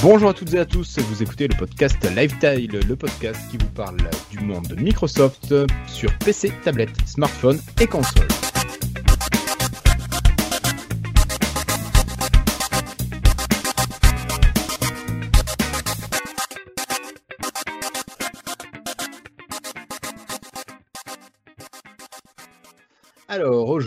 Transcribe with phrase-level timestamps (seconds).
[0.00, 3.70] Bonjour à toutes et à tous, vous écoutez le podcast Lifetile, le podcast qui vous
[3.70, 3.98] parle
[4.30, 5.52] du monde de Microsoft
[5.88, 8.28] sur PC, tablette, smartphone et console.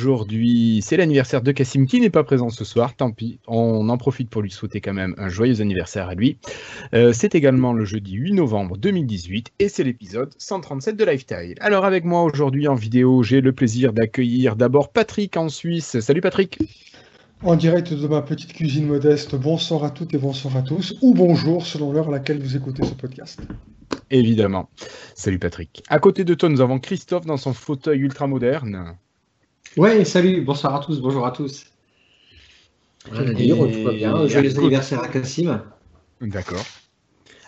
[0.02, 3.98] Aujourd'hui, c'est l'anniversaire de Cassim qui n'est pas présent ce soir, tant pis, on en
[3.98, 6.38] profite pour lui souhaiter quand même un joyeux anniversaire à lui.
[6.94, 11.56] Euh, c'est également le jeudi 8 novembre 2018 et c'est l'épisode 137 de Lifestyle.
[11.60, 16.00] Alors avec moi aujourd'hui en vidéo, j'ai le plaisir d'accueillir d'abord Patrick en Suisse.
[16.00, 16.58] Salut Patrick
[17.44, 21.14] En direct de ma petite cuisine modeste, bonsoir à toutes et bonsoir à tous, ou
[21.14, 23.42] bonjour selon l'heure à laquelle vous écoutez ce podcast.
[24.10, 24.70] Évidemment.
[25.16, 25.84] Salut Patrick.
[25.90, 28.98] À côté de toi, nous avons Christophe dans son fauteuil ultra moderne.
[29.78, 31.66] Ouais, salut, bonsoir à tous, bonjour à tous.
[33.08, 33.50] Et...
[33.50, 34.28] tout va bien.
[34.28, 35.62] Joyeux anniversaire à Cassim.
[36.20, 36.66] D'accord.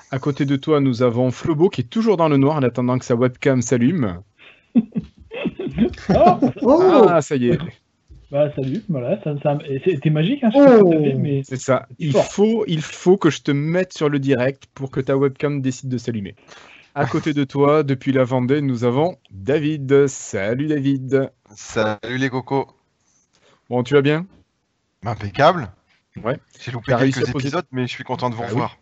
[0.09, 2.97] À côté de toi, nous avons Flobo qui est toujours dans le noir en attendant
[2.97, 4.21] que sa webcam s'allume.
[6.61, 7.59] oh ah, ça y est.
[8.31, 9.57] Bah salut, voilà, ça, ça...
[9.83, 11.41] c'était magique, hein, oh mais...
[11.43, 11.87] C'est ça.
[11.99, 15.61] Il faut, il faut que je te mette sur le direct pour que ta webcam
[15.61, 16.35] décide de s'allumer.
[16.95, 20.05] À côté de toi, depuis la Vendée, nous avons David.
[20.05, 21.31] Salut David.
[21.55, 22.67] Salut les cocos.
[23.67, 24.27] Bon, tu vas bien?
[25.03, 25.71] Impeccable.
[26.23, 26.39] Ouais.
[26.59, 28.77] J'ai loupé quelques épisodes, mais je suis content de vous bah revoir.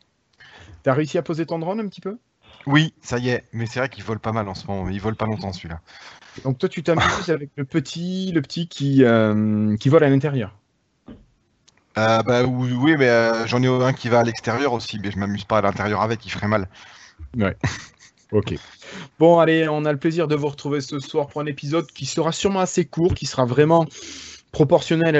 [0.83, 2.17] T'as réussi à poser ton drone un petit peu?
[2.65, 3.45] Oui, ça y est.
[3.53, 4.89] Mais c'est vrai qu'il vole pas mal en ce moment.
[4.89, 5.79] Il vole pas longtemps celui-là.
[6.43, 10.57] Donc toi, tu t'amuses avec le petit, le petit qui, euh, qui vole à l'intérieur?
[11.97, 15.17] Euh, bah oui, mais euh, j'en ai un qui va à l'extérieur aussi, mais je
[15.17, 16.67] m'amuse pas à l'intérieur avec, il ferait mal.
[17.37, 17.55] Ouais.
[18.31, 18.55] Ok.
[19.19, 22.05] Bon, allez, on a le plaisir de vous retrouver ce soir pour un épisode qui
[22.05, 23.85] sera sûrement assez court, qui sera vraiment
[24.51, 25.15] proportionnel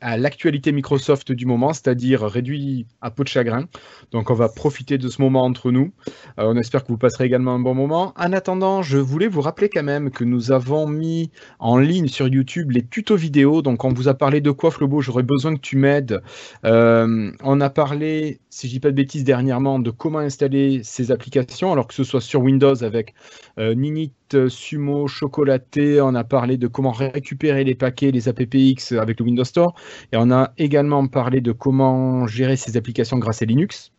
[0.00, 3.66] à l'actualité Microsoft du moment, c'est-à-dire réduit à peau de chagrin.
[4.10, 5.92] Donc on va profiter de ce moment entre nous.
[6.38, 8.12] Euh, on espère que vous passerez également un bon moment.
[8.16, 11.30] En attendant, je voulais vous rappeler quand même que nous avons mis
[11.60, 13.62] en ligne sur YouTube les tutos vidéo.
[13.62, 16.20] Donc on vous a parlé de quoi Flobo J'aurais besoin que tu m'aides.
[16.64, 21.10] Euh, on a parlé, si je dis pas de bêtises dernièrement, de comment installer ces
[21.10, 23.14] applications, alors que ce soit sur Windows avec
[23.58, 24.12] euh, Ninit
[24.48, 29.44] Sumo chocolaté, on a parlé de comment récupérer les paquets, les AppX avec le Windows
[29.44, 29.74] Store,
[30.12, 33.92] et on a également parlé de comment gérer ces applications grâce à Linux.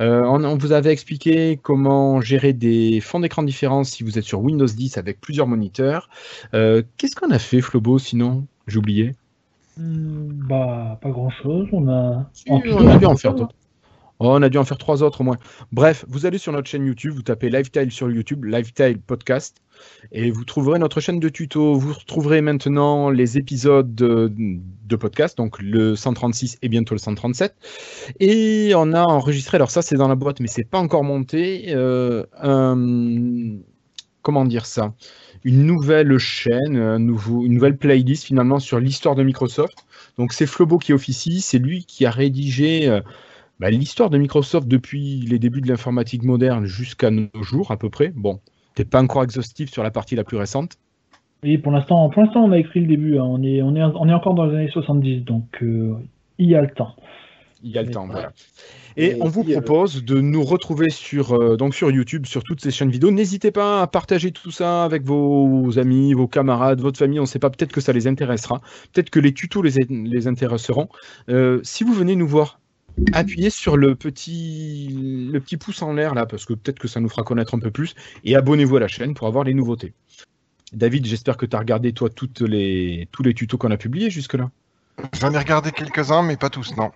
[0.00, 4.40] Euh, on, vous avait expliqué comment gérer des fonds d'écran différents si vous êtes sur
[4.40, 6.08] Windows 10 avec plusieurs moniteurs.
[6.54, 8.46] Euh, qu'est-ce qu'on a fait, Flobo, sinon?
[8.66, 9.14] J'ai oublié.
[9.76, 11.68] Hmm, bah, pas grand-chose.
[11.72, 13.54] On a, on a dû en faire d'autres.
[14.24, 15.36] Oh, on a dû en faire trois autres au moins.
[15.72, 19.56] Bref, vous allez sur notre chaîne YouTube, vous tapez Lifetile sur YouTube, Lifetile Podcast,
[20.12, 21.74] et vous trouverez notre chaîne de tuto.
[21.74, 27.52] Vous retrouverez maintenant les épisodes de, podcast, donc le 136 et bientôt le 137.
[28.20, 31.64] Et on a enregistré, alors ça c'est dans la boîte, mais c'est pas encore monté,
[31.70, 32.22] euh,
[34.22, 34.94] comment dire ça
[35.44, 39.74] une nouvelle chaîne, une nouvelle playlist finalement sur l'histoire de Microsoft.
[40.16, 43.00] Donc c'est Flobo qui officie, c'est lui qui a rédigé euh,
[43.62, 47.90] bah, l'histoire de Microsoft depuis les débuts de l'informatique moderne jusqu'à nos jours à peu
[47.90, 48.08] près.
[48.08, 48.40] Bon,
[48.74, 50.78] t'es pas encore exhaustif sur la partie la plus récente.
[51.44, 53.18] Oui, pour l'instant, pour l'instant, on a écrit le début.
[53.18, 53.24] Hein.
[53.24, 55.94] On, est, on, est, on est encore dans les années 70, donc euh,
[56.38, 56.96] il y a le temps.
[57.62, 58.32] Il y a le temps, voilà.
[58.96, 62.72] Et, on vous propose de nous retrouver sur, euh, donc sur YouTube, sur toutes ces
[62.72, 63.12] chaînes vidéo.
[63.12, 67.20] N'hésitez pas à partager tout ça avec vos amis, vos camarades, votre famille.
[67.20, 68.60] On ne sait pas, peut-être que ça les intéressera.
[68.92, 70.88] Peut-être que les tutos les, les intéresseront.
[71.28, 72.58] Euh, si vous venez nous voir
[73.12, 77.00] appuyez sur le petit, le petit pouce en l'air là, parce que peut-être que ça
[77.00, 77.94] nous fera connaître un peu plus,
[78.24, 79.92] et abonnez-vous à la chaîne pour avoir les nouveautés.
[80.72, 84.10] David, j'espère que tu as regardé toi toutes les, tous les tutos qu'on a publiés
[84.10, 84.50] jusque-là?
[85.18, 86.92] J'en ai regardé quelques-uns, mais pas tous, non.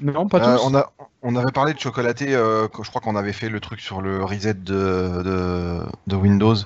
[0.00, 0.62] Non, pas euh, tous.
[0.64, 0.92] on, a,
[1.22, 4.24] on avait parlé de chocolaté, euh, je crois qu'on avait fait le truc sur le
[4.24, 6.56] reset de, de Windows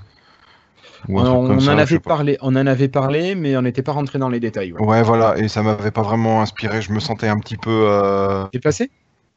[1.09, 4.41] on, en avait parlé, on en avait parlé, mais on n'était pas rentré dans les
[4.41, 4.73] détails.
[4.73, 5.03] Ouais.
[5.03, 6.83] voilà, et ça m'avait pas vraiment inspiré.
[6.83, 8.47] Je me sentais un petit peu euh...
[8.53, 8.91] déplacé.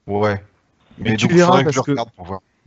[0.05, 0.41] Ouais.
[0.99, 1.91] Mais, tu verras parce que,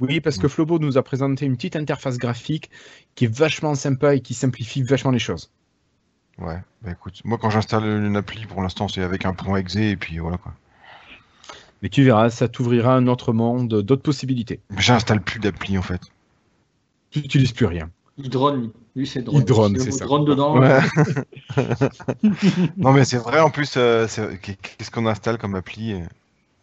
[0.01, 0.51] oui, parce que mm.
[0.51, 2.71] Flobo nous a présenté une petite interface graphique
[3.15, 5.51] qui est vachement sympa et qui simplifie vachement les choses.
[6.39, 9.77] Ouais, bah écoute, moi quand j'installe une appli, pour l'instant c'est avec un point exe
[9.77, 10.55] et puis voilà quoi.
[11.83, 14.61] Mais tu verras, ça t'ouvrira un autre monde, d'autres possibilités.
[14.77, 16.01] J'installe plus d'appli en fait.
[17.11, 17.91] Tu n'utilises plus rien.
[18.23, 19.41] Il drone, lui, c'est drone.
[19.41, 20.05] Il drone, c'est ça.
[20.05, 20.61] drone dedans.
[22.77, 24.07] non, mais c'est vrai, en plus, euh,
[24.43, 25.95] qu'est-ce qu'on installe comme appli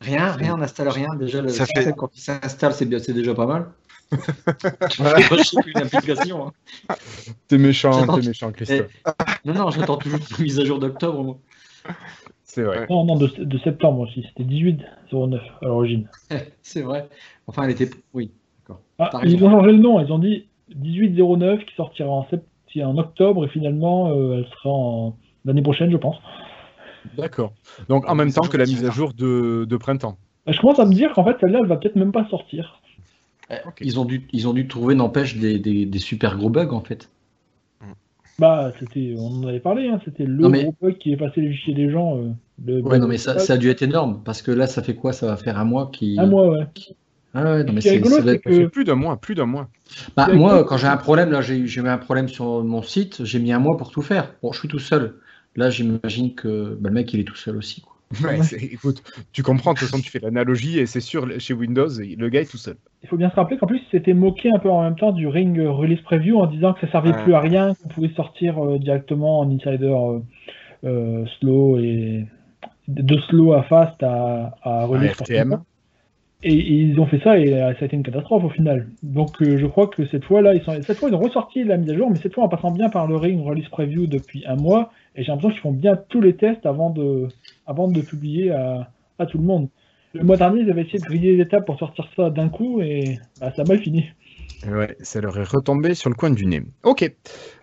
[0.01, 1.15] Rien, rien, on n'installe rien.
[1.15, 3.69] Déjà, le Ça fait- quand il s'installe, c'est bien, c'est déjà pas mal.
[4.99, 6.47] Une application.
[6.47, 6.95] hein.
[7.47, 8.87] T'es méchant, t'es méchant, Christophe.
[9.43, 11.23] Non, non, j'attends toujours la mise à jour d'octobre.
[11.23, 11.37] moi.
[12.43, 12.87] C'est vrai.
[12.89, 14.25] Non, non, de, de septembre aussi.
[14.29, 16.07] C'était 18-09 à l'origine.
[16.61, 17.09] C'est vrai.
[17.47, 17.89] Enfin, elle était.
[18.13, 18.31] Oui.
[18.99, 19.37] Ah, T'as raison.
[19.37, 20.03] ils ont changé le nom.
[20.03, 22.45] Ils ont dit 18-09 qui sortira en, sept-
[22.83, 25.15] en octobre et finalement euh, elle sera en
[25.45, 26.17] l'année prochaine, je pense.
[27.17, 27.53] D'accord.
[27.89, 30.17] Donc en même temps que la mise à jour de, de printemps.
[30.45, 32.81] Bah, Je commence à me dire qu'en fait celle-là elle va peut-être même pas sortir.
[33.65, 33.77] Ok.
[33.81, 36.81] Ils ont dû, ils ont dû trouver, n'empêche, des, des, des super gros bugs en
[36.81, 37.09] fait.
[38.39, 41.17] Bah c'était, on en avait parlé, hein, c'était le Non, mais- gros bug qui est
[41.17, 42.17] passé les fichiers des gens.
[42.17, 42.29] euh,
[42.63, 44.93] le- Ouais, non, mais ça, ça a dû être énorme parce que là, ça fait
[44.95, 45.11] quoi?
[45.13, 46.17] Ça va faire un mois qui.
[46.19, 46.67] Un mois, ouais.
[47.33, 47.91] Ah ouais, non, mais c'est.
[47.91, 49.67] rigolo, ça doit c'est être- que- Ça fait plus d'un mois, plus d'un mois.
[50.15, 50.65] Bah, moi, rigolo.
[50.65, 53.51] quand j'ai un problème, là, j'ai j'ai eu un problème sur mon site, j'ai mis
[53.51, 54.33] un mois pour tout faire.
[54.41, 55.15] Bon, je suis tout seul.
[55.55, 57.81] Là, j'imagine que bah, le mec, il est tout seul aussi.
[57.81, 57.93] Quoi.
[58.23, 59.03] Ouais, c'est- écoute,
[59.33, 62.41] tu comprends, de toute façon, tu fais l'analogie et c'est sûr, chez Windows, le gars
[62.41, 62.77] est tout seul.
[63.03, 65.27] Il faut bien se rappeler qu'en plus c'était moqué un peu en même temps du
[65.27, 67.23] Ring Release Preview en disant que ça servait Ouais.
[67.23, 70.19] plus à rien, qu'on pouvait sortir euh, directement en insider euh,
[70.85, 72.25] euh, slow et
[72.87, 75.61] de slow à fast à, à release À.
[76.43, 78.87] Et, ils ont fait ça et euh, ça a été une catastrophe au final.
[79.01, 81.63] Donc euh, je crois que cette fois là, ils sont cette fois ils ont ressorti
[81.63, 84.05] la mise à jour, mais cette fois en passant bien par le Ring Release Preview
[84.05, 84.91] depuis un mois.
[85.15, 87.27] Et j'ai l'impression qu'ils font bien tous les tests avant de
[87.65, 89.67] avant de publier à, à tout le monde.
[90.13, 92.81] Le mois dernier, ils avaient essayé de griller les étapes pour sortir ça d'un coup
[92.81, 94.05] et bah, ça a mal fini.
[94.65, 96.63] Ouais, ça leur est retombé sur le coin du nez.
[96.83, 97.09] Ok.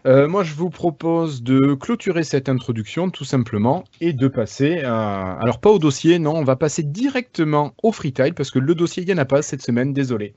[0.06, 5.32] Euh, moi, je vous propose de clôturer cette introduction, tout simplement, et de passer à...
[5.40, 9.02] Alors, pas au dossier, non, on va passer directement au freetile, parce que le dossier,
[9.02, 10.34] il n'y en a pas cette semaine, désolé.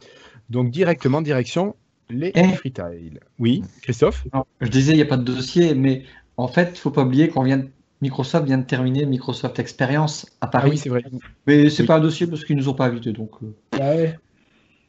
[0.50, 1.76] Donc, directement, direction
[2.10, 2.54] les Eh.
[2.56, 3.20] freetile.
[3.38, 6.04] Oui, Christophe Non, je disais, il n'y a pas de dossier, mais
[6.38, 7.70] en fait, faut pas oublier qu'on vient de-
[8.02, 10.70] Microsoft vient de terminer Microsoft Experience à Ah Paris.
[10.72, 11.04] oui, c'est vrai.
[11.46, 11.88] mais c'est Oui.
[11.88, 13.12] pas un dossier parce qu'ils nous ont pas invités.
[13.12, 14.18] Donc, euh, Ah ouais.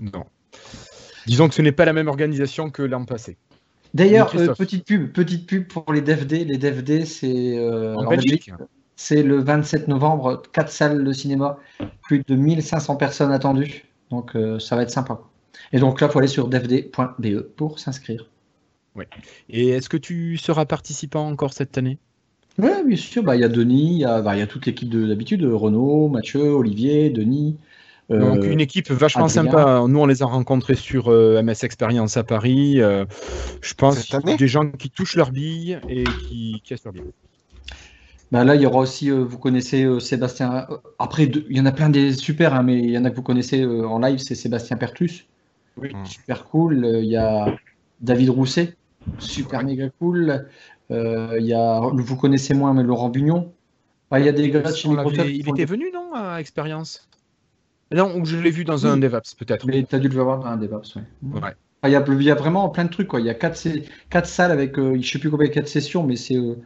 [0.01, 0.25] Non.
[1.29, 3.37] Disons que ce n'est pas la même organisation que l'an passé.
[3.95, 6.45] D'ailleurs, Oui, euh, petite pub, petite pub pour les DevD.
[6.47, 8.51] Les c'est euh, En en Belgique.
[8.97, 11.59] C'est le 27 novembre, quatre salles de cinéma,
[12.03, 13.85] plus de 1500 personnes attendues.
[14.11, 15.21] Donc euh, ça va être sympa.
[15.73, 18.27] Et donc là, il faut aller sur devd.be E pour s'inscrire.
[19.49, 21.99] Et est-ce que tu seras participant encore cette année?
[22.59, 23.23] Oui, bien sûr.
[23.23, 25.07] Bah, Il y a Denis, il y a, bah, il y a toute l'équipe de-
[25.07, 27.57] d'habitude, Renaud, Mathieu, Olivier, Denis.
[28.11, 29.45] Euh, Donc une équipe vachement Adrien.
[29.45, 29.85] sympa.
[29.87, 32.81] Nous, on les a rencontrés sur euh, MS Experience à Paris.
[32.81, 33.05] Euh,
[33.61, 37.03] je pense des gens qui touchent leurs billes et qui cassent leurs billes.
[38.31, 40.67] bah, là, il y aura aussi, euh, vous connaissez euh, Sébastien.
[40.71, 43.05] euh, Après, de- il y en a plein des super, hein, mais il y en
[43.05, 45.27] a que vous connaissez euh, en live, c'est Sébastien Pertus.
[45.77, 45.91] Oui.
[46.05, 46.85] Super cool.
[46.85, 47.57] Euh, Il y a
[48.01, 48.75] David Rousset,
[49.19, 50.49] super méga cool.
[50.91, 53.53] Euh, Il y a, vous connaissez moins, mais Laurent Bugnon.
[54.11, 57.08] Bah, Il y a des gars chez qui il était venu, non, à Experience?
[57.93, 59.01] Non, je l'ai vu dans un Oui.
[59.01, 59.67] DevApps, peut-être.
[59.67, 60.83] Mais tu as dû le voir dans un débat.
[60.95, 61.03] Ouais.
[61.23, 61.41] Ouais.
[61.41, 61.55] Enfin,
[61.85, 63.09] Il y, a, il y a vraiment plein de trucs.
[63.09, 63.21] Quoi.
[63.21, 63.57] Il y a quatre,
[64.27, 66.57] salles avec, euh, je sais plus combien, quatre sessions, mais c'est, euh,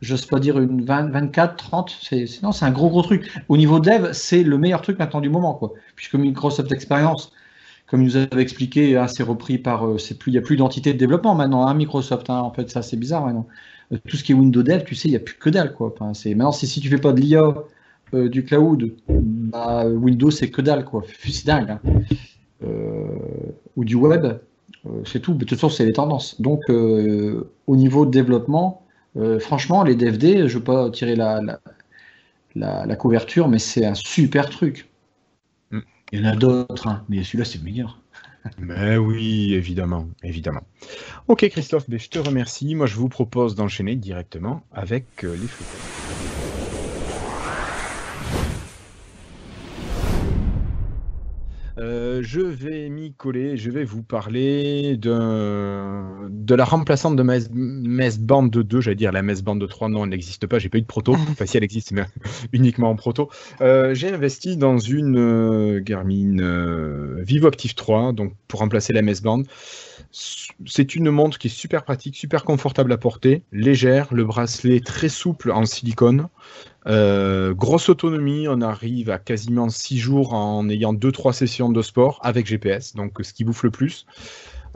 [0.00, 1.96] j'ose pas dire, une 20, 24, 30.
[2.00, 3.30] C'est, non, c'est un gros, gros truc.
[3.48, 5.54] Au niveau dev, c'est le meilleur truc maintenant du moment.
[5.54, 5.72] Quoi.
[5.94, 7.32] Puisque Microsoft Experience,
[7.86, 9.86] comme il nous avait expliqué, hein, c'est repris par.
[9.86, 12.30] euh, c'est plus, il n'y a plus d'entité de développement maintenant, hein, Microsoft.
[12.30, 12.38] hein.
[12.40, 13.46] en fait, ça, c'est bizarre maintenant.
[13.92, 15.74] Euh, tout ce qui est Windows Dev, tu sais, il n'y a plus que dalle.
[15.74, 15.92] Quoi.
[15.94, 17.54] Enfin, c'est, maintenant, c'est, si tu fais pas de l'IA,
[18.14, 20.84] euh, du cloud, bah, Windows, c'est que dalle.
[20.84, 21.02] Quoi.
[21.24, 21.70] C'est dingue.
[21.70, 21.80] hein.
[22.64, 23.06] Euh,
[23.76, 25.32] ou du web, euh, c'est tout.
[25.32, 26.40] Mais de toute façon, c'est les tendances.
[26.40, 31.16] Donc, euh, au niveau de développement, euh, franchement, les DFD, je ne veux pas tirer
[31.16, 31.60] la, la,
[32.54, 34.88] la- la couverture, mais c'est un super truc.
[35.70, 35.78] Mm.
[36.12, 37.98] Il y en a d'autres, hein, mais celui-là, c'est le meilleur.
[38.58, 40.62] Mais oui, évidemment, évidemment.
[41.28, 42.74] Ok, Christophe, ben, je te remercie.
[42.74, 46.31] Moi, je vous propose d'enchaîner directement avec euh, les freetiles.
[51.78, 57.38] Euh, je vais m'y coller, je vais vous parler de, de la remplaçante de ma
[57.50, 60.78] MS Band 2, j'allais dire la MS Band 3, non, elle n'existe pas, j'ai pas
[60.78, 62.04] eu de proto, enfin si elle existe, mais
[62.52, 63.30] uniquement en proto.
[63.62, 69.00] Euh, j'ai investi dans une euh, Garmin euh, Vivo Active 3, donc pour remplacer la
[69.00, 69.42] MS Band.
[70.12, 75.08] C'est une montre qui est super pratique, super confortable à porter, légère, le bracelet très
[75.08, 76.28] souple en silicone.
[76.86, 82.20] Euh, grosse autonomie, on arrive à quasiment 6 jours en ayant 2-3 sessions de sport
[82.22, 84.06] avec GPS, donc ce qui bouffe le plus.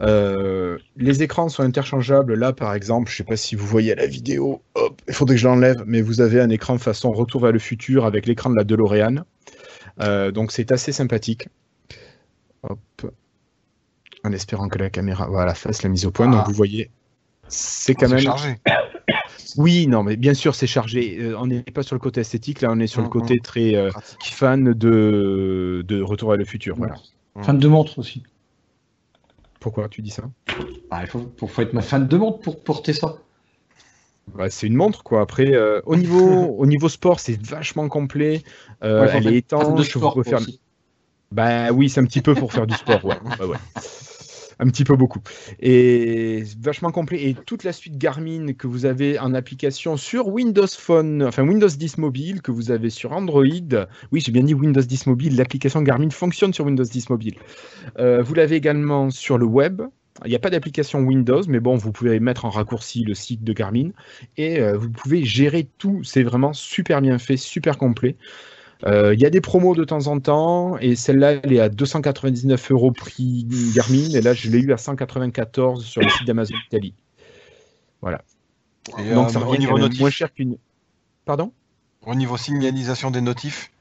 [0.00, 2.34] Euh, les écrans sont interchangeables.
[2.34, 4.62] Là, par exemple, je ne sais pas si vous voyez la vidéo,
[5.08, 8.04] il faudrait que je l'enlève, mais vous avez un écran façon Retour vers le futur
[8.04, 9.24] avec l'écran de la DeLorean.
[10.00, 11.48] Euh, donc c'est assez sympathique.
[14.26, 16.28] En espérant que la caméra voilà, fasse la mise au point.
[16.28, 16.36] Ah.
[16.36, 16.90] Donc vous voyez,
[17.46, 18.56] c'est quand C'est même chargé.
[19.56, 21.16] Oui, non, mais bien sûr, c'est chargé.
[21.18, 23.38] Euh, on n'est pas sur le côté esthétique, là, on est sur le Mm, côté
[23.38, 23.90] très euh,
[24.20, 26.76] fan de, de Retour à le futur.
[26.76, 26.96] Voilà.
[27.40, 28.22] Fan de montre aussi.
[29.60, 30.24] Pourquoi tu dis ça?
[30.90, 33.16] Ah, il faut, être ma fan de montre pour porter ça.
[34.34, 35.22] Bah, C'est une montre, quoi.
[35.22, 36.18] Après, euh, au, niveau,
[36.58, 38.42] au niveau sport, c'est vachement complet.
[38.82, 39.78] Euh, Ouais, elle est fan étanche.
[39.78, 40.40] de sport pouvez faire...
[40.40, 40.60] aussi.
[41.32, 43.16] Bah oui, c'est un petit peu pour faire du sport, ouais.
[44.58, 45.20] Un petit peu beaucoup.
[45.60, 47.28] Et vachement complet.
[47.28, 51.68] Et toute la suite Garmin que vous avez en application sur Windows Phone, enfin Windows
[51.68, 53.44] 10 Mobile, que vous avez sur Android.
[54.12, 55.36] Oui, j'ai bien dit Windows 10 Mobile.
[55.36, 57.34] L'application Garmin fonctionne sur Windows 10 Mobile.
[57.98, 59.82] Euh, vous l'avez également sur le web.
[60.24, 63.44] Il n'y a pas d'application Windows, mais bon, vous pouvez mettre en raccourci le site
[63.44, 63.90] de Garmin
[64.38, 66.02] et euh, vous pouvez gérer tout.
[66.04, 68.16] C'est vraiment super bien fait, super complet.
[68.84, 71.68] Euh, Il y a des promos de temps en temps, et celle-là, elle est à
[71.68, 76.54] 299 euros prix Garmin, et là, je l'ai eu à 194 sur le site d'Amazon
[76.66, 76.94] Italie.
[78.02, 78.22] Voilà.
[78.98, 80.58] Et, Donc, euh, ça au revient niveau notif, moins cher qu'une.
[81.24, 81.52] Pardon?
[82.04, 83.72] Au niveau signalisation des notifs,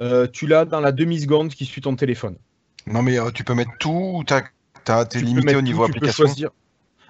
[0.00, 2.36] Euh, Tu l'as dans la demi-seconde qui suit ton téléphone.
[2.86, 4.42] non mais tu peux mettre tout ou t'es
[5.20, 6.26] limité au niveau tout, tu peux application?
[6.26, 6.50] choisir.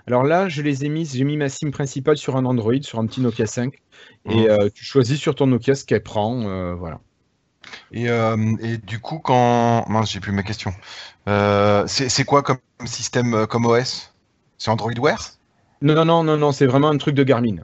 [0.08, 2.98] Alors là, je les ai mises, j'ai mis ma SIM principale sur un Android, sur
[2.98, 3.74] un petit Nokia 5,
[4.24, 4.46] et Mhm.
[4.48, 7.00] euh, tu choisis sur ton Nokia ce qu'elle prend, euh, voilà.
[7.92, 9.84] Et, euh, et du coup, quand.
[9.86, 10.72] Mince, j'ai plus ma question.
[11.26, 14.14] C'est, quoi comme système, comme OS
[14.56, 15.18] C'est Android Wear?
[15.82, 17.56] Non, non, non, non, non, c'est vraiment un truc de Garmin.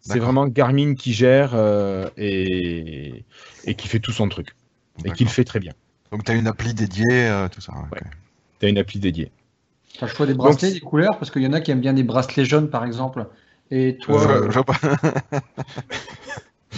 [0.00, 1.54] C'est vraiment Garmin qui gère
[2.16, 3.26] et,
[3.66, 4.54] et qui fait tout son truc.
[5.04, 5.74] Et qui le fait très bien.
[6.10, 7.74] Donc tu as une appli dédiée, tout ça.
[8.58, 9.30] Tu as une appli dédiée.
[9.96, 11.70] Tu as le choix des bracelets, Donc, des couleurs, parce qu'il y en a qui
[11.70, 13.26] aiment bien des bracelets jaunes, par exemple.
[13.70, 14.78] Et toi, Je- euh, je vois pas.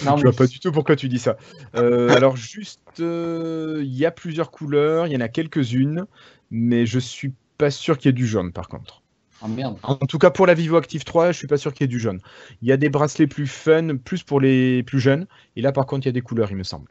[0.04, 1.36] non, Je mais vois pas du tout pourquoi tu dis ça.
[1.74, 6.06] Euh, alors juste, euh, il y a plusieurs couleurs, il y en a quelques-unes,
[6.50, 9.02] mais je suis pas sûr qu'il y ait du jaune par contre.
[9.40, 9.78] Ah, merde.
[9.82, 11.88] En tout cas pour la Vivo Active 3, je suis pas sûr qu'il y ait
[11.88, 12.20] du jaune.
[12.62, 15.26] Il y a des bracelets plus fun, plus pour les plus jeunes,
[15.56, 16.88] et là par contre il y a des couleurs, il me semble.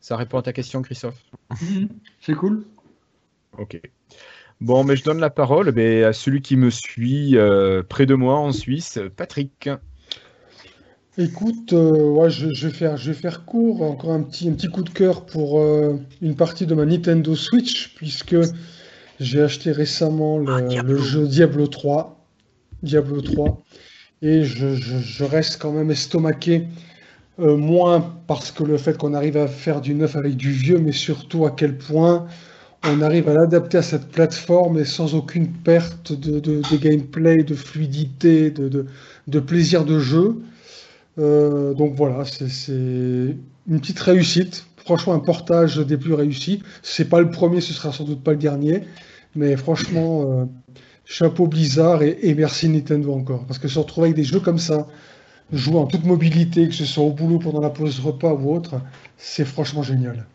[0.00, 1.24] Ça répond à ta question, Christophe?
[2.20, 2.64] C'est cool.
[3.52, 3.74] Ok.
[4.60, 8.36] Bon, mais je donne la parole à celui qui me suit euh, près de moi
[8.38, 9.68] en Suisse, Patrick.
[11.18, 13.82] Écoute, euh, ouais, je, je vais faire, je vais faire court.
[13.82, 17.34] Encore un petit, un petit coup de cœur pour euh, une partie de ma Nintendo
[17.34, 18.36] Switch, puisque
[19.20, 22.24] j'ai acheté récemment le, le jeu Diablo 3.
[22.82, 23.62] Diablo 3.
[24.22, 26.68] Et je, je- je reste quand même estomaqué.
[27.40, 30.78] euh, moins parce que le fait qu'on arrive à faire du neuf avec du vieux,
[30.78, 32.26] mais surtout à quel point
[32.84, 38.50] on arrive à l'adapter à cette plateforme et sans aucune perte de, gameplay, de fluidité,
[38.50, 40.42] de, plaisir de jeu.
[41.18, 44.66] Euh, donc voilà, c'est c'est une petite réussite.
[44.78, 46.62] Franchement, un portage des plus réussis.
[46.82, 48.84] C'est pas le premier, ce sera sans doute pas le dernier.
[49.36, 50.44] Mais franchement, euh,
[51.04, 53.44] chapeau Blizzard et, et merci Nintendo encore.
[53.46, 54.86] Parce que se retrouver avec des jeux comme ça,
[55.52, 58.80] jouer en toute mobilité, que ce soit au boulot pendant la pause repas ou autre,
[59.18, 60.26] c'est franchement génial.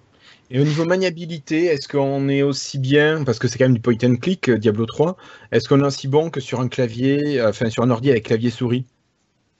[0.51, 3.81] Et au niveau maniabilité, est-ce qu'on est aussi bien, parce que c'est quand même du
[3.81, 5.17] point and click, euh, Diablo 3,
[5.51, 8.25] est-ce qu'on est aussi bon que sur un clavier, euh, enfin sur un ordi avec
[8.25, 8.85] clavier souris?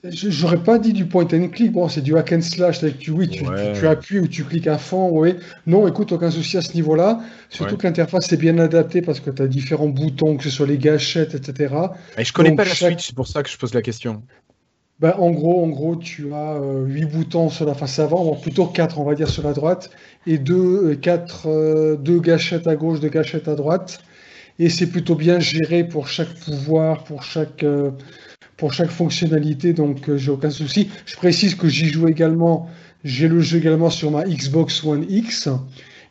[0.08, 3.10] J'aurais pas dit du point and click, bon, c'est du hack and slash, avec tu,
[3.10, 3.74] oui, tu, Ouais.
[3.74, 5.34] tu, tu appuies ou tu cliques à fond, oui.
[5.66, 7.22] Non, écoute, aucun souci à ce niveau-là.
[7.50, 7.78] Surtout Ouais.
[7.80, 10.78] que l'interface est bien adaptée parce que tu as différents boutons, que ce soit les
[10.78, 11.74] gâchettes, etc.
[12.20, 13.82] Et Je connais Donc, pas la chaque- Switch, c'est pour ça que je pose la
[13.82, 14.22] question.
[15.00, 18.36] Ben, en gros, en gros, tu as euh, 8 boutons sur la face avant, ou
[18.36, 19.90] plutôt 4, on va dire, sur la droite,
[20.26, 24.00] et 2, 4, deux gâchettes à gauche, deux gâchettes à droite.
[24.60, 27.92] Et c'est plutôt bien géré pour chaque pouvoir, pour chaque, euh,
[28.58, 30.90] pour chaque fonctionnalité, donc euh, j'ai aucun souci.
[31.06, 32.70] Je précise que j'y joue également,
[33.04, 35.50] j'ai le jeu également sur ma Xbox One X,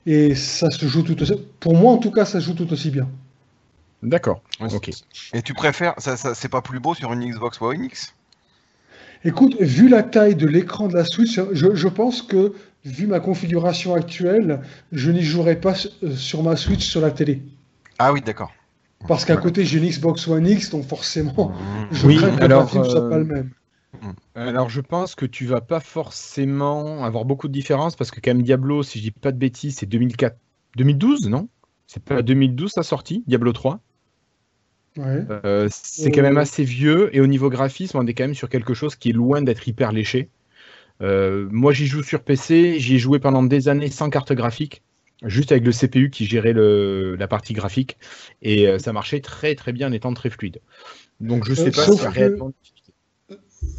[0.07, 2.73] et ça se joue tout aussi, pour moi en tout cas, ça se joue tout
[2.73, 3.09] aussi bien.
[4.03, 4.43] D'accord.
[4.61, 4.91] Ouais, Ok.
[5.33, 8.15] Et tu préfères, ça, ça- c'est pas plus beau sur une Xbox One X?
[9.25, 12.53] Écoute, vu la taille de l'écran de la Switch, je, je pense que,
[12.85, 14.61] vu ma configuration actuelle,
[14.93, 17.43] je n'y jouerai pas euh, sur ma Switch sur la télé.
[17.99, 18.53] Ah oui, d'accord.
[19.07, 19.43] Parce qu'à Ouais.
[19.43, 21.87] côté, j'ai une Xbox One X, donc forcément, Mmh.
[21.91, 23.51] je Oui, crains que le alors, papier ne soit euh, pas le même.
[24.35, 28.31] Alors je pense que tu vas pas forcément avoir beaucoup de différences, parce que quand
[28.35, 30.37] même Diablo, si je dis pas de bêtises, c'est 2004...
[30.77, 31.49] 2012, non?
[31.87, 33.81] C'est pas 2012 sa sortie, Diablo 3
[34.97, 35.25] Ouais.
[35.31, 36.41] Euh, c'est quand même Euh.
[36.43, 39.13] assez vieux et au niveau graphisme, on est quand même sur quelque chose qui est
[39.13, 40.31] loin d'être hyper léché.
[41.03, 44.83] Euh, moi, j'y joue sur PC, j'y ai joué pendant des années sans carte graphique,
[45.25, 47.99] juste avec le CPU qui gérait le, la partie graphique
[48.43, 50.61] et euh, ça marchait très très bien en étant très fluide.
[51.21, 52.53] Donc je sais pas a que- réellement.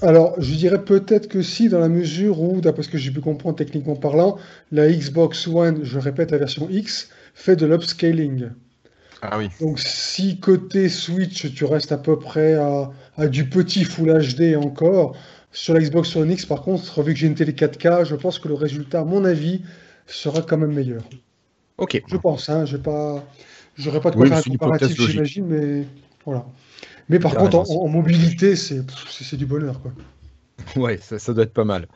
[0.01, 3.21] Alors, je dirais peut-être que si, dans la mesure où, d'après ce que j'ai pu
[3.21, 4.37] comprendre techniquement parlant,
[4.71, 8.49] la Xbox One, je répète, la version X, fait de l'upscaling.
[9.21, 9.49] Ah oui.
[9.59, 14.55] Donc si côté Switch, tu restes à peu près à, à du petit Full HD
[14.55, 15.15] encore,
[15.55, 18.39] sur la Xbox One X, par contre, vu que j'ai une télé 4K, je pense
[18.39, 19.61] que le résultat, à mon avis,
[20.05, 21.01] sera quand même meilleur.
[21.77, 22.01] Ok.
[22.07, 23.25] Je pense, hein, j'ai pas,
[23.75, 25.87] j'aurais pas de quoi Oui, faire un comparatif, j'imagine, mais
[26.25, 26.45] voilà.
[27.07, 29.93] Mais par contre, en, mobilité, c'est du bonheur, quoi.
[30.75, 31.87] Ouais, ça, ça doit être pas mal.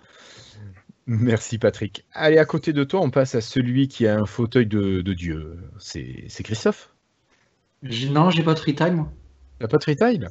[1.07, 2.05] Merci Patrick.
[2.13, 5.13] Allez, à côté de toi, on passe à celui qui a un fauteuil de, de
[5.13, 5.57] Dieu.
[5.79, 6.93] C'est Christophe
[7.83, 8.95] Non, j'ai pas de free time.
[8.95, 9.11] moi.
[9.59, 10.27] T'as pas de retail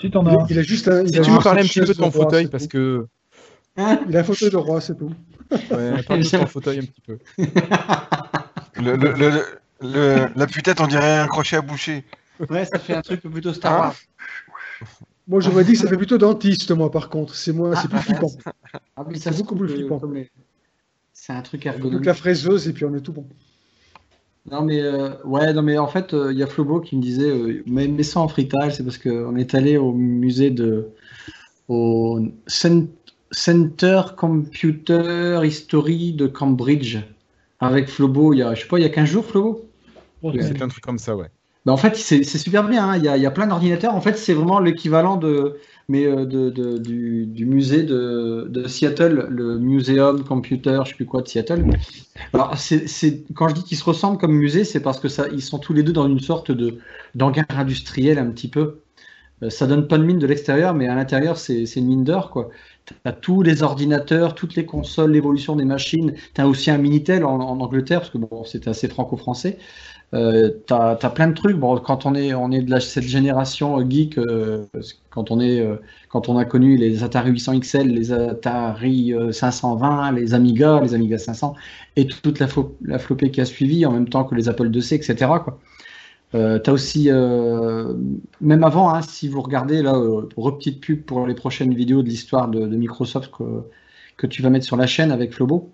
[0.00, 1.62] Si t'en Il, as il a juste un, il Si a tu me juste parlais
[1.62, 2.68] un petit peu de ton roi, fauteuil, parce tout.
[2.70, 3.06] que.
[3.76, 5.12] Hein Il a un fauteuil de roi, c'est tout.
[5.50, 7.18] Ouais, parle de ton fauteuil un petit peu.
[8.76, 9.44] Le, le, le,
[9.80, 12.04] le- la putette, on dirait un crochet à boucher.
[12.48, 13.94] ouais, ça fait un truc plutôt Star Wars.
[15.26, 17.34] Moi, j'aurais dit que ça fait plutôt dentiste, moi, par contre.
[17.34, 18.30] C'est moi, c'est plus flippant.
[18.96, 20.00] Ah C'est beaucoup plus euh, flippant.
[21.12, 22.06] C'est un truc Donc ergonomique.
[22.06, 23.26] la fraiseuse, et puis on est tout bon.
[24.46, 27.02] Non mais euh, ouais non mais en fait euh, il y a Flobo qui me
[27.02, 30.88] disait euh, mais mets ça en fritage c'est parce qu'on est allé au musée de
[31.68, 32.88] au Cen-
[33.32, 36.98] Center Computer History de Cambridge
[37.60, 39.64] avec Flobo il y a je sais pas il y a 15 jours Flobo
[40.22, 40.42] Ouais.
[40.42, 41.30] C'est un truc comme ça, ouais.
[41.64, 42.96] bah, en fait c'est c'est super bien hein.
[42.96, 46.06] il y, a, il y a plein d'ordinateurs en fait c'est vraiment l'équivalent de mais
[46.06, 51.06] euh, de, de- du, du musée de, de Seattle le Museum Computer je sais plus
[51.06, 51.66] quoi de Seattle
[52.34, 55.28] alors, c'est, c'est- quand je dis qu'ils se ressemblent comme musée, c'est parce que ça,
[55.32, 56.78] ils sont tous les deux dans une sorte de
[57.14, 58.82] d'hangar industriel un petit peu.
[59.42, 62.04] Euh, ça donne pas de mine de l'extérieur, mais à l'intérieur, c'est, c'est une mine
[62.04, 62.50] d'or, quoi.
[63.04, 66.14] T'as tous les ordinateurs, toutes les consoles, l'évolution des machines.
[66.34, 69.58] T'as aussi un Minitel en, Angleterre, parce que bon, c'était assez franco-français.
[70.14, 71.56] Euh, t'as, t'as plein de trucs.
[71.56, 74.64] Bon, quand on est, on est de cette génération euh, geek, euh,
[75.10, 75.62] quand on est,
[76.08, 80.94] quand on a connu les Atari 800 XL, les Atari euh, 520, les Amiga, les
[80.94, 81.54] Amiga 500,
[81.96, 82.48] et toute la,
[82.82, 85.16] la flopée qui a suivi, en même temps que les Apple IIc, etc.
[85.44, 85.58] Quoi.
[86.34, 87.94] Euh, t'as aussi, euh,
[88.40, 92.08] même avant, hein, si vous regardez là, euh, repetite pub pour les prochaines vidéos de
[92.08, 93.32] l'histoire de, Microsoft
[94.16, 95.72] que, tu vas mettre sur la chaîne avec Flobo.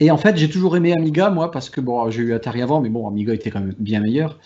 [0.00, 2.80] Et en fait, j'ai toujours aimé Amiga, moi, parce que bon, j'ai eu Atari avant,
[2.80, 4.38] mais bon, Amiga était quand même bien meilleur,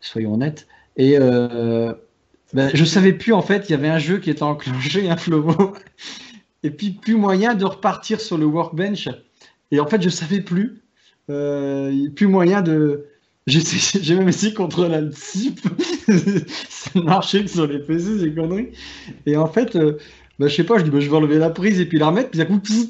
[0.00, 0.66] soyons honnêtes.
[0.96, 1.94] Et euh,
[2.52, 5.16] ben, je savais plus, en fait, il y avait un jeu qui était enclenché, un
[5.16, 5.74] Flobo,
[6.62, 9.08] et puis plus moyen de repartir sur le workbench.
[9.70, 10.82] Et en fait, je savais plus,
[11.30, 13.06] euh, plus moyen de.
[14.02, 15.60] J'ai même essayé contre la zip,
[16.68, 18.68] ça ne marchait que sur les PC, ces conneries.
[19.26, 19.98] Et en fait, euh,
[20.38, 22.08] bah, je sais pas, je dis, bah, je vais enlever la prise et puis la
[22.08, 22.86] remettre, puis ça coup, pfff.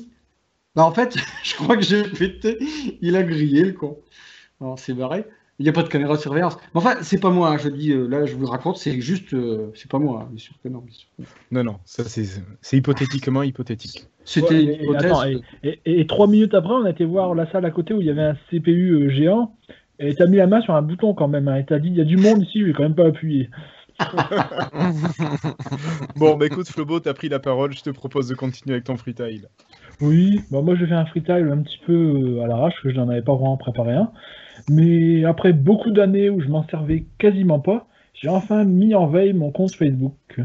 [0.74, 2.58] Bah, en fait, je crois que j'ai pété,
[3.00, 3.98] il a grillé le con.
[4.60, 5.24] Alors, c'est barré.
[5.60, 6.56] Il n'y a pas de caméra de surveillance.
[6.72, 9.00] Mais enfin, c'est pas moi, hein, je dis, euh, là, je vous le raconte, c'est
[9.00, 10.78] juste, euh, c'est pas moi, hein, bien sûr que non.
[10.78, 11.64] bien sûr que non.
[11.64, 14.06] Non, ça c'est hypothétiquement hypothétique.
[14.24, 15.10] C'était Ouais, une et- et hypothèse.
[15.10, 15.24] attends,
[15.64, 18.00] et, et- et trois minutes après, on a été voir la salle à côté où
[18.00, 19.56] il y avait un CPU euh, géant.
[19.98, 21.48] Et t'as mis la main sur un bouton quand même.
[21.48, 23.06] hein, et t'as dit, il y a du monde ici, je vais quand même pas
[23.06, 23.50] appuyer.
[26.16, 28.96] Bon, bah écoute, Flobo, t'as pris la parole, je te propose de continuer avec ton
[28.96, 29.42] freetail.
[30.00, 32.90] Oui, bah moi je fais un freestyle un petit peu euh, à l'arrache, parce que
[32.90, 34.12] je n'en avais pas vraiment préparé un.
[34.68, 39.32] Mais après beaucoup d'années où je m'en servais quasiment pas, j'ai enfin mis en veille
[39.32, 40.40] mon compte Facebook.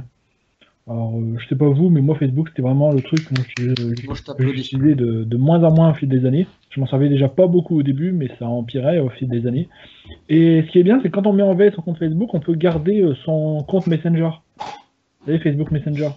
[0.89, 4.58] Alors, euh, je sais pas vous, mais moi Facebook c'était vraiment le truc que t'applaudis.
[4.58, 6.46] j'utilisais de, de moins en moins au fil des années.
[6.72, 9.69] Je m'en servais déjà pas beaucoup au début, mais ça empirait au fil des années.
[10.28, 12.34] Et ce qui est bien, c'est que quand on met en veille son compte Facebook,
[12.34, 14.32] on peut garder euh, son compte Messenger.
[14.60, 16.10] Vous savez, Facebook Messenger.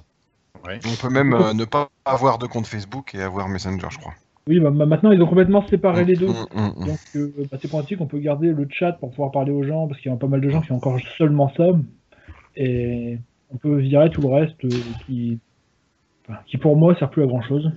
[0.65, 4.15] On peut même euh, ne pas avoir de compte Facebook et avoir Messenger, je crois.
[4.49, 6.29] Oui, bah, bah, maintenant ils ont complètement séparé les deux.
[6.29, 6.87] Mm, mm, mm.
[6.87, 9.87] Donc euh, bah, c'est pratique, on peut garder le chat pour pouvoir parler aux gens,
[9.87, 11.71] parce qu'il y a pas mal de gens qui ont encore seulement ça.
[12.57, 13.19] Et
[13.51, 15.39] on peut virer tout le reste euh, qui,
[16.29, 17.71] enfin, qui pour moi sert plus à grand chose.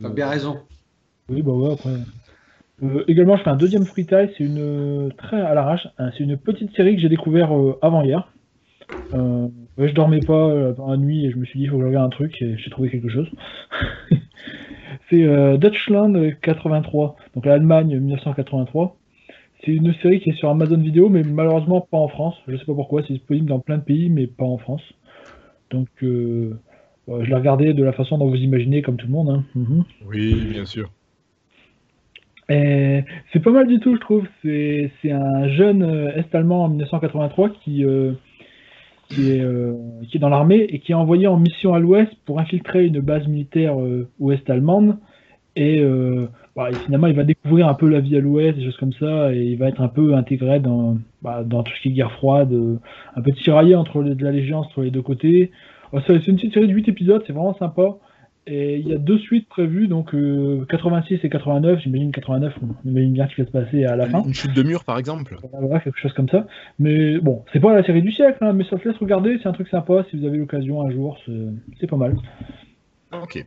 [0.00, 0.58] T'as bien raison.
[1.28, 1.96] Oui, bah ouais, après.
[2.82, 6.24] Euh, également, je fais un deuxième freestyle, c'est une euh, très à l'arrache, hein, c'est
[6.24, 8.28] une petite série que j'ai découvert euh, avant hier.
[9.14, 9.48] Euh,
[9.78, 11.76] ouais, je dormais pas euh, dans la nuit et je me suis dit il faut
[11.76, 13.30] que je regarde un truc et j'ai trouvé quelque chose.
[15.10, 18.96] c'est euh, Deutschland 83, donc l'Allemagne 1983.
[19.64, 22.34] C'est une série qui est sur Amazon Vidéo, mais malheureusement pas en France.
[22.48, 24.82] Je sais pas pourquoi, c'est disponible dans plein de pays, mais pas en France.
[25.70, 26.58] Donc euh,
[27.08, 29.30] je l'ai regardé de la façon dont vous imaginez, comme tout le monde.
[29.30, 29.44] hein.
[29.54, 29.84] Mhm.
[30.06, 30.90] Oui, bien sûr.
[32.48, 34.26] C'est pas mal du tout, je trouve.
[34.42, 38.12] C'est un jeune euh, Est-Allemand en 1983 qui, euh,
[39.08, 39.74] qui, est, euh,
[40.08, 43.00] qui est dans l'armée et qui est envoyé en mission à l'ouest pour infiltrer une
[43.00, 43.76] base militaire
[44.18, 44.98] ouest-allemande.
[45.56, 45.82] Et,
[46.56, 48.92] bah, et finalement, il va découvrir un peu la vie à l'ouest, des choses comme
[48.92, 51.92] ça, et il va être un peu intégré dans, bah, dans tout ce qui est
[51.92, 52.76] guerre froide, euh,
[53.16, 55.50] un peu tiraillé entre les- de l'allégeance entre les deux côtés.
[55.92, 57.96] Oh, c'est une petite série de 8 épisodes, c'est vraiment sympa.
[58.46, 61.80] Et il y a deux suites prévues, donc euh, 86 et 89.
[61.80, 64.22] J'imagine 89, on imagine bien ce qui va se passer à la fin.
[64.22, 65.38] Une chute de mur, par exemple.
[65.58, 66.46] Voilà, quelque chose comme ça.
[66.78, 69.38] Mais bon, c'est pas la série du siècle, hein, mais ça se laisse regarder.
[69.42, 71.18] C'est un truc sympa si vous avez l'occasion un jour.
[71.80, 72.16] C'est pas mal.
[73.12, 73.42] Ok.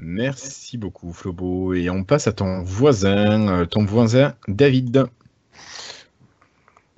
[0.00, 1.74] Merci beaucoup, Flobo.
[1.74, 5.06] Et on passe à ton voisin, euh, ton voisin David.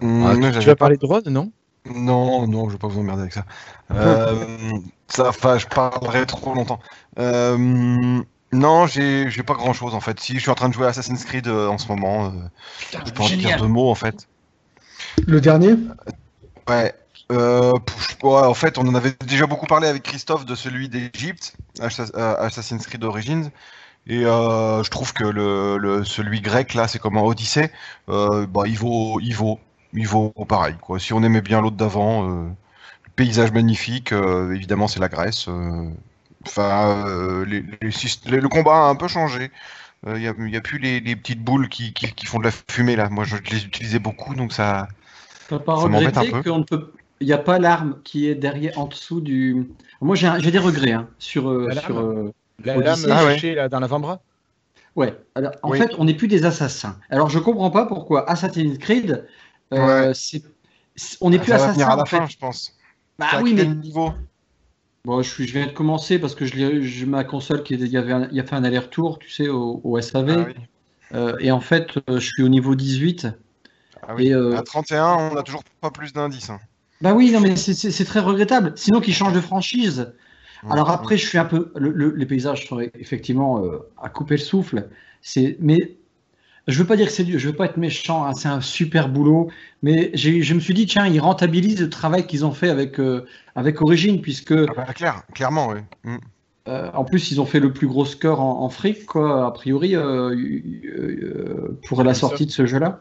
[0.00, 1.52] Hum, Ah, tu j'avais vas pas- parler de Rod, non?
[1.92, 3.44] Non, non, je vais pas vous emmerder avec ça.
[3.92, 4.46] Euh,
[5.08, 6.78] ça, enfin, je parlerai trop longtemps.
[7.18, 7.58] Euh,
[8.52, 10.18] non, j'ai, pas grand chose en fait.
[10.20, 12.30] Si je suis en train de jouer à Assassin's Creed euh, en ce moment, euh,
[13.04, 14.28] je peux en dire deux mots en fait.
[15.26, 15.74] Le dernier?
[16.68, 16.94] Ouais.
[17.30, 17.72] Euh,
[18.22, 22.36] en fait, on en avait déjà beaucoup parlé avec Christophe de celui d'Égypte, Assa- euh,
[22.38, 23.50] Assassin's Creed Origins.
[24.06, 27.70] Et euh, je trouve que le, le- celui grec là, c'est comme un Odyssée.
[28.08, 29.60] Euh, bah, il vaut, il vaut,
[29.94, 30.76] il vaut pareil.
[30.80, 30.98] Quoi.
[30.98, 32.44] Si on aimait bien l'autre d'avant, euh,
[33.04, 35.48] le paysage magnifique, évidemment c'est la Grèce.
[36.46, 39.50] Enfin, les- les syst- le, combat a un peu changé.
[40.06, 42.44] Il n'y a, y a plus les, les petites boules qui, qui, qui font de
[42.44, 43.08] la fumée là.
[43.08, 44.88] Moi, je les utilisais beaucoup, donc ça.
[45.76, 46.42] T'as pas regretté un peu.
[46.50, 46.92] qu'on ne peut.
[47.22, 49.70] Il n'y a pas l'arme qui est derrière, en dessous du.
[50.00, 51.48] Moi, j'ai un- j'ai des regrets hein, sur.
[51.48, 52.04] euh, La sur lame.
[52.04, 52.32] euh,
[52.64, 53.34] La lame Ah ouais.
[53.34, 54.22] cachée là, dans l'avant-bras?
[54.96, 55.16] Ouais.
[55.36, 55.78] Alors, en Oui.
[55.78, 56.98] fait, on n'est plus des assassins.
[57.10, 59.24] Alors, je comprends pas pourquoi Assassin's Creed,
[59.72, 60.42] euh, c'est-
[61.20, 61.72] on n'est plus ça va assassins.
[61.74, 62.16] venir à la en fait.
[62.18, 62.76] fin, je pense.
[63.18, 64.12] Bah oui, mais niveau?
[65.04, 67.86] Bon, je, suis, je viens de commencer parce que je ma console qui est- il
[67.88, 70.30] y avait un- il a fait un aller-retour, tu sais, au, au SAV.
[70.30, 70.54] Ah oui.
[71.14, 73.28] Euh, et en fait, je suis au niveau 18.
[74.02, 74.28] Ah oui.
[74.28, 76.50] Et, euh, À 31, on n'a toujours pas plus d'indices.
[76.50, 76.60] hein.
[77.02, 78.72] Bah oui, non, mais c'est- très regrettable.
[78.76, 80.12] Sinon, qu'ils changent de franchise.
[80.70, 81.72] Alors Mm, après, je suis un peu.
[81.74, 84.88] le- le- les paysages sont effectivement euh, à couper le souffle.
[85.58, 85.96] Mais
[86.68, 87.38] je veux pas dire que c'est dur.
[87.40, 88.24] Je veux pas être méchant.
[88.24, 89.50] hein, c'est un super boulot.
[89.82, 93.26] Mais je me suis dit, tiens, ils rentabilisent le travail qu'ils ont fait avec euh,
[93.56, 94.52] avec Origin, puisque.
[94.52, 95.80] Ah bah, clair, clairement, oui.
[96.04, 96.16] Mm.
[96.68, 99.50] euh, en plus ils ont fait le plus gros score en, en fric, quoi, a
[99.50, 100.30] priori, euh,
[101.88, 102.20] pour la Ubisoft.
[102.20, 103.00] sortie de ce jeu-là.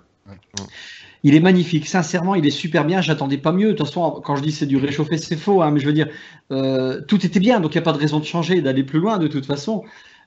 [1.23, 2.99] Il est magnifique, sincèrement, il est super bien.
[3.01, 3.67] J'attendais pas mieux.
[3.69, 5.61] De toute façon, quand je dis c'est du réchauffé, c'est faux.
[5.61, 6.07] hein, mais je veux dire,
[6.51, 8.99] euh, tout était bien, donc il n'y a pas de raison de changer d'aller plus
[8.99, 9.83] loin de toute façon.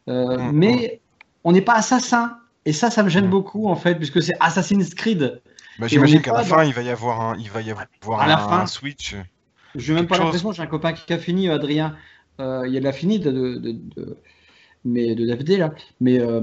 [0.08, 1.00] Euh, Mm, mais
[1.42, 2.36] on n'est pas assassin.
[2.66, 3.30] Et ça, ça me gêne Mm.
[3.30, 5.40] beaucoup en fait, puisque c'est Assassin's Creed.
[5.78, 8.20] Bah, J'imagine qu'à la dans- fin, il va y avoir un, il va y avoir
[8.20, 8.60] À la un, fin.
[8.60, 9.16] un switch.
[9.74, 11.96] Je n'ai même pas l'impression, j'ai un copain qui a fini, Adrien.
[12.40, 14.16] Euh, il a fini de, de, de, de-
[14.84, 15.72] mais de David là.
[16.00, 16.42] Mais euh,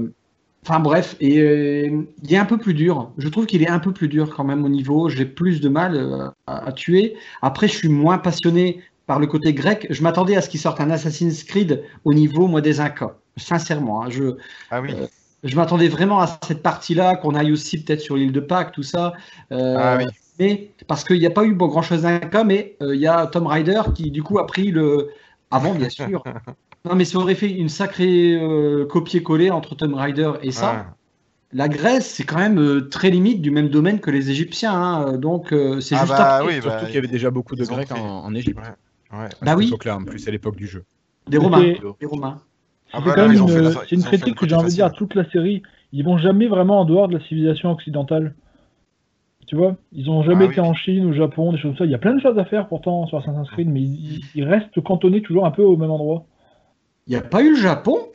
[0.64, 3.10] enfin bref, et euh, il est un peu plus dur.
[3.18, 5.08] Je trouve qu'il est un peu plus dur quand même au niveau.
[5.08, 7.16] J'ai plus de mal euh, à, à tuer.
[7.42, 9.86] Après, je suis moins passionné par le côté grec.
[9.90, 13.16] Je m'attendais à ce qu'il sorte un Assassin's Creed au niveau moi des Incas.
[13.36, 14.10] Sincèrement, hein.
[14.10, 14.36] je
[14.70, 14.90] Ah oui.
[14.94, 15.06] Euh,
[15.42, 18.84] je m'attendais vraiment à cette partie-là, qu'on aille aussi peut-être sur l'île de Pâques, tout
[18.84, 19.14] ça.
[19.50, 20.04] Ah oui.
[20.38, 23.48] Mais parce qu'il n'y a pas eu grand-chose d'un cas, mais il y a Tom
[23.48, 25.10] Ryder qui du coup a pris le
[25.50, 26.22] avant bien sûr.
[26.84, 30.72] non mais ça aurait fait une sacrée euh, copier-coller entre Tom Ryder et ça.
[30.72, 30.82] Ouais.
[31.52, 35.16] La Grèce c'est quand même euh, très limite du même domaine que les Égyptiens, hein,
[35.18, 36.46] donc euh, c'est Ah juste bah après.
[36.56, 38.00] oui, Surtout bah, qu'il y avait déjà beaucoup de ils ont Grecs pris.
[38.00, 38.58] en, en Égypte.
[39.12, 39.28] Ouais.
[39.42, 39.68] Bah oui.
[39.68, 40.84] Faut là, en plus à l'époque du jeu.
[41.28, 42.40] Des Romains, des Romains.
[42.92, 44.10] Ah C'est bah quand là, même ils ont fait une, la- c'est une ils ont
[44.10, 44.98] fait critique que côté j'ai envie de dire à facile.
[44.98, 45.62] toute la série.
[45.92, 48.34] Ils vont jamais vraiment en dehors de la civilisation occidentale.
[49.46, 50.66] Tu vois, ils ont jamais Ah été oui.
[50.66, 51.84] en Chine, au Japon, des choses comme ça.
[51.84, 54.44] Il y a plein de choses à faire pourtant sur Assassin's Creed, mais ils, ils
[54.44, 56.24] restent cantonnés toujours un peu au même endroit.
[57.12, 58.08] Il n'y a pas eu le Japon?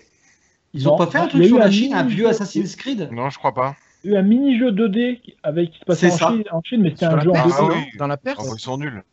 [0.74, 3.10] Ils n'ont Non, pas fait un truc sur la Chine, un vieux Assassin's Creed?
[3.12, 3.76] Non, je crois pas.
[4.04, 6.18] Il y a eu un mini-jeu 2D qui- avec qui se passait en.
[6.32, 7.76] Chine, en Chine, mais c'était un jeu en Perse, 2D.
[7.76, 7.98] Ah.
[8.00, 9.04] Dans la Ah Perse bah, ils sont nuls.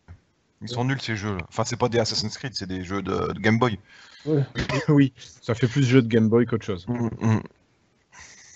[0.62, 1.36] Ils sont nuls ces jeux.
[1.50, 3.78] Enfin, c'est pas des Assassin's Creed, c'est des jeux de, de Game Boy.
[4.88, 6.86] Oui, ça fait plus jeu de Game Boy qu'autre chose.
[6.88, 7.42] Mm, mm.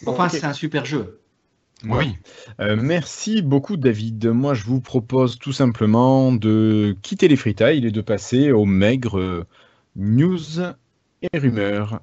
[0.07, 1.21] Enfin, c'est un super jeu.
[1.85, 2.17] Oui.
[2.61, 4.27] Euh, merci beaucoup David.
[4.29, 9.19] Moi je vous propose tout simplement de quitter les freetiles et de passer aux maigres
[9.21, 9.47] euh,
[9.95, 10.39] news
[11.23, 12.01] et rumeurs.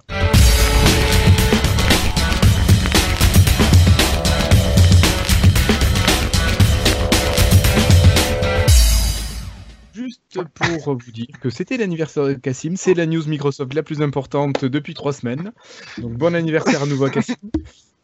[9.93, 14.01] Juste pour vous dire que c'était l'anniversaire de Cassim, c'est la news Microsoft la plus
[14.01, 15.51] importante depuis trois semaines.
[15.97, 17.35] Donc bon anniversaire à nouveau à Cassim.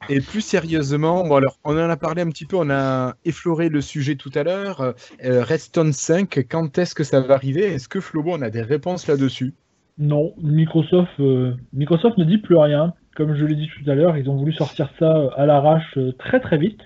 [0.09, 3.69] Et plus sérieusement, bon alors on en a parlé un petit peu, on a effleuré
[3.69, 4.95] le sujet tout à l'heure.
[5.23, 7.65] Euh, Redstone 5, quand est-ce que ça va arriver?
[7.65, 9.53] Est-ce que Flobo on a des réponses là-dessus?
[10.01, 12.93] Non, Microsoft, euh, Microsoft ne dit plus rien.
[13.15, 15.97] Comme je l'ai dit tout à l'heure, ils ont voulu sortir ça euh, à l'arrache
[15.97, 16.81] euh, très très vite.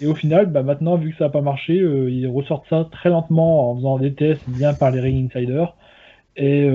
[0.00, 3.10] Et au final, bah, maintenant, vu que ça n'a pas marché, ils ressortent ça très
[3.10, 5.76] lentement en faisant des tests bien par les Ring Insiders.
[6.36, 6.68] Et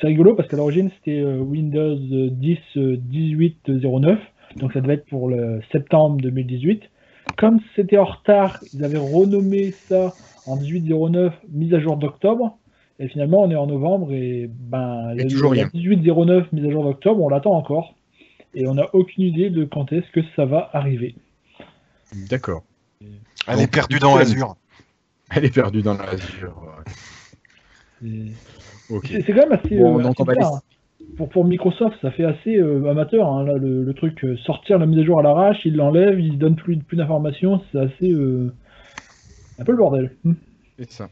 [0.00, 4.16] c'est rigolo parce qu'à l'origine, c'était Windows 10 euh, 18.09.
[4.56, 6.82] Donc ça devait être pour le septembre 2018.
[7.36, 10.14] Comme c'était en retard, ils avaient renommé ça
[10.46, 12.58] en 18.09, mise à jour d'octobre.
[13.00, 15.70] Et finalement, on est en novembre et ben, Et toujours la rien.
[15.72, 17.94] 1809 mise à jour d'octobre, on l'attend encore.
[18.54, 21.14] Et on n'a aucune idée de quand est-ce que ça va arriver.
[22.28, 22.64] D'accord.
[23.00, 24.56] Elle Donc, est perdue dans l'azur.
[25.34, 26.54] Elle est perdue dans l'azur.
[28.02, 28.02] ouais.
[28.02, 29.78] C'est- quand même assez.
[29.78, 30.60] Bon, euh, donc assez hein.
[31.16, 34.24] pour, pour Microsoft, ça fait assez euh, amateur, hein, là, le, le truc.
[34.24, 37.60] euh, sortir la mise à jour à l'arrache, ils l'enlèvent, ils donnent plus, plus d'informations,
[37.70, 38.10] c'est assez.
[38.10, 38.52] euh,
[39.58, 40.12] un peu le bordel.
[40.24, 40.34] Hmm.
[40.78, 41.08] C'est ça.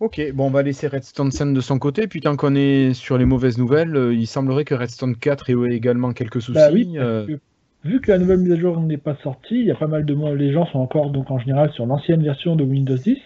[0.00, 2.06] Ok, bon, on va laisser Redstone 5 de son côté.
[2.06, 5.74] Puis tant qu'on est sur les mauvaises nouvelles, euh, il semblerait que Redstone 4 ait
[5.74, 6.58] également quelques soucis.
[6.58, 7.40] Bah oui, parce euh, que
[7.84, 10.06] vu que la nouvelle mise à jour n'est pas sortie, il y a pas mal
[10.06, 13.18] de monde, les gens sont encore donc en général sur l'ancienne version de Windows 10.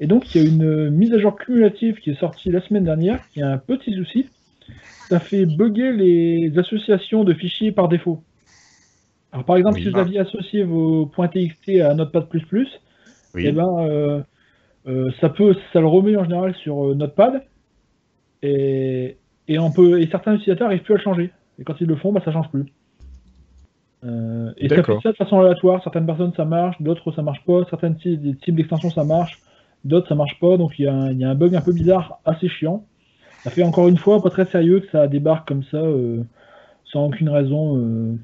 [0.00, 2.60] Et donc il y a une euh, mise à jour cumulative qui est sortie la
[2.60, 4.26] semaine dernière, qui a un petit souci.
[5.08, 8.22] Ça fait bugger les associations de fichiers par défaut.
[9.32, 9.84] Alors par exemple, Oui.
[9.84, 12.26] si vous aviez associé vos .txt à Notepad++,
[13.34, 13.46] oui.
[13.46, 14.24] eh ben,
[15.20, 17.42] ça peut, ça le remet en général sur euh, Notepad,
[18.42, 19.16] et,
[19.48, 21.30] et on peut, et certains utilisateurs n'arrivent plus à le changer.
[21.58, 22.64] Et quand ils le font, bah, ça change plus.
[24.02, 25.82] Euh, et ça fait ça de façon aléatoire.
[25.82, 27.60] Certaines personnes ça marche, d'autres ça marche pas.
[28.02, 29.38] Des types d'extensions ça marche,
[29.84, 30.56] d'autres ça marche pas.
[30.56, 32.84] Donc il y, a un- il y a un bug un peu bizarre, assez chiant.
[33.44, 36.22] Ça fait encore une fois pas très sérieux que ça débarque comme ça, euh,
[36.84, 37.76] sans aucune raison.
[37.76, 38.14] euh,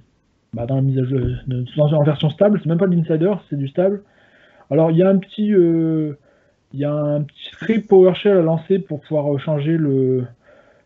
[0.54, 2.96] bah, dans la mise à jour, de- dans- en version stable, c'est même pas de
[2.96, 4.02] l'insider, c'est du stable.
[4.70, 6.16] Alors il y a un petit, euh,
[6.72, 10.24] il y a un petit script PowerShell à lancer pour pouvoir euh, changer le,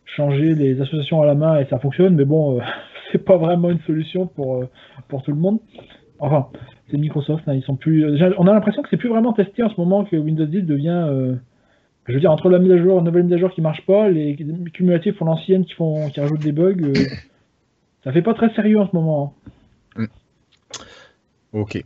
[0.04, 2.62] changer les associations à la main et ça fonctionne, mais bon, euh,
[3.12, 4.68] c'est pas vraiment une solution pour euh,
[5.08, 5.58] pour tout le monde.
[6.18, 6.48] Enfin,
[6.90, 8.04] c'est Microsoft, hein, ils sont plus.
[8.38, 11.06] On a l'impression que c'est plus vraiment testé en ce moment que Windows 10 devient.
[11.08, 11.34] euh,
[12.06, 13.86] je veux dire, entre la mise à jour, la nouvelle mise à jour qui marche
[13.86, 14.34] pas, les
[14.72, 16.92] cumulatifs pour l'ancienne qui font, qui rajoutent des bugs, euh,
[18.04, 19.34] ça fait pas très sérieux en ce moment.
[19.96, 20.04] hein.
[21.52, 21.76] Ok.
[21.76, 21.84] Et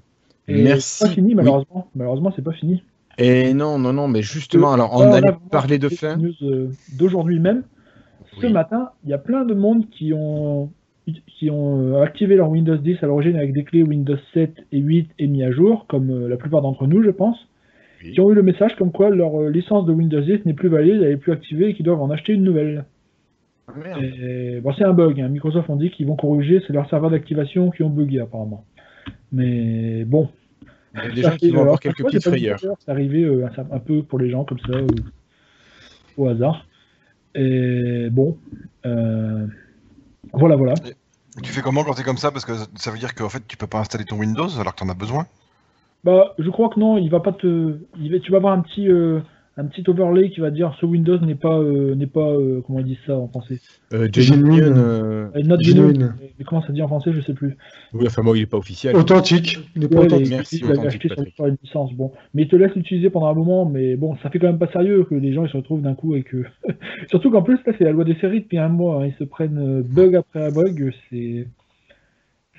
[0.62, 0.98] Merci.
[0.98, 1.34] C'est pas fini, Oui.
[1.34, 1.88] malheureusement.
[1.94, 2.82] Malheureusement, c'est pas fini.
[3.18, 6.18] Et non, non, non, mais justement, alors on vraiment, parler de c'est fin.
[6.42, 7.62] euh, d'aujourd'hui même.
[8.40, 8.52] Ce Oui.
[8.52, 10.70] matin, il y a plein de monde qui ont,
[11.38, 14.78] qui ont euh, activé leur Windows 10 à l'origine avec des clés Windows 7 et
[14.78, 17.36] 8 et mis à jour, comme euh, la plupart d'entre nous, je pense,
[18.02, 18.12] Oui.
[18.12, 21.00] qui ont eu le message comme quoi leur licence de Windows 10 n'est plus valide,
[21.02, 22.84] elle n'est plus activée et qu'ils doivent en acheter une nouvelle.
[23.68, 24.02] Ah, merde.
[24.02, 25.20] Et, bon, c'est un bug.
[25.20, 25.28] hein.
[25.28, 28.64] Microsoft ont dit qu'ils vont corriger, c'est leur serveur d'activation qui ont bugué apparemment.
[29.32, 30.28] Mais bon,
[30.94, 32.60] Il y a des gens qui vont avoir quelques petites frayeurs.
[32.78, 34.72] C'est arrivé euh, un, peu pour les gens comme ça,
[36.16, 36.66] au hasard.
[37.34, 38.38] Et bon,
[38.86, 39.46] euh,
[40.32, 40.74] voilà, voilà.
[41.42, 42.30] Tu fais comment quand t'es comme ça?
[42.30, 44.80] Parce que ça veut dire qu'en fait tu peux pas installer ton Windows alors que
[44.80, 45.26] t'en as besoin?
[46.04, 48.60] Bah, je crois que non, il va pas te, il va- tu vas avoir un
[48.60, 49.20] petit, euh,
[49.56, 52.80] un petit overlay qui va dire ce Windows n'est pas, euh, n'est pas, euh, comment
[52.80, 53.60] ils disent ça en français.
[53.92, 54.74] Euh, Genuine.
[54.76, 55.92] Euh, not Genuine.
[55.94, 56.14] genuine.
[56.38, 57.56] Mais comment ça dit en français, je sais plus.
[57.92, 58.96] Oui, enfin, moi, il est pas officiel.
[58.96, 59.58] Authentique.
[59.76, 60.30] Il n'est pas Ouais, authentique.
[60.30, 61.34] Merci, ils l'avaient authentique, acheté sur, Patrick.
[61.36, 62.12] sur une licence, bon.
[62.34, 64.72] Mais ils te laissent l'utiliser pendant un moment, mais bon, ça fait quand même pas
[64.72, 66.44] sérieux que les gens ils se retrouvent d'un coup et que.
[67.10, 69.02] Surtout qu'en plus, là, c'est la loi des séries depuis un mois.
[69.04, 69.06] hein.
[69.06, 70.92] Ils se prennent bug après bug.
[71.10, 71.46] C'est.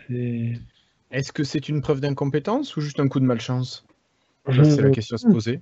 [0.08, 0.53] C'est.
[1.12, 3.86] Est-ce que c'est une preuve d'incompétence ou juste un coup de malchance?
[4.47, 5.60] Je- C'est la question à se poser.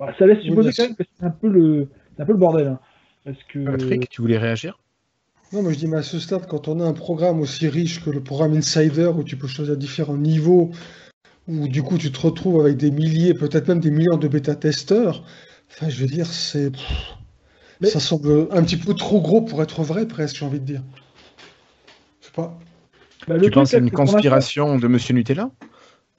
[0.00, 2.38] Bah, ça laisse supposer quand même que c'est un peu le, c'est un peu le
[2.38, 2.68] bordel.
[2.68, 2.80] hein.
[3.24, 3.64] Parce que.
[3.66, 4.78] Patrick, tu voulais réagir?
[5.52, 8.02] Non, mais je dis, mais à ce stade, quand on a un programme aussi riche
[8.02, 10.70] que le programme Insider, où tu peux choisir différents niveaux,
[11.48, 15.24] où du coup tu te retrouves avec des milliers, peut-être même des millions de bêta-testeurs,
[15.70, 16.72] enfin, je veux dire, c'est.
[17.80, 20.66] Mais- Ça semble un petit peu trop gros pour être vrai, presque, j'ai envie de
[20.66, 20.82] dire.
[22.20, 22.58] Je sais pas.
[23.26, 25.50] bah, Tu penses à une conspiration de Monsieur Nutella?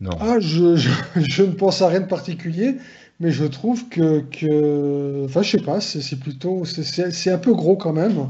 [0.02, 0.12] Non.
[0.20, 2.76] Ah, je, je, je ne pense à rien de particulier,
[3.22, 5.26] mais je trouve que, que...
[5.26, 8.28] enfin, je sais pas, c'est plutôt, c'est- un peu gros quand même,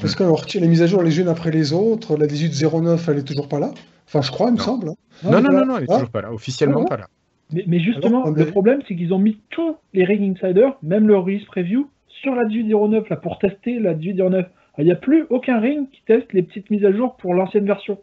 [0.00, 2.16] parce qu'on retire les mises à jour les unes après les autres.
[2.16, 3.70] La 1809, elle est toujours pas là.
[4.06, 4.88] Enfin, je crois, il me semble.
[4.88, 4.94] hein.
[5.24, 5.94] Non, non, non, non, elle est Ah.
[5.94, 6.32] toujours pas là.
[6.32, 7.06] Officiellement Ah, pas là.
[7.52, 11.06] Mais, mais justement, Alors, le problème, c'est qu'ils ont mis tous les Ring Insider, même
[11.06, 14.46] le release preview, sur la 1809 là, pour tester la 1809.
[14.78, 17.66] Il n'y a plus aucun ring qui teste les petites mises à jour pour l'ancienne
[17.66, 17.98] version.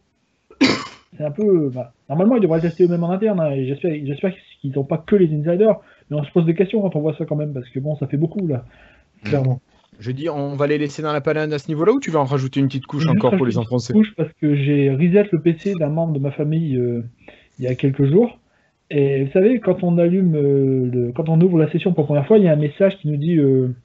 [1.17, 1.69] C'est un peu.
[1.73, 3.39] bah, normalement, ils devraient le tester eux-mêmes en interne.
[3.39, 5.77] hein, j'espère qu'ils n'ont pas que les insiders.
[6.09, 7.95] Mais on se pose des questions quand on voit ça quand même, parce que bon,
[7.97, 8.65] ça fait beaucoup là.
[9.23, 9.61] Clairement.
[9.99, 12.19] Je dis, on va les laisser dans la palade à ce niveau-là ou tu vas
[12.19, 15.27] en rajouter une petite couche Juste encore pour les enfoncer couche parce que j'ai reset
[15.31, 17.03] le PC d'un membre de ma famille euh,
[17.59, 18.39] il y a quelques jours.
[18.91, 22.05] Et vous savez, quand on allume, euh, le- quand on ouvre la session pour la
[22.07, 23.75] première fois, il y a un message qui nous dit euh,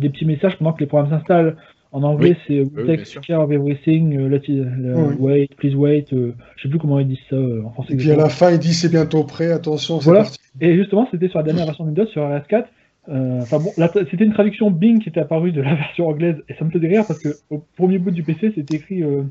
[0.00, 1.56] des petits messages pendant que les programmes s'installent.
[1.90, 2.64] En anglais, Oui.
[2.76, 4.48] c'est Take care of everything, euh, let it-
[4.78, 5.14] le- Oui.
[5.18, 6.04] wait, please wait.
[6.12, 7.94] euh, je sais plus comment ils disent ça euh, en français.
[7.94, 10.24] Et puis à la fin, il dit c'est bientôt prêt, attention, c'est Voilà.
[10.24, 10.38] parti.
[10.60, 12.66] Et justement, c'était sur la dernière version de Windows, sur RS4.
[13.08, 13.70] Euh, Enfin bon,
[14.10, 16.88] c'était une traduction Bing qui était apparue de la version anglaise, et ça me faisait
[16.88, 19.22] rire parce que au premier bout du PC, c'était écrit, euh,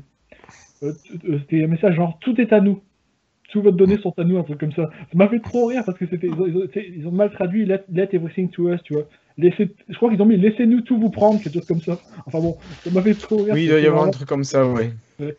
[0.82, 0.92] euh,
[1.28, 2.80] euh, c'était un message genre tout est à nous,
[3.52, 4.90] toutes vos données sont à nous, un truc comme ça.
[4.92, 7.12] Ça m'a fait trop rire parce que c'était, ils ont, ils ont- c'est- ils ont
[7.12, 9.04] mal traduit let, let everything to us, tu vois.
[9.38, 11.98] Laissez, je crois qu'ils ont mis laissez-nous tout vous prendre, quelque chose comme ça.
[12.26, 13.54] Enfin bon, ça m'a fait trop rire.
[13.54, 14.90] Oui, il doit y avoir un truc comme ça, oui.
[15.20, 15.36] Ouais.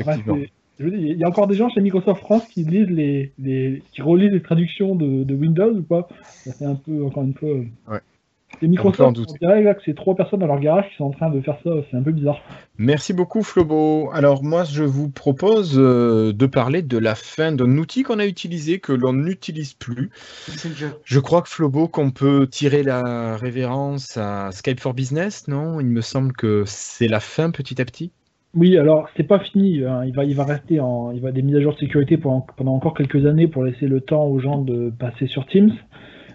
[0.00, 2.64] Enfin, c'est- je veux dire, il y a encore des gens chez Microsoft France qui
[2.64, 6.08] lisent les, les qui relisent les traductions de, de Windows ou pas
[6.58, 7.50] fait un peu, encore une fois.
[7.50, 8.00] euh, Ouais.
[8.66, 11.10] En Microsoft, on dirait là que c'est trois personnes dans leur garage qui sont en
[11.10, 11.70] train de faire ça.
[11.90, 12.40] C'est un peu bizarre.
[12.78, 14.10] Merci beaucoup Flobo.
[14.12, 18.26] Alors moi je vous propose euh, de parler de la fin d'un outil qu'on a
[18.26, 20.10] utilisé que l'on n'utilise plus.
[21.04, 25.80] Je crois que Flobo qu'on peut tirer la révérence à Skype for Business, non?
[25.80, 28.10] Il me semble que c'est la fin petit à petit.
[28.52, 29.84] Oui, alors c'est pas fini.
[29.84, 30.04] hein.
[30.04, 32.44] Il va, il va rester en, il va des mises à jour de sécurité pendant,
[32.56, 35.72] pendant encore quelques années pour laisser le temps aux gens de passer sur Teams.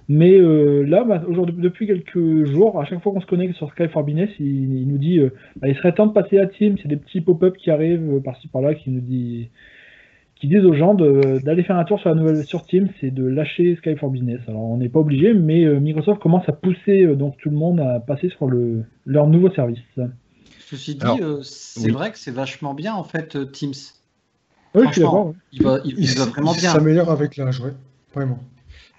[0.08, 3.72] Mais euh, là, bah, aujourd'hui, depuis quelques jours, à chaque fois qu'on se connecte sur
[3.72, 6.46] Skype for Business, il, il nous dit, euh, bah, il serait temps de passer à
[6.46, 6.76] Teams.
[6.78, 9.50] Il y a des petits pop-up qui arrivent euh, par-ci par-là qui nous dit,
[10.36, 13.10] qui disent aux gens de- d'aller faire un tour sur la nouvelle sur Teams et
[13.10, 14.41] de lâcher Skype for Business.
[14.48, 17.56] Alors on n'est pas obligé, mais euh, Microsoft commence à pousser euh, donc tout le
[17.58, 19.80] monde à passer sur le leur nouveau service.
[20.60, 21.91] Ceci dit, euh, c'est oui.
[21.91, 23.74] vrai que c'est vachement bien en fait euh, Teams.
[24.76, 25.34] Oui, je suis Franchement.
[25.52, 26.70] Il va, il, Il, il va vraiment il bien.
[26.72, 27.72] s'améliore avec l'âge, ouais.
[28.13, 28.39] Vraiment.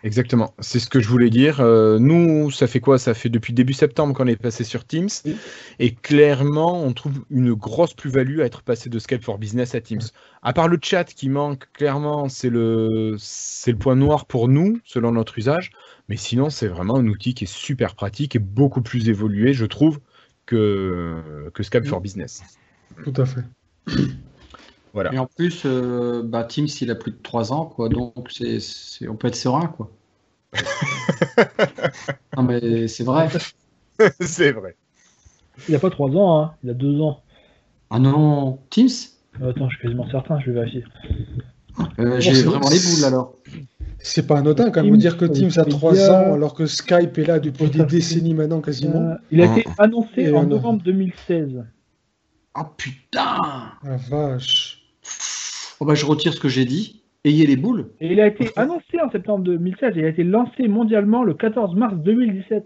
[0.06, 1.60] Exactement, c'est ce que je voulais dire.
[1.60, 2.96] Euh, nous, ça fait quoi?
[2.96, 5.08] Ça fait depuis début septembre qu'on est passé sur Teams.
[5.24, 5.36] Oui.
[5.80, 9.80] Et clairement, on trouve une grosse plus-value à être passé de Skype for Business à
[9.80, 10.02] Teams.
[10.42, 14.78] À part le chat qui manque, clairement, c'est le, c'est le point noir pour nous,
[14.84, 15.72] selon notre usage.
[16.08, 19.66] Mais sinon, c'est vraiment un outil qui est super pratique et beaucoup plus évolué, je
[19.66, 19.98] trouve,
[20.46, 21.88] que, que Skype Oui.
[21.88, 22.44] for Business.
[23.02, 23.42] Tout à fait.
[24.92, 25.12] Voilà.
[25.12, 28.60] Et en plus, euh, bah, Teams, il a plus de 3 ans, quoi, donc c'est,
[28.60, 29.90] c'est- on peut être serein, quoi.
[32.36, 33.28] non, mais c'est vrai.
[34.20, 34.76] c'est vrai.
[35.68, 36.54] Il a pas 3 ans, hein.
[36.64, 37.22] il a 2 ans.
[37.90, 38.88] Ah non, Teams?
[39.40, 40.84] Euh, Attends, je suis quasiment certain, je vais vérifier.
[41.98, 43.34] Euh, J'ai c'est- vraiment les boules alors.
[43.98, 46.10] C'est pas anodin quand même de dire que Teams a fait 3 bien.
[46.12, 49.00] ans alors que Skype est là depuis des décennies maintenant quasiment.
[49.10, 49.58] Euh, il a Ah.
[49.58, 51.64] été annoncé Et en novembre 2016.
[52.58, 53.40] Oh putain
[53.82, 54.75] La vache.
[55.80, 57.02] Oh bah je retire ce que j'ai dit.
[57.24, 57.88] Ayez les boules.
[58.00, 61.34] Et il a été annoncé en septembre 2016 et il a été lancé mondialement le
[61.34, 62.64] 14 mars 2017.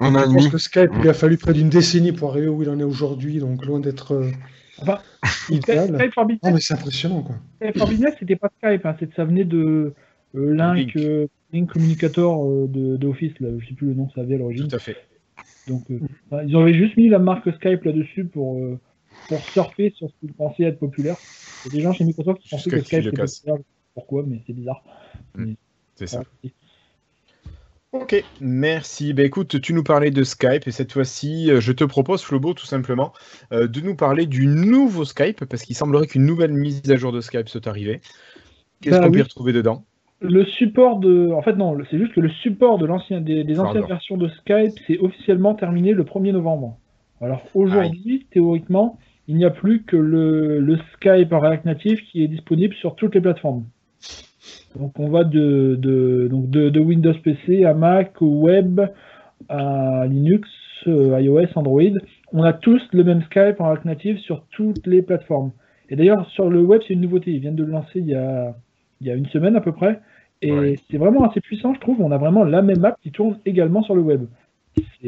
[0.00, 0.50] Un an et Je pense demi.
[0.50, 3.38] que Skype, il a fallu près d'une décennie pour arriver où il en est aujourd'hui,
[3.38, 4.30] donc loin d'être euh,
[4.78, 4.98] Enfin,
[5.50, 5.94] idéal.
[5.98, 7.36] Skype for Non Business, mais c'est impressionnant quoi.
[7.60, 9.92] Skype for Business, c'était pas Skype, hein, ça venait de
[10.34, 10.96] euh, Link, Link.
[10.96, 14.20] euh, Link Communicator euh, de, de Office, là, je sais plus le nom que ça
[14.22, 14.68] avait à l'origine.
[14.68, 14.96] Tout à fait.
[15.68, 15.98] Donc, euh,
[16.30, 18.78] enfin, ils avaient juste mis la marque Skype là-dessus pour, euh,
[19.28, 21.16] pour surfer sur ce qu'ils pensaient être populaire.
[21.64, 23.56] Il y a des gens chez Microsoft qui pensaient que Skype était populaire.
[23.94, 24.82] Pourquoi Mais c'est bizarre.
[25.94, 26.22] C'est ça.
[27.92, 29.14] Ok, merci.
[29.14, 32.52] Ben écoute, tu nous parlais de Skype et cette fois-ci, euh, je te propose, Flobo,
[32.52, 33.12] tout simplement,
[33.52, 37.12] euh, de nous parler du nouveau Skype parce qu'il semblerait qu'une nouvelle mise à jour
[37.12, 38.00] de Skype soit arrivée.
[38.82, 39.84] Qu'est-ce Bah qu'on peut y retrouver dedans?
[40.20, 41.30] Le support de.
[41.32, 43.88] En fait, non, c'est juste que le support de l'ancien, des, des anciennes Pardon.
[43.88, 46.78] versions de Skype c'est officiellement terminé le 1er novembre.
[47.20, 52.22] Alors aujourd'hui, théoriquement, il n'y a plus que le, le Skype en React Native qui
[52.24, 53.64] est disponible sur toutes les plateformes.
[54.78, 58.80] Donc on va de, de, donc de, de Windows PC à Mac, au web,
[59.48, 60.48] à Linux,
[60.86, 61.80] euh, iOS, Android.
[62.32, 65.52] On a tous le même Skype en React Native sur toutes les plateformes.
[65.88, 67.32] Et d'ailleurs, sur le web, c'est une nouveauté.
[67.32, 68.54] Ils viennent de le lancer il y a,
[69.00, 70.00] il y a une semaine à peu près.
[70.42, 70.74] Et Ouais.
[70.90, 72.00] c'est vraiment assez puissant, je trouve.
[72.00, 74.26] On a vraiment la même app qui tourne également sur le web.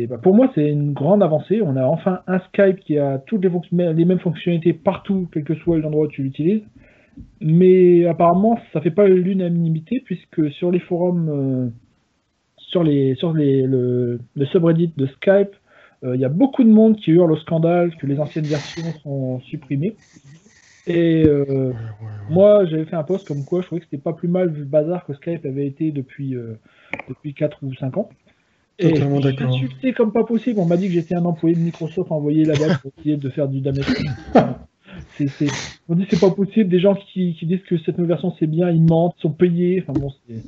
[0.07, 1.61] Bah, pour moi, c'est une grande avancée.
[1.63, 5.79] On a enfin un Skype qui a toutes les, mêmes fonctionnalités partout, quel que soit
[5.79, 6.63] l'endroit où tu l'utilises.
[7.41, 11.69] Mais apparemment, ça fait pas l'unanimité puisque sur les forums, euh,
[12.59, 14.21] sur les sur les le,
[14.53, 15.51] subreddit de Skype,
[16.05, 18.93] euh, il y a beaucoup de monde qui hurle au scandale que les anciennes versions
[19.03, 19.97] sont supprimées.
[20.87, 21.73] Et euh,
[22.31, 24.61] moi, j'avais fait un post comme quoi je trouvais que c'était pas plus mal vu
[24.61, 26.35] le bazar que Skype avait été depuis,
[27.09, 28.09] depuis 4 ou 5 ans.
[28.81, 30.61] Et Totalement je insulté comme pas possible.
[30.61, 33.49] On m'a dit que j'étais un employé de Microsoft envoyé là-bas pour essayer de faire
[33.49, 33.87] du damage.
[35.17, 35.47] C'est.
[35.89, 36.69] On dit c'est pas possible.
[36.71, 39.31] Des gens qui, qui disent que cette nouvelle version c'est bien, ils mentent, ils sont
[39.33, 39.83] payés.
[39.83, 40.43] Enfin bon, c'est.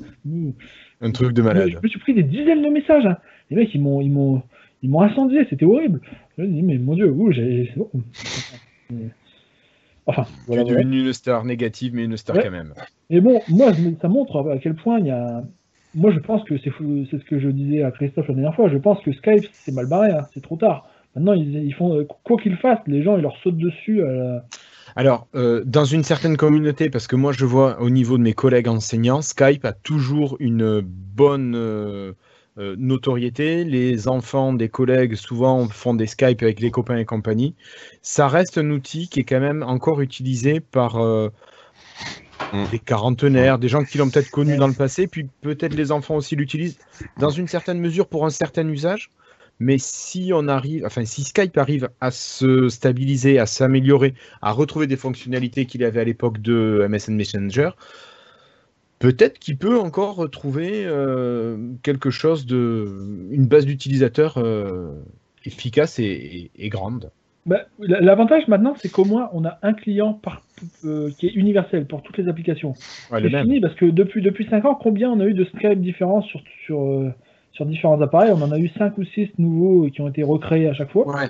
[1.01, 1.69] Un truc de Je malade.
[1.83, 3.05] me suis pris des dizaines de messages.
[3.05, 3.17] hein.
[3.49, 4.41] Les mecs, ils m'ont, ils m'ont,
[4.81, 5.45] ils m'ont incendié.
[5.49, 5.99] C'était horrible.
[6.37, 7.69] Je me dis mais mon dieu, ouh, j'ai.
[7.73, 7.89] c'est bon.
[10.05, 10.63] Enfin, Tu voilà.
[10.63, 12.43] devenu une star négative, mais une star Ouais.
[12.43, 12.73] quand même.
[13.09, 15.43] Mais bon, moi, je ça montre à quel point il y a.
[15.93, 18.69] Moi, je pense que c'est ce que je disais à Christophe la dernière fois.
[18.69, 20.11] Je pense que Skype, c'est mal barré.
[20.11, 20.27] hein.
[20.33, 20.87] C'est trop tard.
[21.15, 24.01] Maintenant, ils, font euh, quoi qu'ils fassent, les gens, ils leur sautent dessus.
[24.01, 24.45] la-
[24.95, 28.31] Alors, euh, dans une certaine communauté, parce que moi je vois au niveau de mes
[28.33, 32.13] collègues enseignants, Skype a toujours une bonne euh,
[32.57, 33.65] euh, notoriété.
[33.65, 37.55] Les enfants des collègues souvent font des Skype avec les copains et compagnie.
[38.01, 41.27] Ça reste un outil qui est quand même encore utilisé par, euh,
[42.53, 42.65] Mm.
[42.71, 46.15] des quarantenaires, des gens qui l'ont peut-être connu dans le passé, puis peut-être les enfants
[46.15, 46.77] aussi l'utilisent
[47.17, 49.09] dans une certaine mesure pour un certain usage.
[49.59, 54.87] Mais si on arrive, enfin si Skype arrive à se stabiliser, à s'améliorer, à retrouver
[54.87, 57.69] des fonctionnalités qu'il avait à l'époque de MSN Messenger,
[58.97, 64.93] peut-être qu'il peut encore retrouver euh, quelque chose de, une base d'utilisateurs euh,
[65.45, 67.11] efficace et, grande.
[67.45, 70.43] Bah, la- L'avantage maintenant, c'est qu'au moins on a un client par,
[70.85, 72.73] euh, qui est universel pour toutes les applications.
[73.11, 75.81] Ouais, c'est fini parce que depuis, depuis 5 ans, combien on a eu de Skype
[75.81, 77.09] différents sur, sur, euh,
[77.53, 78.31] sur différents appareils?
[78.31, 81.07] On en a eu 5 ou 6 nouveaux qui ont été recréés à chaque fois.
[81.07, 81.29] Ouais.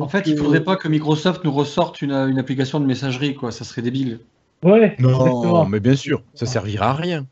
[0.00, 3.34] en fait, il euh, faudrait pas que Microsoft nous ressorte une, une application de messagerie,
[3.36, 3.52] quoi.
[3.52, 4.18] Ça serait débile.
[4.64, 5.64] Ouais, Non, exactement.
[5.66, 7.26] mais bien sûr, ça servira à rien.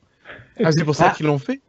[0.62, 1.14] Ah, c'est pour ça Ah.
[1.16, 1.60] qu'ils l'ont fait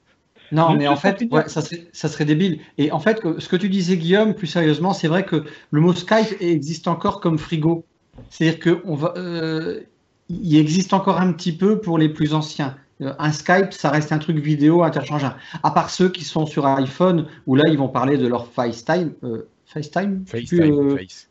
[0.51, 2.59] Non, mais en fait, ouais, ça, serait, ça serait débile.
[2.77, 5.93] Et en fait, ce que tu disais, Guillaume, plus sérieusement, c'est vrai que le mot
[5.93, 7.85] Skype existe encore comme frigo.
[8.29, 9.81] C'est-à-dire va, euh,
[10.29, 12.75] il existe encore un petit peu pour les plus anciens.
[13.01, 15.35] Euh, Un Skype, ça reste un truc vidéo interchangeable.
[15.63, 19.13] À part ceux qui sont sur iPhone, où là, ils vont parler de leur FaceTime.
[19.23, 20.23] Euh, FaceTime?
[20.27, 21.29] FaceTime, euh, Face.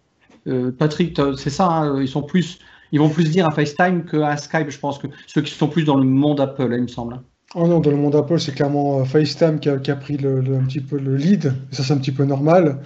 [0.49, 2.59] euh, Patrick, c'est ça, hein, ils sont plus,
[2.93, 5.85] ils vont plus dire un FaceTime qu'un Skype, je pense que ceux qui sont plus
[5.85, 7.21] dans le monde Apple, hein, il me semble.
[7.57, 10.17] Oh non, dans le monde Apple, c'est clairement euh, FaceTime qui a, qui a pris
[10.17, 11.53] le, le- un petit peu le lead.
[11.73, 12.79] Et ça, c'est un petit peu normal.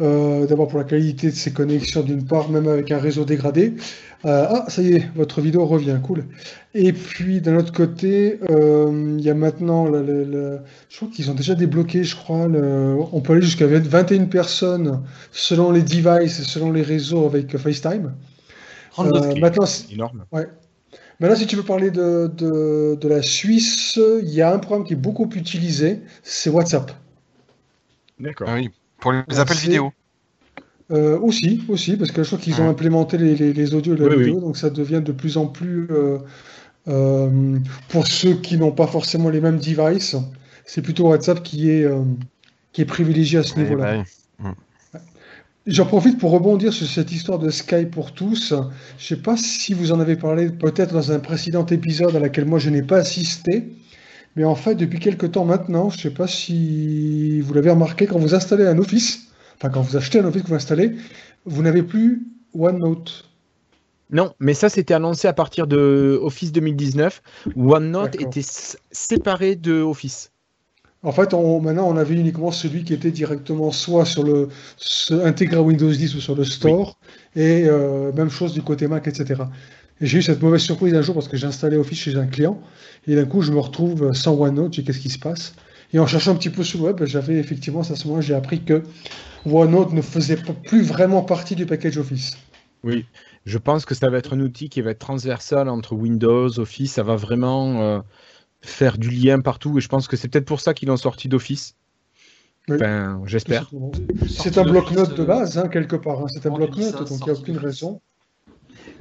[0.00, 3.74] Euh, D'abord pour la qualité de ses connexions d'une part, même avec un réseau dégradé.
[4.24, 6.24] Euh, ah, ça y est, votre vidéo revient, cool.
[6.74, 10.58] Et puis d'un autre côté, euh, il y a maintenant, le- le- le-
[10.90, 15.02] je crois qu'ils ont déjà débloqué, je crois, le- on peut aller jusqu'à 21 personnes
[15.32, 18.12] selon les devices et selon les réseaux avec FaceTime.
[18.98, 20.24] Euh, maintenant, c'est- Énorme.
[21.20, 24.84] Maintenant, si tu veux parler de, de, de la Suisse, il y a un programme
[24.86, 26.92] qui est beaucoup utilisé, c'est WhatsApp.
[28.18, 28.48] D'accord.
[28.50, 29.92] Ah oui, pour les appels vidéo.
[30.90, 32.70] Euh, aussi, aussi, parce que je crois qu'ils ont Ouais.
[32.70, 35.38] implémenté les, les, les audios et la Oui, oui, vidéo, donc ça devient de plus
[35.38, 36.18] en plus, euh,
[36.88, 37.58] euh,
[37.88, 40.16] pour ceux qui n'ont pas forcément les mêmes devices,
[40.66, 42.02] c'est plutôt WhatsApp qui est, euh,
[42.72, 43.86] qui est privilégié à ce Eh niveau-là.
[43.86, 44.04] ben,
[45.66, 48.52] J'en profite pour rebondir sur cette histoire de Skype pour tous.
[48.98, 52.44] Je sais pas si vous en avez parlé peut-être dans un précédent épisode à laquelle
[52.44, 53.70] moi je n'ai pas assisté.
[54.36, 58.18] Mais en fait, depuis quelque temps maintenant, je sais pas si vous l'avez remarqué, quand
[58.18, 60.96] vous installez un Office, enfin quand vous achetez un Office que vous installez,
[61.46, 63.30] vous n'avez plus OneNote.
[64.10, 67.22] Non, mais ça c'était annoncé à partir de Office 2019
[67.56, 68.44] où OneNote était
[68.90, 70.33] séparé de Office.
[71.04, 74.48] En fait, on- maintenant, on avait uniquement celui qui était directement soit sur le
[75.24, 76.98] intégré à Windows 10 ou sur le Store,
[77.36, 79.50] et euh, même chose du côté Mac, etc.
[80.00, 82.26] Et j'ai eu cette mauvaise surprise un jour parce que j'ai installé Office chez un
[82.26, 82.60] client,
[83.06, 85.54] et d'un coup, je me retrouve sans OneNote, j'ai qu'est-ce qui se passe?
[85.92, 88.34] Et en cherchant un petit peu sur le web, j'avais effectivement, à ce moment j'ai
[88.34, 88.82] appris que
[89.46, 92.36] OneNote ne faisait plus vraiment partie du package Office.
[92.82, 93.06] Oui.
[93.46, 96.92] Je pense que ça va être un outil qui va être transversal entre Windows, Office.
[96.92, 98.00] Ça va vraiment euh,
[98.64, 99.78] faire du lien partout.
[99.78, 101.76] Et je pense que c'est peut-être pour ça qu'ils l'ont sorti d'Office.
[102.68, 102.76] Oui.
[102.76, 103.70] Enfin, j'espère.
[104.28, 106.20] C'est un bloc-notes de base, hein, quelque part.
[106.20, 106.26] hein.
[106.28, 108.00] C'est un bloc-notes, donc il n'y a aucune raison.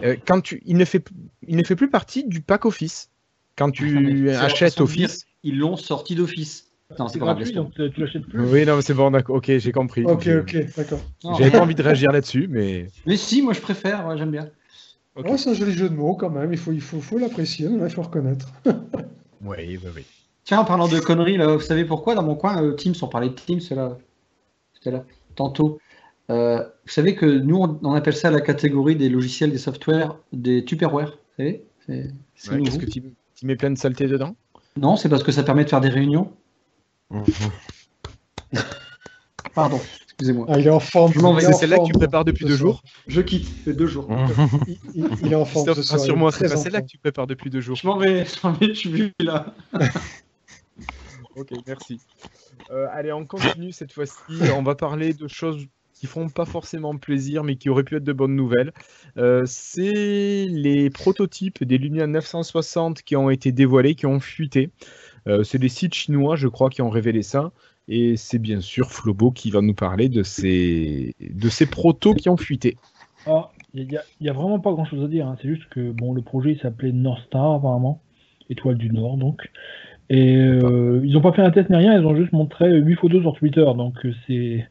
[0.04, 1.04] Euh, quand tu, il ne fait,
[1.48, 3.10] il ne fait plus partie du pack Office.
[3.56, 5.26] Quand tu leur achètes dire, Office.
[5.44, 6.66] Ils l'ont sorti d'office.
[7.00, 8.40] Non, C'est gratuit, donc tu l'achètes plus.
[8.40, 9.38] Oui, non, mais c'est bon, d'accord.
[9.38, 10.04] Ok, j'ai compris.
[10.06, 11.00] Ok, ok, d'accord.
[11.38, 12.88] J'avais pas envie de réagir là-dessus, mais.
[13.06, 14.50] Mais si, moi je préfère, ouais, j'aime bien.
[15.16, 15.28] Ok.
[15.30, 17.68] Ouais, c'est un joli jeu de mots quand même, il faut, il faut, faut l'apprécier,
[17.70, 18.52] il faut reconnaître.
[19.44, 20.06] Oui, oui, oui.
[20.44, 23.08] Tiens, en parlant de conneries, là, vous savez pourquoi dans mon coin, euh, Teams, on
[23.08, 23.98] parlait de Teams là,
[24.74, 25.80] tout à l'heure, tantôt.
[26.30, 30.18] Euh, vous savez que nous, on, on appelle ça la catégorie des logiciels, des softwares,
[30.32, 31.12] des Tupperware.
[31.12, 32.72] Vous savez C'est c'est Ouais, nouveau.
[32.78, 33.04] Qu'est-ce que tu,
[33.36, 34.36] tu mets plein de saleté dedans?
[34.78, 36.32] Non, c'est parce que ça permet de faire des réunions.
[39.54, 39.80] Pardon,
[40.14, 40.46] excusez-moi.
[40.50, 41.12] Ah, il est en forme.
[41.14, 41.42] Je m'en vais.
[41.42, 44.08] C'est celle-là que tu prépares depuis deux jours Je quitte, fait deux jours.
[44.68, 47.62] Il, il- il est en forme Rassure-moi, c'est pas celle-là que tu prépares depuis deux
[47.62, 47.76] jours.
[47.76, 49.54] Je m'en vais, je m'en vais, je suis là.
[51.36, 52.00] Ok, merci.
[52.70, 54.22] Euh, allez, on continue cette fois-ci.
[54.56, 58.04] On va parler de choses qui feront pas forcément plaisir, mais qui auraient pu être
[58.04, 58.72] de bonnes nouvelles.
[59.18, 64.70] Euh, c'est les prototypes des Lumia 960 qui ont été dévoilés, qui ont fuité.
[65.28, 67.52] Euh, c'est des sites chinois, je crois, qui ont révélé ça.
[67.88, 72.30] Et c'est bien sûr Flobo qui va nous parler de ces, de ces protos qui
[72.30, 72.78] ont fuité.
[73.26, 75.28] Ah, Il n'y a, y a vraiment pas grand chose à dire.
[75.28, 75.36] hein.
[75.42, 78.02] C'est juste que bon, le projet s'appelait North Star apparemment,
[78.50, 79.50] étoile du Nord donc.
[80.10, 82.96] Et euh, ils n'ont pas fait un test ni rien, ils ont juste montré 8
[82.96, 83.66] photos sur Twitter.
[83.78, 84.68] Donc euh, c'est.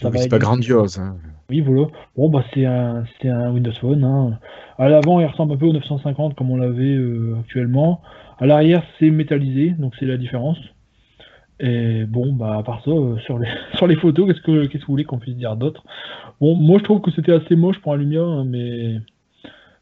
[0.00, 0.98] ça c'est pas grandiose.
[0.98, 1.16] hein.
[1.50, 1.86] Oui, voilà.
[2.16, 4.02] Bon, bah c'est un, c'est un Windows Phone.
[4.04, 4.38] hein.
[4.78, 8.00] À l'avant, il ressemble un peu au 950 comme on l'avait euh, actuellement.
[8.38, 10.58] À l'arrière, c'est métallisé, donc c'est la différence.
[11.60, 14.82] Et bon, bah à part ça, euh, sur les sur les photos, qu'est-ce que qu'est-ce
[14.82, 15.84] que vous voulez qu'on puisse dire d'autre?
[16.40, 18.96] Bon, moi je trouve que c'était assez moche pour un Lumia, hein, mais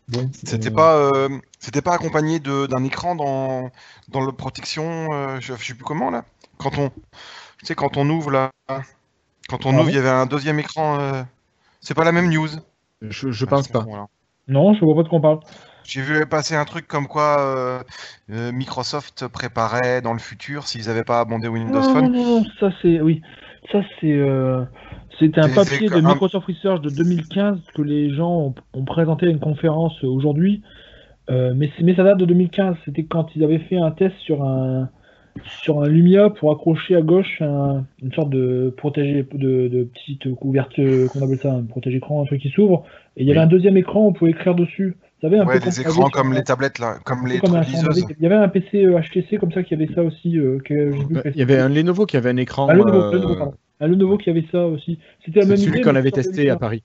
[0.08, 3.70] Bon, C'était euh, pas, euh, c'était pas accompagné de- d'un écran dans,
[4.08, 6.24] dans le protection, euh, je, je sais plus comment là.
[6.58, 8.50] Quand on, tu sais, quand on ouvre là,
[9.48, 10.98] quand on Ah ouvre, il y avait un deuxième écran.
[11.00, 11.22] euh,
[11.80, 12.48] c'est pas la même news.
[13.00, 13.82] Je, je pense pas.
[13.82, 14.06] Voilà.
[14.48, 15.40] Non, je vois pas de quoi on parle.
[15.84, 17.78] J'ai vu passer un truc comme quoi euh,
[18.30, 22.12] euh, Microsoft préparait dans le futur s'ils n'avaient pas abondé Windows Non, Phone.
[22.12, 23.20] non, non, ça c'est oui,
[23.70, 24.64] ça c'est euh,
[25.18, 29.30] c'était un papier de Microsoft Research de 2015 que les gens ont, ont présenté à
[29.30, 30.62] une conférence aujourd'hui,
[31.28, 32.76] mais ça date de 2015.
[32.84, 34.88] C'était quand ils avaient fait un test sur un
[35.62, 40.34] sur un Lumia pour accrocher à gauche un- une sorte de protégé de, de petite
[40.34, 42.84] couverture qu'on appelle ça un protège écran, un truc qui s'ouvre.
[43.16, 43.44] Et il y avait Oui.
[43.46, 44.96] un deuxième écran, on pouvait écrire dessus.
[45.22, 47.38] Vous savez un Ouais, peu des écrans avait comme les tablettes là, comme un les
[47.38, 48.04] comme un liseuses.
[48.18, 50.36] Il y avait un PC euh, HTC comme ça qui avait ça aussi.
[50.36, 51.30] euh, que j'ai vu Ouais, passer.
[51.36, 52.66] Il y avait un Lenovo qui avait un écran.
[52.68, 53.54] Ah, Lenovo, euh, Lenovo, pardon.
[53.78, 54.98] Ah, Lenovo qui avait ça aussi.
[55.24, 55.82] C'était la même celui idée.
[55.82, 56.82] qu'on avait testé à Paris.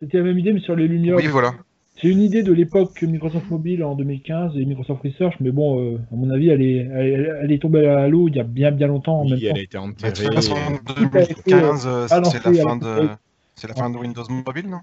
[0.00, 1.14] C'était la même idée, mais sur les Lumia.
[1.14, 1.54] Oui, voilà.
[2.00, 5.98] C'est une idée de l'époque Microsoft Mobile en 2015 et Microsoft Research, mais bon, euh,
[6.12, 8.70] à mon avis, elle est, elle, elle est tombée à l'eau il y a bien
[8.70, 9.84] bien longtemps en Oui, même elle temps.
[9.84, 10.54] a été de toute façon,
[10.86, 13.08] Tout a été, 2015, euh, balancé c'est la fin avec- de,
[13.56, 14.78] c'est la fin de Windows Mobile, non?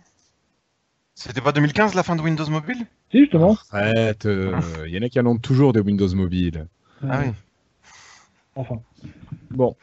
[1.16, 2.86] C'était pas 2015 la fin de Windows Mobile?
[3.12, 3.58] Si, justement.
[3.72, 4.54] Arrête, euh,
[4.86, 6.68] il y en a qui en ont toujours des Windows Mobile.
[7.08, 7.32] Ah oui.
[8.56, 8.82] Enfin.
[9.52, 9.76] Bon.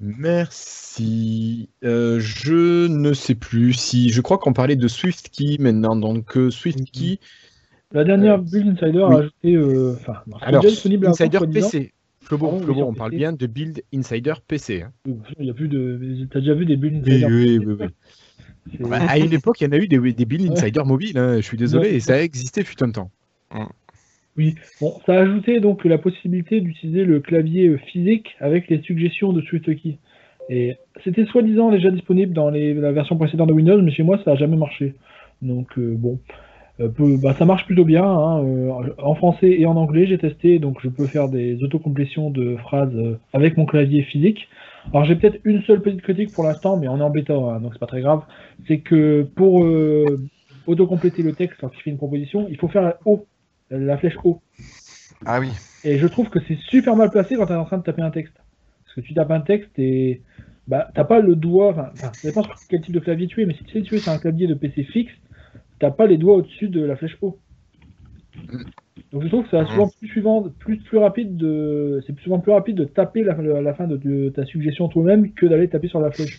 [0.00, 1.68] Merci.
[1.84, 4.10] Euh, je ne sais plus si.
[4.10, 5.94] Je crois qu'on parlait de SwiftKey maintenant.
[5.96, 7.18] Donc, euh, SwiftKey.
[7.92, 9.14] La dernière Euh, Build Insider oui.
[9.14, 9.54] a ajouté.
[9.54, 11.38] euh, Enfin, Alors, disponible Insider.
[11.52, 11.92] PC.
[12.20, 13.18] Flobo, Pardon, oui, Flobo, sur on parle PC.
[13.18, 14.82] bien de Build Insider PC.
[14.82, 14.92] hein.
[15.38, 16.26] Il y a plus de.
[16.30, 17.86] T'as déjà vu des Build Oui, Insider oui, oui, oui.
[18.80, 19.98] Bah, à une époque, il y en a eu des.
[20.50, 21.18] Insider mobiles.
[21.18, 21.94] hein, Je suis désolé, Ouais.
[21.96, 23.10] et ça a existé fut un temps.
[24.36, 28.80] Oui, bon, ça a ajouté donc la possibilité d'utiliser le clavier euh, physique avec les
[28.82, 29.98] suggestions de SwiftKey.
[30.48, 34.18] Et c'était soi-disant déjà disponible dans les, la version précédente de Windows, mais chez moi
[34.24, 34.94] ça n'a jamais marché.
[35.42, 36.18] Donc euh, bon,
[36.80, 38.04] Euh, peu- bah, ça marche plutôt bien.
[38.04, 42.30] hein, euh, en français et en anglais, j'ai testé, donc je peux faire des autocomplétions
[42.30, 42.94] de phrases
[43.32, 44.48] avec mon clavier physique.
[44.92, 47.60] Alors j'ai peut-être une seule petite critique pour l'instant, mais on est en bêta, hein,
[47.60, 48.22] donc c'est pas très grave.
[48.66, 50.18] C'est que pour euh,
[50.66, 53.26] autocompléter le texte quand il fait une proposition, il faut faire la O,
[53.70, 54.40] la flèche O.
[55.26, 55.50] Ah oui.
[55.84, 58.02] Et je trouve que c'est super mal placé quand tu es en train de taper
[58.02, 58.34] un texte.
[58.84, 60.22] Parce que tu tapes un texte et
[60.66, 63.46] bah, t'as pas le doigt, enfin, ça dépend sur quel type de clavier tu es,
[63.46, 65.12] mais si tu sais tu es sur un clavier de PC fixe,
[65.78, 67.38] t'as pas les doigts au-dessus de la flèche O.
[69.12, 72.52] Donc je trouve que c'est souvent plus suivant, plus, plus rapide de, c'est souvent plus
[72.52, 75.88] rapide de taper la, la- la fin de, de ta suggestion toi-même que d'aller taper
[75.88, 76.38] sur la flèche.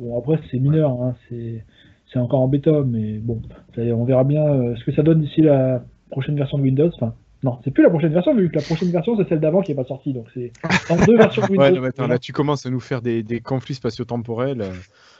[0.00, 1.64] Bon après c'est mineur, hein, c'est,
[2.12, 3.40] c'est encore en bêta, mais bon,
[3.76, 6.90] on verra bien euh, ce que ça donne d'ici la prochaine version de Windows.
[6.94, 9.62] Enfin, non, c'est plus la prochaine version vu que la prochaine version c'est celle d'avant
[9.62, 10.52] qui est pas sortie, donc c'est
[10.88, 11.62] dans deux versions Windows.
[11.62, 14.60] Ouais, non, mais attends, là, tu commences à nous faire des, des conflits spatio-temporels.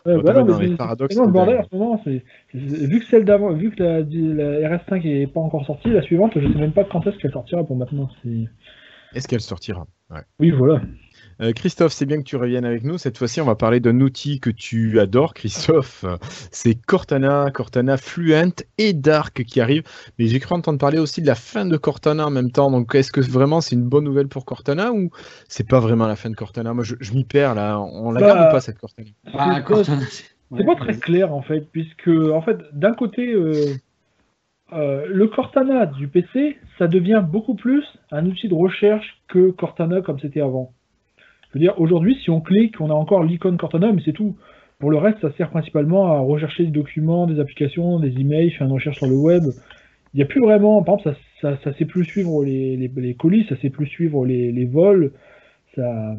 [0.06, 2.00] euh, bah non, dans les paradoxes tellement le de bordel en ce moment.
[2.04, 6.02] c'est- Vu que celle d'avant, vu que la, la RS5 est pas encore sortie, la
[6.02, 8.08] suivante, je sais même pas quand est-ce qu'elle sortira pour maintenant.
[8.22, 8.48] c'est-
[9.14, 9.86] Est-ce qu'elle sortira?
[10.10, 10.20] Ouais.
[10.38, 10.80] Oui, voilà.
[11.40, 12.98] Euh, Christophe, c'est bien que tu reviennes avec nous.
[12.98, 16.04] Cette fois-ci, on va parler d'un outil que tu adores, Christophe.
[16.50, 19.82] C'est Cortana, Cortana Fluent et Dark qui arrive.
[20.18, 22.70] Mais j'ai cru entendre parler aussi de la fin de Cortana en même temps.
[22.70, 25.10] Donc, est-ce que vraiment c'est une bonne nouvelle pour Cortana ou
[25.48, 26.74] c'est pas vraiment la fin de Cortana?
[26.74, 27.80] Moi, je, je m'y perds là.
[27.80, 29.08] On la Bah, garde ou pas cette Cortana?
[29.32, 30.64] Ah, C'est Cortana, c'est- C'est ouais.
[30.66, 33.64] pas très clair en fait, puisque en fait, d'un côté, euh,
[34.72, 40.00] euh, le Cortana du PC, ça devient beaucoup plus un outil de recherche que Cortana
[40.00, 40.72] comme c'était avant.
[41.50, 44.36] Je veux dire, aujourd'hui, si on clique, on a encore l'icône Cortana, mais c'est tout.
[44.78, 48.66] Pour le reste, ça sert principalement à rechercher des documents, des applications, des emails, faire
[48.66, 49.44] une recherche sur le web.
[50.14, 52.88] Il n'y a plus vraiment, par exemple, ça, ça, ça sait plus suivre les, les,
[52.88, 55.12] les colis, ça sait plus suivre les, les vols.
[55.74, 56.16] Ça,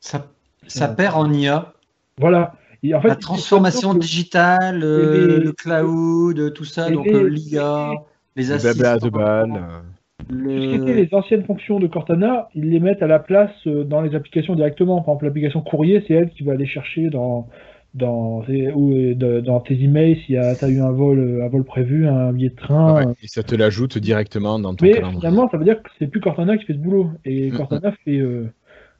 [0.00, 0.30] Ça,
[0.66, 1.74] ça perd en IA.
[2.18, 2.54] voilà.
[2.82, 7.14] Et en fait, la transformation que- digitale, euh, le cloud, tout ça, et donc les-
[7.14, 7.92] euh, l'IA,
[8.36, 9.08] les Le assistants.
[9.10, 9.82] blabla
[10.30, 13.84] ce qui était les anciennes fonctions de Cortana, ils les mettent à la place euh,
[13.84, 14.96] dans les applications directement.
[15.02, 17.48] Par exemple, l'application courrier, c'est elle qui va aller chercher dans,
[17.94, 21.48] dans, ou, euh, de- dans tes emails si tu as eu un vol, euh, un
[21.48, 22.94] vol prévu, un billet de train.
[23.06, 25.18] ouais, et ça te l'ajoute directement dans ton Mais calendrier.
[25.20, 27.10] finalement, ça veut dire que c'est plus Cortana qui fait ce boulot.
[27.24, 27.50] Et.
[27.50, 28.46] Cortana fait, euh,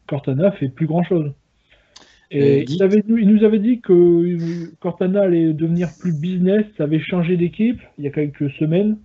[0.09, 1.31] Cortana fait plus grand chose.
[2.33, 7.01] Et il, avait- il nous avait dit que Cortana allait devenir plus business, ça avait
[7.01, 8.97] changé d'équipe il y a quelques semaines,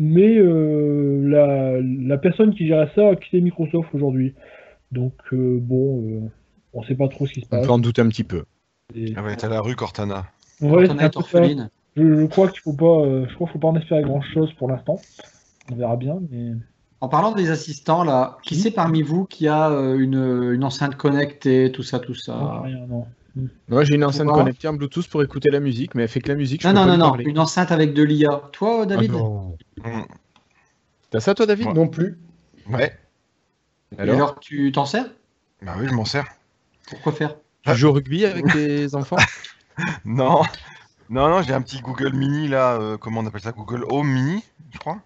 [0.00, 4.34] mais euh, la, la personne qui gérait ça a quitté Microsoft aujourd'hui.
[4.90, 6.20] Donc euh, bon, euh,
[6.72, 7.66] on sait pas trop ce qui se On passe.
[7.66, 8.44] peut en douter un petit peu.
[8.94, 10.26] Et- Ah ouais, t'as la rue Cortana.
[10.60, 11.70] Ouais, Cortana est orpheline.
[11.96, 14.22] Je, je crois qu'il faut pas, euh, je crois qu'il faut pas en espérer grand
[14.22, 15.00] chose pour l'instant.
[15.70, 16.52] On verra bien, mais
[17.00, 18.60] En parlant des assistants, là, qui Mhm.
[18.60, 22.60] c'est parmi vous qui a euh, une, une enceinte connectée, tout ça, tout ça?
[22.62, 23.06] Rien, non.
[23.68, 26.20] Moi, j'ai une enceinte Pourquoi connectée en Bluetooth pour écouter la musique, mais elle fait
[26.20, 26.62] que la musique.
[26.62, 28.42] je Non, peux non, pas non, non, une enceinte avec de l'IA.
[28.52, 30.02] Toi, David Ah Mm.
[31.10, 31.74] T'as ça, toi, David Ouais.
[31.74, 32.18] non plus.
[32.68, 32.96] Ouais,
[33.98, 35.06] Alors, alors, tu t'en sers?
[35.62, 36.26] Bah oui, je m'en sers.
[36.86, 37.36] Pourquoi faire?
[37.64, 39.16] Tu joues au rugby avec tes enfants?
[40.04, 40.42] Non,
[41.10, 43.52] non, non, j'ai un petit Google Mini là, euh, comment on appelle ça?
[43.52, 45.00] Google Home Mini, je crois.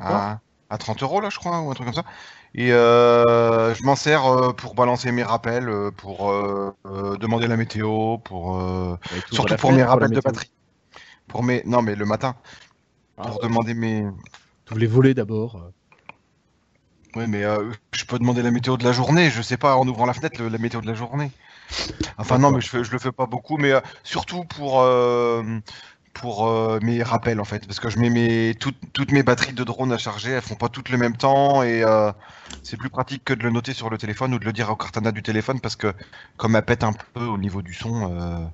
[0.00, 0.40] À,
[0.72, 2.04] à 30 euros là, je crois, ou un truc comme ça.
[2.54, 7.46] Et euh, je m'en sers euh, pour balancer mes rappels, euh, pour euh, euh, demander
[7.46, 8.96] la météo, pour euh,
[9.32, 10.52] surtout pour mes rappels de batterie.
[11.28, 12.36] Pour mes, non mais le matin,
[13.16, 14.06] pour demander mes.
[14.66, 15.72] Tu les voler d'abord.
[17.14, 19.86] Ouais, mais euh, je peux demander la météo de la journée, je sais pas, en
[19.86, 21.30] ouvrant la fenêtre, le- la météo de la journée.
[22.18, 25.42] Enfin, non, mais je, fais- je le fais pas beaucoup, mais euh, surtout pour, euh,
[26.12, 27.66] pour euh, mes rappels, en fait.
[27.66, 30.56] Parce que je mets mes, toutes, toutes mes batteries de drone à charger, elles font
[30.56, 32.12] pas toutes le même temps, et euh,
[32.62, 34.76] c'est plus pratique que de le noter sur le téléphone ou de le dire au
[34.76, 35.92] Cortana du téléphone, parce que
[36.36, 38.46] comme elle pète un peu au niveau du son, euh,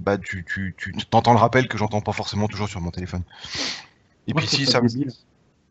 [0.00, 3.22] bah, tu, tu, tu t'entends le rappel que j'entends pas forcément toujours sur mon téléphone.
[4.26, 4.88] Et Moi, puis si, ça ça me,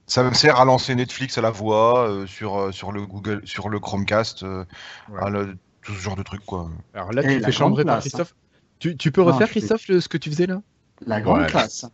[0.07, 3.69] ça me sert à lancer Netflix à la voix euh, sur, sur le Google, sur
[3.69, 4.65] le Chromecast, euh,
[5.07, 5.19] Ouais.
[5.21, 6.69] à le- tout ce genre de trucs quoi.
[6.93, 8.33] Alors là, tu fais chambrer par classe, Christophe.
[8.79, 10.61] Tu, tu peux Non, refaire, Christophe, le- ce que tu faisais là?
[11.05, 11.47] La grande Ouais.
[11.47, 11.85] classe.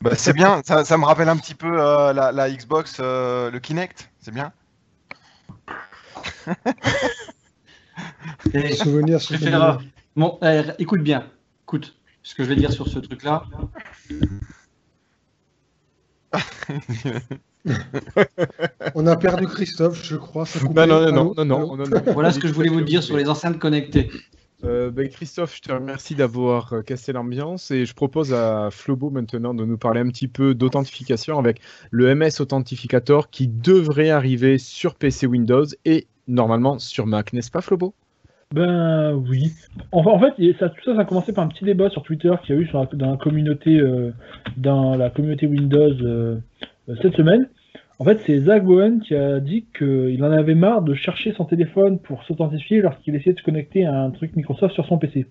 [0.00, 3.50] Bah, c'est bien, ça, ça me rappelle un petit peu euh, la, la Xbox, euh,
[3.50, 4.52] le Kinect, c'est bien.
[8.54, 9.58] Et Souvenir, je vais souvenir.
[9.58, 9.76] faire, euh,
[10.16, 11.26] Bon, eh, écoute bien.
[11.64, 13.44] Écoute ce que je vais dire sur ce truc-là.
[18.94, 20.46] On a perdu Christophe, je crois.
[20.46, 20.60] ça.
[20.70, 22.02] Bah non, non, non, non, non, Allô non, non.
[22.12, 24.10] Voilà ce que je voulais vous dire sur les enceintes connectées.
[24.64, 29.08] Euh, ben, Christophe, je te remercie d'avoir euh, cassé l'ambiance et je propose à Flobo
[29.08, 34.58] maintenant de nous parler un petit peu d'authentification avec le MS Authentificator qui devrait arriver
[34.58, 37.94] sur PC Windows et normalement sur Mac, n'est-ce pas Flobo?
[38.54, 39.52] Ben oui.
[39.92, 42.54] Enfin, en fait, tout ça, ça a commencé par un petit débat sur Twitter qu'il
[42.54, 44.10] y a eu dans la communauté, euh,
[44.56, 46.38] dans la communauté Windows euh,
[47.02, 47.48] cette semaine.
[48.00, 51.44] En fait, c'est Zach Bowen qui a dit qu'il en avait marre de chercher son
[51.44, 55.26] téléphone pour s'authentifier lorsqu'il essayait de se connecter à un truc Microsoft sur son PC.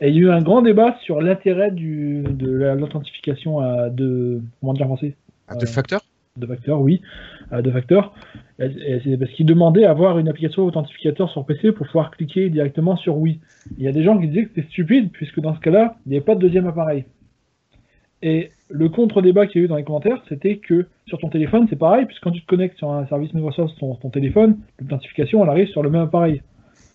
[0.00, 4.40] Et il y a eu un grand débat sur l'intérêt de la- l'authentification à deux,
[4.60, 5.16] comment dire en français?
[5.48, 6.02] À deux Euh, facteurs
[6.36, 7.00] deux facteurs, oui,
[7.50, 8.14] à deux facteurs.
[8.60, 12.96] C'est parce qu'il demandait à avoir une application authentificateur sur PC pour pouvoir cliquer directement
[12.96, 13.40] sur oui.
[13.76, 16.10] Il y a des gens qui disaient que c'était stupide, puisque dans ce cas-là, il
[16.10, 17.06] n'y avait pas de deuxième appareil.
[18.22, 21.66] Et le contre-débat qu'il y a eu dans les commentaires, c'était que sur ton téléphone,
[21.70, 25.42] c'est pareil, puisque quand tu te connectes sur un service Microsoft sur ton téléphone, l'authentification,
[25.42, 26.42] elle arrive sur le même appareil.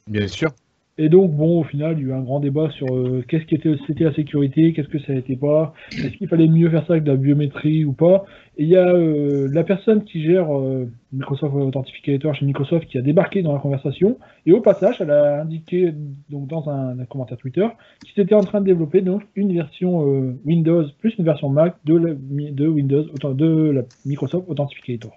[0.08, 0.52] Bien sûr.
[1.00, 3.46] Et donc, bon, au final, il y a eu un grand débat sur euh, qu'est-ce
[3.46, 6.86] qui était, c'était la sécurité, qu'est-ce que ça n'était pas, est-ce qu'il fallait mieux faire
[6.86, 8.26] ça avec de la biométrie ou pas.
[8.58, 13.00] Et il y a euh, la personne qui gère euh, Microsoft Authentificator chez Microsoft qui
[13.00, 15.96] a débarqué dans la conversation, et au passage, elle a indiqué
[16.30, 17.68] donc dans un, un commentaire Twitter
[18.06, 21.76] qu'ils étaient en train de développer donc une version euh, Windows plus une version Mac
[21.86, 25.12] de, la, de Windows, de la Microsoft Authentificator.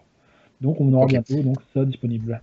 [0.62, 2.40] Donc, on aura bientôt donc ça disponible.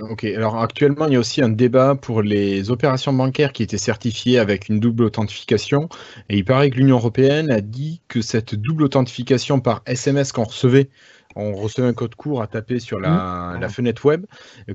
[0.00, 3.78] Ok, alors actuellement, il y a aussi un débat pour les opérations bancaires qui étaient
[3.78, 5.88] certifiées avec une double authentification.
[6.30, 10.44] Et il paraît que l'Union européenne a dit que cette double authentification par SMS qu'on
[10.44, 10.88] recevait,
[11.36, 14.26] on recevait un code court à taper sur la, la fenêtre web,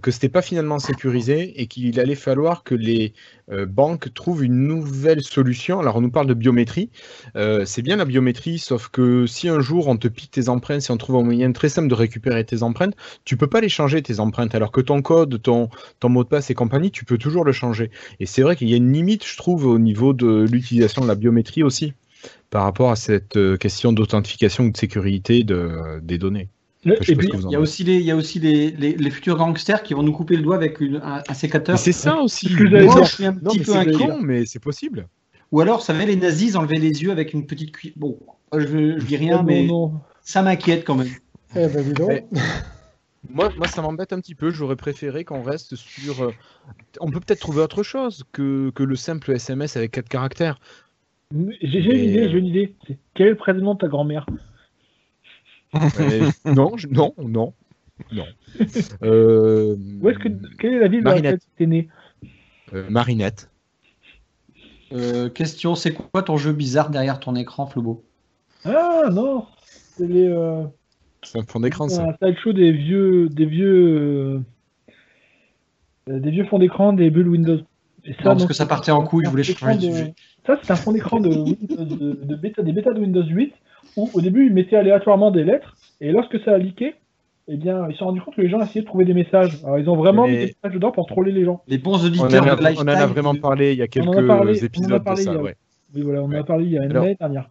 [0.01, 3.13] que c'était pas finalement sécurisé et qu'il allait falloir que les
[3.51, 5.79] euh, banques trouvent une nouvelle solution.
[5.79, 6.89] Alors on nous parle de biométrie.
[7.35, 10.81] Euh, c'est bien la biométrie, sauf que si un jour on te pique tes empreintes,
[10.81, 12.95] si on trouve un moyen très simple de récupérer tes empreintes,
[13.25, 16.29] tu peux pas les changer tes empreintes, alors que ton code, ton, ton mot de
[16.29, 17.91] passe et compagnie, tu peux toujours le changer.
[18.19, 21.07] Et c'est vrai qu'il y a une limite, je trouve, au niveau de l'utilisation de
[21.07, 21.93] la biométrie aussi,
[22.49, 26.49] par rapport à cette euh, question d'authentification ou de sécurité de, des données.
[26.85, 29.09] Le- et puis, Il y a aussi les, il y a aussi les, les, les
[29.11, 31.77] futurs gangsters qui vont nous couper le doigt avec une- un, un sécateur.
[31.77, 32.49] C'est ça aussi.
[32.55, 35.07] Moi, je suis un Non, petit mais peu con, mais c'est possible.
[35.51, 37.95] Ou alors, ça va les nazis enlever les yeux avec une petite cuillère.
[37.97, 38.17] Bon,
[38.55, 39.93] je, je dis rien, Oh, mais non.
[40.23, 41.09] ça m'inquiète quand même.
[41.55, 42.09] Eh ben dis donc.
[42.09, 42.25] Mais-
[43.29, 44.49] Moi, moi, ça m'embête un petit peu.
[44.49, 46.23] J'aurais préféré qu'on reste sur.
[46.23, 46.31] euh,
[47.01, 50.59] On peut peut-être trouver autre chose que, que le simple SMS avec quatre caractères.
[51.31, 52.75] J'ai j'ai une idée, euh, j'ai une idée.
[52.87, 54.25] C'est quel est le prénom de ta grand-mère?
[55.99, 57.53] Euh, non, je- non, non,
[58.11, 58.25] non.
[59.03, 61.47] Euh, Où est-ce que quelle est la ville dans laquelle Marinette.
[61.55, 61.87] tu es né?
[62.73, 63.51] Euh, Marinette.
[64.91, 68.03] Euh, question, c'est quoi ton jeu bizarre derrière ton écran, Flobo?
[68.65, 70.63] Ah non, c'est les euh,
[71.21, 72.07] C'est un fond d'écran, ça.
[72.09, 74.41] un slideshow des vieux des vieux
[76.09, 77.59] euh, des vieux fonds d'écran des bulles Windows.
[78.03, 80.13] Et Non, parce donc, que ça partait en couille, je voulais c'est changer de sujet.
[80.55, 83.53] Ça, c'est un fond d'écran de, Windows- de, de bêta, des bêtas de Windows 8
[83.97, 86.95] où au début ils mettaient aléatoirement des lettres et lorsque ça a leaké,
[87.47, 89.59] eh bien, ils se sont rendus compte que les gens essayaient de trouver des messages.
[89.63, 91.61] Alors, ils ont vraiment Mais- mis des messages dedans pour troller les gens.
[91.67, 92.87] Les bons On auditeurs en, a, de Lifetime.
[92.87, 94.63] on en a vraiment parlé il y a quelques On en a parlé- on en
[94.63, 95.31] a épisodes parlé de ça.
[95.33, 95.55] il y a- ouais.
[95.95, 96.37] Oui, voilà, on en Ouais.
[96.37, 97.49] a parlé il y a une Alors- année dernière.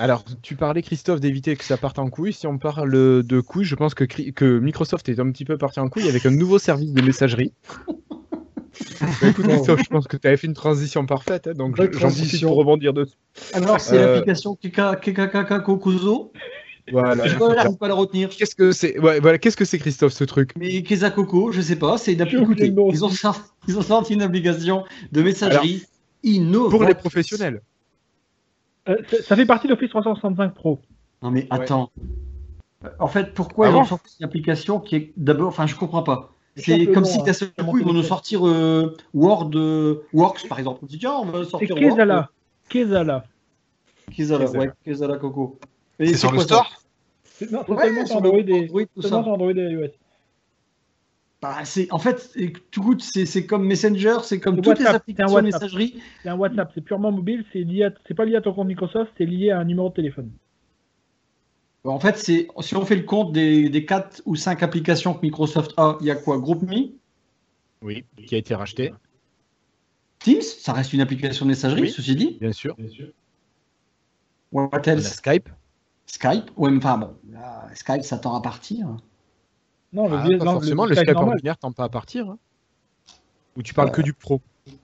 [0.00, 2.32] Alors, tu parlais, Christophe, d'éviter que ça parte en couille.
[2.32, 2.90] Si on parle
[3.24, 6.24] de couilles, je pense que, que Microsoft est un petit peu parti en couille avec
[6.24, 7.52] un nouveau service de messagerie.
[9.00, 12.08] Bah, écoute, Christophe, je pense que tu avais fait une transition parfaite, hein, donc j'en
[12.10, 13.16] profite pour rebondir dessus.
[13.52, 16.32] Alors, c'est Euh, l'application Kekakaka Kokuzo.
[16.90, 17.26] Voilà.
[17.26, 18.30] Je n'arrive pas la retenir.
[18.30, 20.52] Qu'est-ce que c'est ouais, voilà, qu'est-ce que c'est, Christophe, ce truc?
[20.58, 23.04] Mais Keza Coco, je sais pas, c'est une appli- J'ai oublié Écoutez, le nom ils
[23.04, 25.82] ont, sorti, ils ont sorti une application de messagerie
[26.22, 26.70] innovante.
[26.70, 27.60] Pour les professionnels.
[28.88, 30.80] Euh, ça- fait partie de l'Office 365 Pro.
[31.22, 31.90] Non mais attends.
[32.98, 33.80] En fait, pourquoi Ah ils bon?
[33.80, 36.32] ont sorti une application qui est d'abord, enfin je comprends pas.
[36.58, 39.50] C'est comme si hein, d'un seul sur mon coup ils vont nous sortir euh, Word,
[39.54, 40.80] euh, Works par exemple.
[40.82, 41.90] On dit tiens, on va C'est sortir Word.
[41.90, 42.30] Kezala.
[42.68, 43.24] Kezala.
[44.14, 44.60] Kezala, Kezala.
[44.64, 45.58] ouais, Kezala Coco.
[45.98, 46.70] Et C'est sur quoi le store
[47.50, 49.22] Non, seulement sur Android et, Android, tout seulement ça.
[49.24, 49.86] sur Android et iOS.
[51.40, 52.36] Bah, c'est, en fait,
[52.76, 56.00] goût, c'est, c'est comme Messenger, c'est comme toutes les WhatsApp, un applications messagerie.
[56.22, 58.66] C'est un WhatsApp, c'est purement mobile, c'est lié à- c'est pas lié à ton compte
[58.66, 60.30] Microsoft, c'est lié à un numéro de téléphone.
[61.84, 65.20] En fait, c'est, si on fait le compte des, des 4 ou 5 applications que
[65.22, 66.90] Microsoft a, il y a quoi GroupMe,
[67.82, 68.92] Oui, qui a été racheté,
[70.18, 71.90] Teams, ça reste une application de messagerie, Oui.
[71.90, 72.36] ceci dit.
[72.40, 72.76] bien sûr.
[74.50, 75.14] What On a else?
[75.14, 75.48] Skype.
[76.06, 78.88] Skype, ouais, mais enfin bon, là, Skype s'attend à partir.
[79.92, 81.34] Non, le, Ah, pas non, forcément, le Skype Skype normal.
[81.34, 82.28] ordinaire tend pas à partir.
[82.28, 82.38] hein.
[83.56, 83.92] Ou tu parles Euh.
[83.92, 84.40] que du pro.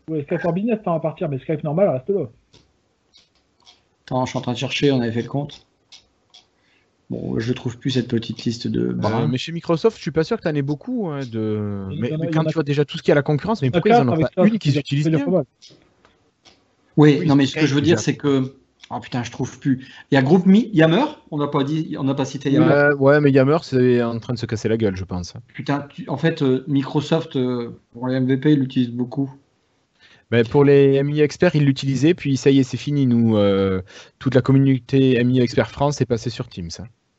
[0.09, 2.27] Ouais, Skype for Business tend à partir, mais Skype normal reste là.
[4.07, 5.67] Attends, je suis en train de chercher, on avait fait le compte.
[7.15, 10.25] Bon, je trouve plus cette petite liste de Euh, mais chez Microsoft, je suis pas
[10.25, 11.09] sûr que tu en aies beaucoup.
[11.09, 11.87] hein, de...
[11.97, 13.71] Mais, quand a- tu vois déjà tout ce qu'il y a à la concurrence, mais
[13.71, 15.25] pourquoi ils en ont pas une qu'ils utilisent bien.
[16.97, 18.57] Oui, oui, non, mais ce que je veux dire, c'est que.
[18.91, 19.87] Oh putain, je trouve plus.
[20.11, 22.71] Il y a GroupMe, Yammer, on n'a pas dit, on n'a pas cité Yammer.
[22.73, 25.35] Euh, ouais, mais Yammer, c'est en train de se casser la gueule, je pense.
[25.55, 29.33] Putain, tu- en fait, euh, Microsoft, euh, pour les MVP, il l'utilise beaucoup.
[30.31, 33.07] Mais pour les MI experts, ils l'utilisaient, puis ça y est, c'est fini.
[33.07, 33.83] Nous, euh,
[34.19, 36.71] toute la communauté MI expert France est passée sur Teams.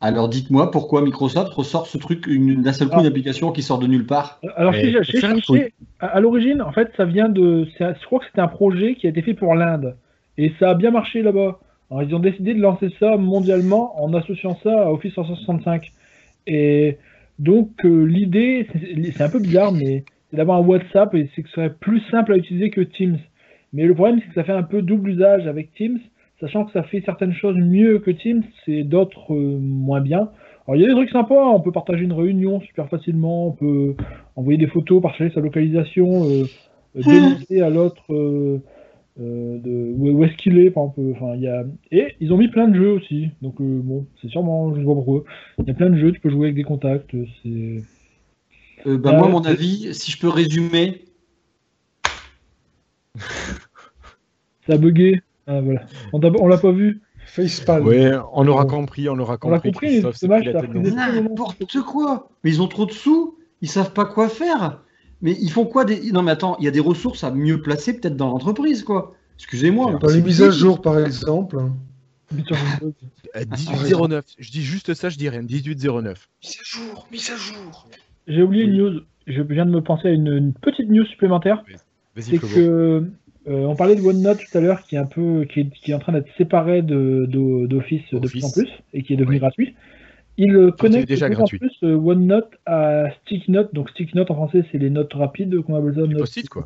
[0.05, 3.01] Alors dites-moi pourquoi Microsoft ressort ce truc une- d'un seul coup, Ah.
[3.01, 4.39] une application qui sort de nulle part.
[4.55, 7.65] Alors, si j'ai cherché, à, l'origine, en fait, ça vient de.
[7.79, 9.95] Je crois que c'était un projet qui a été fait pour l'Inde.
[10.37, 11.59] Et ça a bien marché là-bas.
[11.89, 15.91] Alors, ils ont décidé de lancer ça mondialement en associant ça à Office 365.
[16.45, 16.97] Et
[17.39, 21.41] donc, euh, l'idée, c'est c'est un peu bizarre, mais c'est d'avoir un WhatsApp et c'est
[21.41, 23.17] que ce serait plus simple à utiliser que Teams.
[23.73, 25.99] Mais le problème, c'est que ça fait un peu double usage avec Teams,
[26.39, 30.29] sachant que ça fait certaines choses mieux que Teams et d'autres euh, moins bien.
[30.67, 33.51] Alors, il y a des trucs sympas, on peut partager une réunion super facilement, on
[33.51, 33.95] peut
[34.35, 36.45] envoyer des photos, partager sa localisation, euh,
[36.95, 38.59] euh, demander à l'autre euh,
[39.21, 41.01] euh, de où, est-ce qu'il est, par exemple.
[41.15, 41.63] Enfin, il y a...
[41.91, 44.95] Et ils ont mis plein de jeux aussi, donc euh, bon, c'est sûrement, je vois
[44.95, 45.23] pourquoi.
[45.59, 47.83] Il y a plein de jeux, tu peux jouer avec des contacts, c'est...
[48.87, 51.05] Euh, bah, Euh, moi, mon avis, si je peux résumer,
[54.67, 55.21] Ça a bugué.
[55.47, 55.85] Ah, voilà.
[56.13, 57.01] On on l'a pas vu.
[57.27, 57.85] Facepalm.
[57.87, 58.77] Ouais, on l'aura Bon.
[58.77, 59.71] compris, on l'aura On l'a compris.
[59.71, 62.29] compris, Christophe, c'est c'est dommage, pris la ça a tête pris dans- des- n'importe quoi.
[62.43, 64.81] Mais ils ont trop de sous, ils savent pas quoi faire.
[65.21, 66.11] Mais ils font quoi des...
[66.11, 69.15] Non mais attends, il y a des ressources à mieux placer peut-être dans l'entreprise, quoi.
[69.37, 69.97] Excusez-moi.
[69.99, 71.57] Dans les mises à jour, par exemple.
[72.45, 72.93] Sur Windows.
[73.35, 74.25] Euh, 1809.
[74.37, 75.41] Je dis juste ça, je dis rien.
[75.41, 76.29] 1809.
[76.43, 77.87] Mise à jour, mise à jour.
[78.27, 79.01] J'ai oublié une news.
[79.27, 81.63] Je viens de me penser à une, une petite news supplémentaire.
[82.15, 83.09] Vas-y, C'est que
[83.47, 85.91] euh, on parlait de OneNote tout à l'heure, qui est un peu, qui est, qui
[85.91, 88.53] est en train d'être séparé de de- d'Office de, plus en Office.
[88.53, 89.39] plus et qui est devenu Oui.
[89.39, 89.75] gratuit.
[90.37, 91.57] Il euh, connecte déjà de plus gratuit.
[91.57, 93.73] en plus euh, OneNote à StickNote.
[93.73, 96.17] Donc StickNote en français, c'est les notes rapides qu'on appelle ça.
[96.17, 96.65] Post-it, quoi.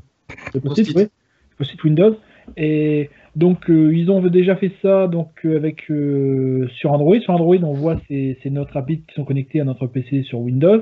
[0.54, 0.96] Le post-it, Post-it.
[0.98, 1.04] oui.
[1.04, 2.18] Le Post-it Windows.
[2.58, 7.20] Et donc, euh, ils ont déjà fait ça donc, euh, avec, euh, sur Android.
[7.20, 10.40] Sur Android, on voit ces, ces notes rapides qui sont connectées à notre PC sur
[10.40, 10.82] Windows.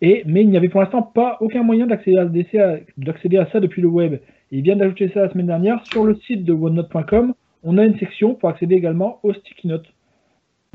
[0.00, 3.60] Et, mais il n'y avait pour l'instant pas aucun moyen d'accéder à, d'accéder à ça
[3.60, 4.16] depuis le web.
[4.52, 5.84] Et ils viennent d'ajouter ça la semaine dernière.
[5.86, 9.86] Sur le site de OneNote.com, on a une section pour accéder également aux sticky notes.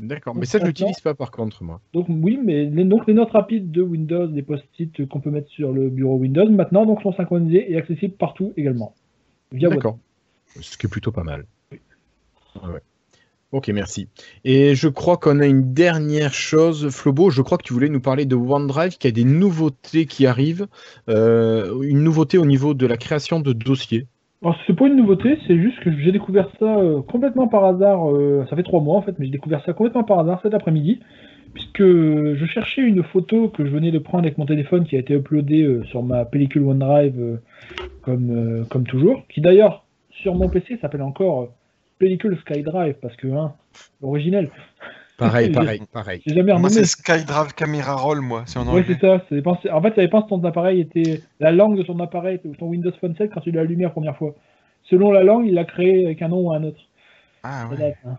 [0.00, 0.34] D'accord.
[0.34, 1.80] Mais ça, je l'utilise pas, par contre, moi.
[1.92, 5.48] Donc oui, mais les, donc les notes rapides de Windows, les post-it qu'on peut mettre
[5.48, 8.94] sur le bureau Windows, maintenant donc sont synchronisés et accessibles partout également.
[9.52, 9.98] D'accord.
[10.60, 11.46] Ce qui est plutôt pas mal.
[11.72, 12.80] Ouais.
[13.50, 14.08] Ok, merci.
[14.44, 17.30] Et je crois qu'on a une dernière chose, Flobo.
[17.30, 20.66] Je crois que tu voulais nous parler de OneDrive, qui a des nouveautés qui arrivent.
[21.08, 24.06] Euh, une nouveauté au niveau de la création de dossiers.
[24.42, 28.14] Alors c'est pas une nouveauté, c'est juste que j'ai découvert ça euh, complètement par hasard.
[28.14, 30.52] euh, ça fait trois mois en fait, mais j'ai découvert ça complètement par hasard cet
[30.52, 31.00] après-midi,
[31.54, 34.98] puisque je cherchais une photo que je venais de prendre avec mon téléphone qui a
[34.98, 37.40] été uploadée sur ma pellicule OneDrive
[38.02, 41.48] comme comme toujours, qui d'ailleurs sur mon PC s'appelle encore
[41.98, 43.54] pellicule SkyDrive parce que hein,
[44.02, 44.50] l'originel.
[45.16, 46.22] Pareil, pareil, pareil.
[46.26, 48.44] J'ai jamais Moi, c'est SkyDrive Camera Roll, moi.
[48.46, 49.18] C'est en Ouais, c'est ça.
[49.28, 51.22] ça dépend, en fait, ça dépend si ton appareil était.
[51.40, 54.16] La langue de ton appareil, ton Windows Phone 7, quand tu l'as allumé la première
[54.16, 54.34] fois.
[54.84, 56.80] Selon la langue, il l'a créé avec un nom ou un autre.
[57.42, 57.96] Ah Ça ouais.
[58.06, 58.16] hein.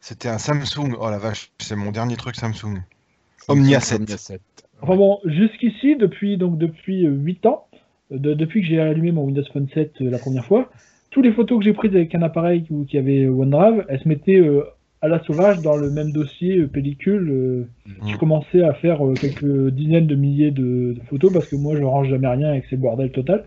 [0.00, 0.94] C'était un Samsung.
[0.98, 2.78] Oh la vache, c'est mon dernier truc Samsung.
[3.48, 4.00] Omnia 7.
[4.00, 4.40] Omnia 7.
[4.82, 7.66] Enfin bon, jusqu'ici, depuis donc depuis 8 ans,
[8.12, 10.70] euh, de- depuis que j'ai allumé mon Windows Phone 7 euh, la première fois,
[11.10, 14.08] toutes les photos que j'ai prises avec un appareil qui, qui avait OneDrive, elles se
[14.08, 14.62] mettaient euh,
[15.02, 17.28] à la sauvage dans le même dossier euh, pellicule.
[17.30, 17.68] euh,
[18.02, 18.10] Mhm.
[18.12, 21.74] Je commençais à faire euh, quelques dizaines de milliers de, de photos parce que moi
[21.76, 23.44] je range jamais rien c'est le bordel total.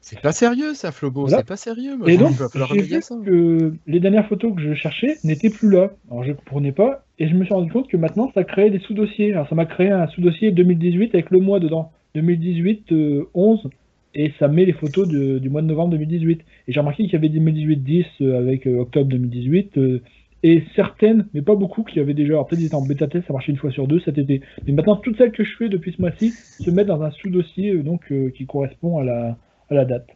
[0.00, 1.38] C'est pas sérieux ça, Flobo, Voilà.
[1.38, 1.96] c'est pas sérieux.
[1.96, 2.32] Moi, Et je donc,
[2.74, 3.14] j'ai vu ça.
[3.24, 5.90] que les dernières photos que je cherchais n'étaient plus là.
[6.10, 7.04] Alors, je ne comprenais pas.
[7.18, 9.32] Et je me suis rendu compte que maintenant, ça crée des sous-dossiers.
[9.32, 11.92] Alors, ça m'a créé un sous-dossier 2018 avec le mois dedans.
[12.14, 13.70] 2018, euh, 11.
[14.18, 16.40] Et ça met les photos de- du mois de novembre 2018.
[16.66, 19.76] Et j'ai remarqué qu'il y avait 2018 10 euh, avec euh, octobre 2018.
[19.78, 20.02] euh,
[20.42, 22.34] et certaines, mais pas beaucoup, qui avaient déjà.
[22.34, 24.42] Alors, peut-être ils étaient en bêta test, ça marchait une fois sur deux cet été.
[24.66, 27.74] Mais maintenant, toutes celles que je fais depuis ce mois-ci se mettent dans un sous-dossier
[27.78, 29.36] donc euh, qui correspond à la,
[29.70, 30.06] à la date.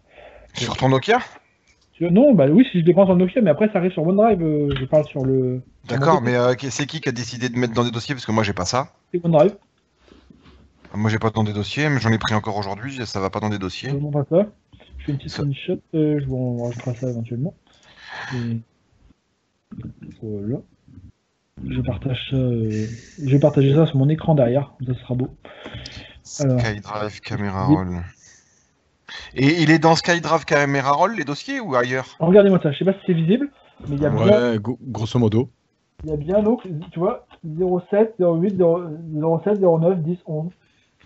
[0.55, 1.19] Sur ton Nokia?
[1.93, 4.07] Sur- Non, bah oui, si je dépense dans le Nokia, mais après ça arrive sur
[4.07, 5.63] OneDrive, euh, je parle sur le.
[5.89, 8.15] sur D'accord, mais euh, c'est qui qui a décidé de mettre dans des dossiers?
[8.15, 8.89] Parce que moi, j'ai pas ça.
[9.13, 9.57] c'est OneDrive,
[10.95, 13.05] Moi, j'ai pas dans des dossiers, mais j'en ai pris encore aujourd'hui.
[13.07, 13.91] Ça va pas dans des dossiers.
[13.91, 14.47] je vous montre ça.
[14.99, 17.55] Je fais une petite Ça- screenshot, euh, je vous rajoutera ça éventuellement.
[18.35, 18.59] Et-
[20.23, 20.59] Voilà.
[21.69, 22.87] Je partage ça, euh,
[23.23, 25.29] je vais partager ça sur mon écran derrière, ça ce sera beau.
[26.41, 26.59] Alors.
[26.61, 27.77] SkyDrive Camera Oui.
[27.77, 28.03] Roll.
[29.35, 32.17] Et il est dans SkyDrive Camera Roll, les dossiers, ou ailleurs?
[32.19, 33.51] Regardez-moi ça, je sais pas si c'est visible,
[33.89, 35.51] mais il y a bien, Ouais, go- grosso modo.
[36.05, 36.63] il y a bien donc,
[36.93, 40.51] tu vois, 07, 08, 0- 07, 09, 10, 11,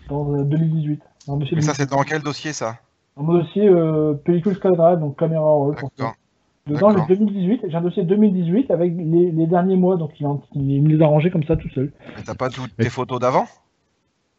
[0.09, 1.01] dans euh, 2018.
[1.27, 1.75] Dans le dossier Mais ça, 2018.
[1.75, 2.77] c'est dans quel dossier, ça
[3.17, 5.75] Dans mon dossier euh, pellicule SkyDrive, donc caméra roll.
[5.75, 6.13] pour ça.
[6.67, 6.91] D'accord.
[6.91, 10.89] Dedans, j'ai 2018, j'ai un dossier 2018 avec les, les derniers mois, donc il, me
[10.89, 11.91] les a rangés comme ça tout seul.
[12.15, 13.45] Mais t'as pas toutes tes photos d'avant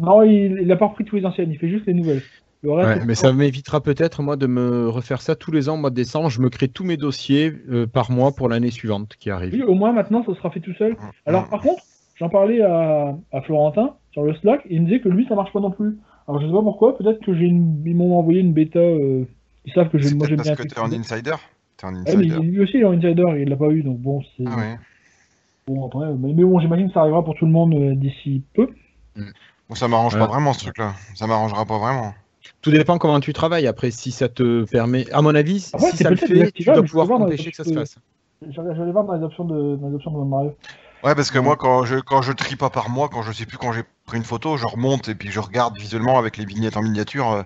[0.00, 2.22] Non, il, il a pas repris tous les anciennes, il fait juste les nouvelles.
[2.64, 5.90] Ouais, mais ça m'évitera peut-être moi de me refaire ça tous les ans au mois
[5.90, 6.30] de décembre.
[6.30, 9.52] Je me crée tous mes dossiers euh, par mois pour l'année suivante qui arrive.
[9.54, 10.96] Oui, au moins maintenant, ça sera fait tout seul.
[11.26, 11.82] Alors, par contre,
[12.16, 15.34] j'en parlais à, à Florentin sur le Slack, et il me disait que lui, ça
[15.34, 15.98] marche pas non plus.
[16.26, 17.82] Alors, je sais pas pourquoi, peut-être que j'ai une...
[17.84, 19.24] ils m'ont envoyé une bêta, euh,
[19.66, 20.54] ils savent que je, moi j'aime bien.
[20.54, 21.34] parce que t'es en insider?
[21.76, 22.38] T'es en Ouais, mais insider.
[22.38, 24.44] lui aussi, il est en insider, il l'a pas eu, donc bon, c'est.
[24.46, 24.78] Ah ouais.
[25.66, 28.42] Bon, après, mais, mais bon, j'imagine que ça arrivera pour tout le monde euh, d'ici
[28.54, 28.70] peu.
[29.68, 30.94] Bon, ça m'arrange pas vraiment, ce truc-là.
[31.14, 32.14] Ça m'arrangera pas vraiment.
[32.62, 33.66] Tout dépend comment tu travailles.
[33.66, 36.82] Après, si ça te permet, à mon avis, Après, si ça le fait, tu dois
[36.82, 37.98] pouvoir empêcher que ça se fasse.
[38.42, 40.54] Aller voir dans les options de, dans les options de Mario.
[41.06, 43.46] Ouais, parce que moi, quand je, quand je trie pas par mois, quand je sais
[43.46, 46.44] plus quand j'ai pris une photo, je remonte et puis je regarde visuellement avec les
[46.44, 47.42] vignettes en miniature euh,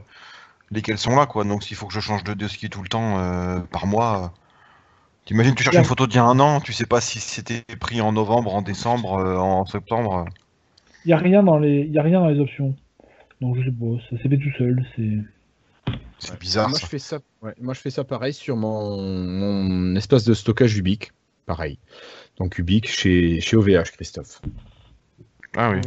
[0.71, 1.45] lesquelles sont là, quoi.
[1.45, 4.25] Donc, s'il faut que je change de dossier tout le temps euh, par mois.
[4.25, 4.29] euh,
[5.27, 7.63] T'imagines, tu cherches une photo d'il y a un an, tu sais pas si c'était
[7.79, 10.25] pris en novembre, en décembre, euh, en septembre.
[11.05, 12.75] Il n'y a, rien dans les- il y a rien dans les options.
[13.43, 14.87] Donc je sais pas, ça s'est fait tout seul.
[14.97, 15.19] C'est...
[16.19, 16.71] C'est bizarre.
[16.71, 16.87] Moi ça.
[16.87, 17.19] je fais ça.
[17.43, 21.13] ouais, moi, je fais ça pareil sur mon, mon espace de stockage Ubique.
[21.51, 21.79] Pareil.
[22.39, 24.41] Donc Ubique chez, chez OVH, Christophe.
[25.57, 25.81] Ah oui.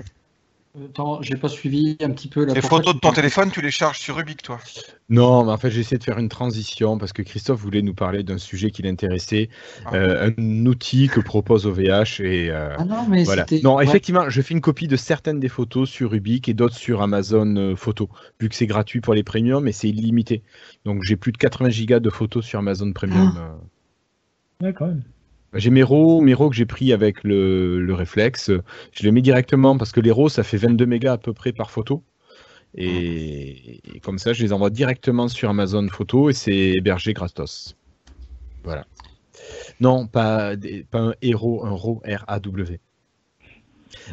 [0.86, 3.72] Attends, j'ai pas suivi un petit peu la Les photos de ton téléphone, tu les
[3.72, 4.60] charges sur Rubik, toi
[5.08, 7.94] Non, mais en fait, j'ai essayé de faire une transition parce que Christophe voulait nous
[7.94, 9.50] parler d'un sujet qui l'intéressait,
[9.86, 9.94] Ah.
[9.96, 13.46] euh, un outil que propose OVH et euh, Ah non, mais voilà.
[13.48, 13.64] c'était.
[13.64, 13.86] Non, ouais.
[13.86, 17.56] effectivement, je fais une copie de certaines des photos sur Rubik et d'autres sur Amazon
[17.56, 18.10] euh, Photo,
[18.42, 20.42] vu que c'est gratuit pour les premiums, mais c'est illimité.
[20.84, 23.32] Donc j'ai plus de 80 gigas de photos sur Amazon Premium.
[23.38, 24.66] euh.
[24.66, 25.04] Ouais, quand même.
[25.56, 28.52] J'ai mes RAW, mes RAW que j'ai pris avec le, le réflexe.
[28.92, 31.52] Je les mets directement parce que les RAW, ça fait 22 mégas à peu près
[31.54, 32.04] par photo.
[32.76, 37.76] Et, comme ça, je les envoie directement sur Amazon Photo et c'est hébergé gratos.
[38.64, 38.86] Voilà.
[39.80, 40.54] Non, pas,
[40.90, 42.80] pas un héros, un RAW, R-A-W.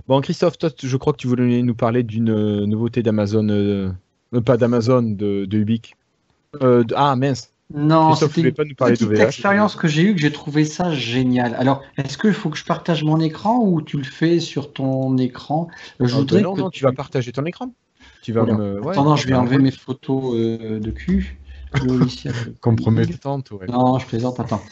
[0.06, 3.90] Bon, Christophe, toi, je crois que tu voulais nous parler d'une euh, nouveauté d'Amazon, euh,
[4.34, 5.80] euh, pas d'Amazon, de, de-
[6.94, 7.54] ah, mince.
[7.72, 10.64] Non, c'était une pas nous parler petite d'OVH expérience que j'ai eue que j'ai trouvé
[10.64, 11.54] ça génial.
[11.54, 15.16] Alors, est-ce qu'il faut que je partage mon écran ou tu le fais sur ton
[15.18, 15.68] écran?
[16.00, 17.72] Je Ah, voudrais bah non, que non, tu vas partager ton écran.
[18.22, 18.80] Tu vas me.
[18.80, 21.38] ouais, Attends, je vais enlever mes photos euh, de cul.
[22.60, 23.66] Compromettante, ouais.
[23.68, 24.40] Non, je plaisante.
[24.40, 24.62] Attends.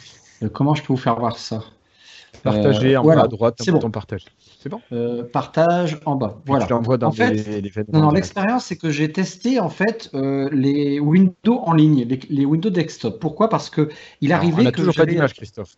[0.43, 1.63] Euh, comment je peux vous faire voir ça?
[2.43, 3.79] Partager Euh, en voilà, bas à droite, c'est un bon.
[3.79, 4.25] bouton partage.
[4.61, 6.41] C'est bon Euh, Partage en bas.
[6.45, 6.65] Voilà.
[6.65, 10.09] Tu l'envoies dans En fait, les, Non, non, l'expérience, c'est que j'ai testé en fait
[10.13, 13.21] euh, les Windows en ligne, les, les Windows desktop.
[13.21, 13.47] Pourquoi?
[13.47, 13.89] Parce que
[14.19, 15.77] il Alors, arrivait On n'a que toujours pas d'image, Christophe.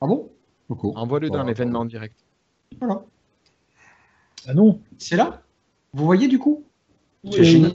[0.00, 0.30] Ah bon?
[0.68, 0.92] Beaucoup.
[0.94, 2.16] Envoie-le dans l'événement direct.
[2.78, 3.02] Voilà.
[4.46, 4.80] Ah non.
[4.98, 5.42] C'est là?
[5.92, 6.64] Vous voyez du coup?
[7.24, 7.72] C'est Oui, génial.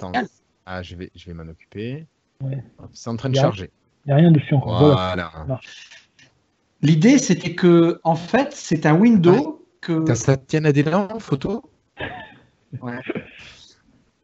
[0.66, 2.06] Ah, je vais, je vais m'en occuper.
[2.42, 2.64] Ouais.
[2.94, 3.70] C'est en train de charger.
[4.06, 4.80] Il n'y a rien dessus encore.
[4.80, 5.30] Voilà.
[5.36, 5.60] Voilà.
[6.82, 10.04] L'idée, c'était que, en fait, c'est un window que.
[10.06, 11.64] T'as Satya Nadella en photo?
[12.82, 13.00] Ouais.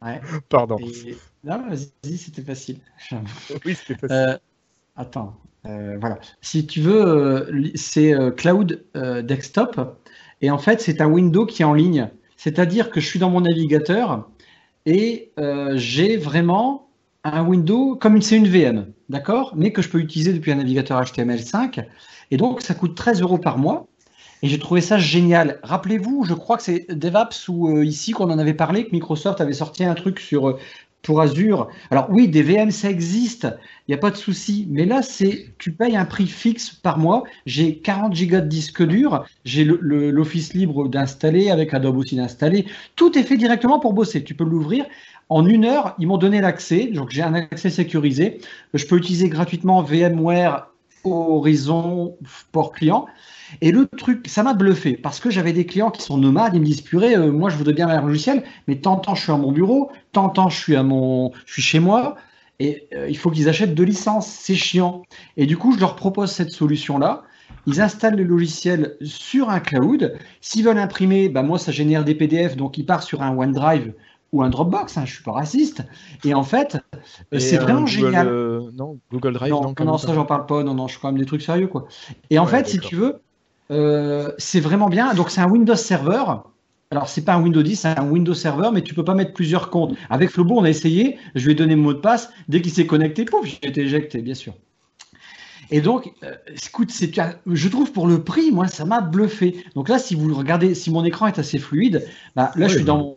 [0.02, 0.20] Ouais.
[0.48, 0.76] Pardon.
[0.78, 2.78] Et- Non, vas-y, c'était facile.
[3.64, 4.16] Oui, c'était facile.
[4.16, 4.38] Euh,
[4.96, 5.36] attends,
[5.66, 6.18] euh, voilà.
[6.40, 8.84] Si tu veux, euh, c'est Cloud
[9.24, 9.98] Desktop.
[10.40, 12.10] Et en fait, c'est un window qui est en ligne.
[12.36, 14.28] C'est-à-dire que je suis dans mon navigateur
[14.86, 16.88] et euh, j'ai vraiment
[17.24, 19.54] un window comme une- c'est une VM, d'accord?
[19.56, 21.84] Mais que je peux utiliser depuis un navigateur HTML5.
[22.30, 23.87] Et donc, ça coûte 13 euros par mois.
[24.42, 25.58] Et j'ai trouvé ça génial.
[25.62, 29.40] Rappelez-vous, je crois que c'est DevApps ou euh, ici qu'on en avait parlé, que Microsoft
[29.40, 30.58] avait sorti un truc sur euh,
[31.02, 31.68] pour Azure.
[31.90, 33.48] Alors oui, des VM, ça existe,
[33.86, 34.66] il n'y a pas de souci.
[34.70, 37.24] Mais là, c'est tu payes un prix fixe par mois.
[37.46, 42.66] J'ai 40 gigas de disque dur, j'ai l'Office libre d'installer, avec Adobe aussi d'installer.
[42.96, 44.24] Tout est fait directement pour bosser.
[44.24, 44.84] Tu peux l'ouvrir.
[45.30, 48.38] En une heure, ils m'ont donné l'accès, donc j'ai un accès sécurisé.
[48.72, 50.68] Je peux utiliser gratuitement VMware
[51.04, 52.16] Horizon
[52.52, 53.06] port client.
[53.60, 56.60] Et le truc, ça m'a bluffé parce que j'avais des clients qui sont nomades, ils
[56.60, 59.32] me disent purée, euh, moi je voudrais bien un logiciel, mais tant temps je suis
[59.32, 62.16] à mon bureau, tant temps je suis à mon, je suis chez moi,
[62.58, 65.02] et euh, il faut qu'ils achètent deux licences, c'est chiant.
[65.36, 67.22] Et du coup, je leur propose cette solution-là.
[67.66, 70.18] Ils installent le logiciel sur un cloud.
[70.40, 73.92] S'ils veulent imprimer, bah moi ça génère des PDF, donc ils partent sur un OneDrive
[74.32, 74.96] ou un Dropbox.
[74.98, 75.82] Hein, je suis pas raciste.
[76.24, 76.78] Et en fait,
[77.38, 78.28] c'est euh, vraiment Google, génial.
[78.28, 80.62] euh, non, Google Drive, Non, non, ça j'en parle pas.
[80.62, 81.86] Non, non, je suis quand même des trucs sérieux quoi.
[82.30, 83.20] Et en Ouais, fait, si tu veux,
[83.70, 85.14] euh, c'est vraiment bien.
[85.14, 86.24] Donc c'est un Windows Server.
[86.90, 89.34] Alors c'est pas un Windows 10, c'est un Windows Server, mais tu peux pas mettre
[89.34, 89.94] plusieurs comptes.
[90.08, 91.18] Avec Flobo, on a essayé.
[91.34, 92.30] Je lui ai donné mon mot de passe.
[92.48, 94.54] Dès qu'il s'est connecté, pouf, j'ai été éjecté, bien sûr.
[95.70, 96.34] Et donc, euh,
[96.66, 96.90] écoute,
[97.46, 99.64] je trouve pour le prix, moi, ça m'a bluffé.
[99.74, 102.84] Donc là, si vous regardez, si mon écran est assez fluide, bah, là, je suis
[102.84, 103.16] dans mon,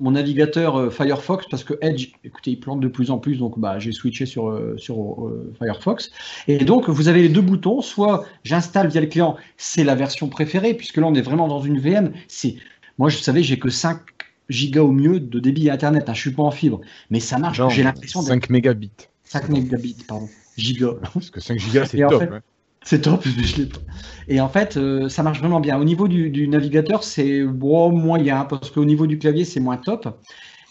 [0.00, 3.58] mon navigateur euh, Firefox parce que Edge, écoutez, il plante de plus en plus, donc
[3.58, 6.10] bah, j'ai switché sur, euh, sur euh, Firefox.
[6.48, 10.28] Et donc, vous avez les deux boutons, soit j'installe via le client, c'est la version
[10.28, 12.12] préférée, puisque là, on est vraiment dans une VM.
[12.28, 12.56] C'est,
[12.98, 14.00] moi, je savais, j'ai que 5
[14.48, 16.80] gigas au mieux de débit à Internet, hein, je suis pas en fibre,
[17.10, 17.60] mais ça marche.
[17.68, 18.90] J'ai l'impression d'être 5 mégabits.
[19.24, 20.94] 5 mégabits, pardon, giga.
[21.12, 22.22] Parce que 5 gigas, c'est en top.
[22.22, 22.40] fait- hein.
[22.84, 23.78] C'est top, je l'ai pas.
[24.28, 25.78] Et en fait, euh, ça marche vraiment bien.
[25.78, 30.18] Au niveau du, navigateur, c'est bon, moyen, parce qu'au niveau du clavier, c'est moins top.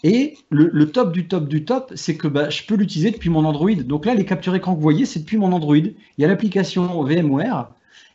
[0.02, 3.30] Et le, le top du top du top, c'est que bah, je peux l'utiliser depuis
[3.30, 3.74] mon Android.
[3.74, 5.76] Donc là, les captures écran que vous voyez, c'est depuis mon Android.
[5.76, 7.70] Il y a l'application VMware.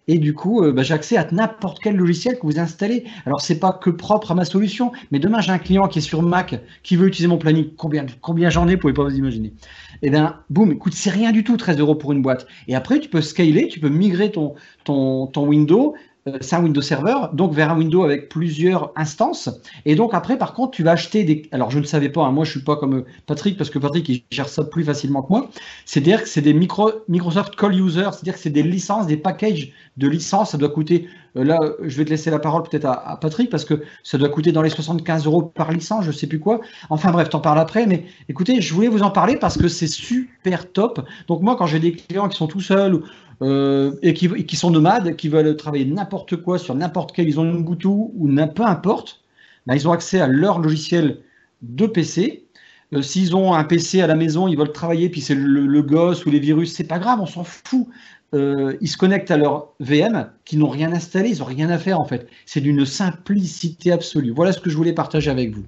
[0.07, 3.05] Et du coup, euh, bah, j'ai accès à n'importe quel logiciel que vous installez.
[3.25, 6.01] Alors, c'est pas que propre à ma solution, mais demain, j'ai un client qui est
[6.03, 7.69] sur Mac, qui veut utiliser mon planning.
[7.75, 9.53] Combien, combien j'en ai, vous pouvez pas vous imaginer.
[10.01, 12.45] Et bien, boum, écoute, c'est rien du tout, 13 euros pour une boîte.
[12.67, 15.95] Et après, tu peux scaler, tu peux migrer ton, ton, ton Windows.
[16.27, 19.47] Euh, c'est un Windows Server, donc vers un Windows avec plusieurs instances.
[19.85, 21.47] Et donc après, par contre, tu vas acheter des.
[21.51, 23.77] Alors je ne savais pas, hein, moi je suis pas comme euh, Patrick parce que
[23.77, 25.49] Patrick gère ça plus facilement que moi.
[25.85, 26.91] C'est-à-dire que c'est des micro...
[27.09, 30.51] Microsoft Call User, c'est-à-dire que c'est des licences, des packages de licences.
[30.51, 31.07] Ça doit coûter.
[31.37, 34.29] euh, là, je vais te laisser la parole peut-être à, Patrick parce que ça doit
[34.29, 36.59] coûter dans les 75 euros par licence, je sais plus quoi.
[36.89, 37.85] Enfin bref, t'en parles après.
[37.85, 41.07] Mais écoutez, je voulais vous en parler parce que c'est super top.
[41.27, 43.03] Donc moi, quand j'ai des clients qui sont tout seuls
[43.41, 47.27] euh, et, qui, et qui sont nomades, qui veulent travailler n'importe quoi sur n'importe quel,
[47.27, 49.21] ils ont une Ubuntu ou peu importe,
[49.65, 51.21] ben, ils ont accès à leur logiciel
[51.61, 52.45] de PC.
[52.93, 55.81] Euh, S'ils ont un PC à la maison, ils veulent travailler, puis c'est le, le
[55.81, 57.87] gosse ou les virus, c'est pas grave, on s'en fout.
[58.33, 61.77] Euh, ils se connectent à leur VM, qui n'ont rien installé, ils n'ont rien à
[61.77, 62.27] faire en fait.
[62.45, 64.31] C'est d'une simplicité absolue.
[64.31, 65.65] Voilà ce que je voulais partager avec vous.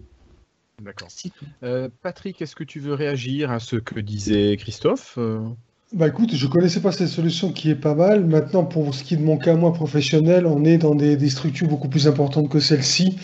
[0.83, 1.07] D'accord.
[1.63, 5.39] Euh, Patrick, est-ce que tu veux réagir à ce que disait Christophe Euh,
[5.93, 8.25] Bah écoute, je connaissais pas cette solution qui est pas mal.
[8.25, 11.67] Maintenant, pour ce qui est de mon cas, moi, professionnel, on est dans des, structures
[11.69, 13.17] beaucoup plus importantes que celle-ci,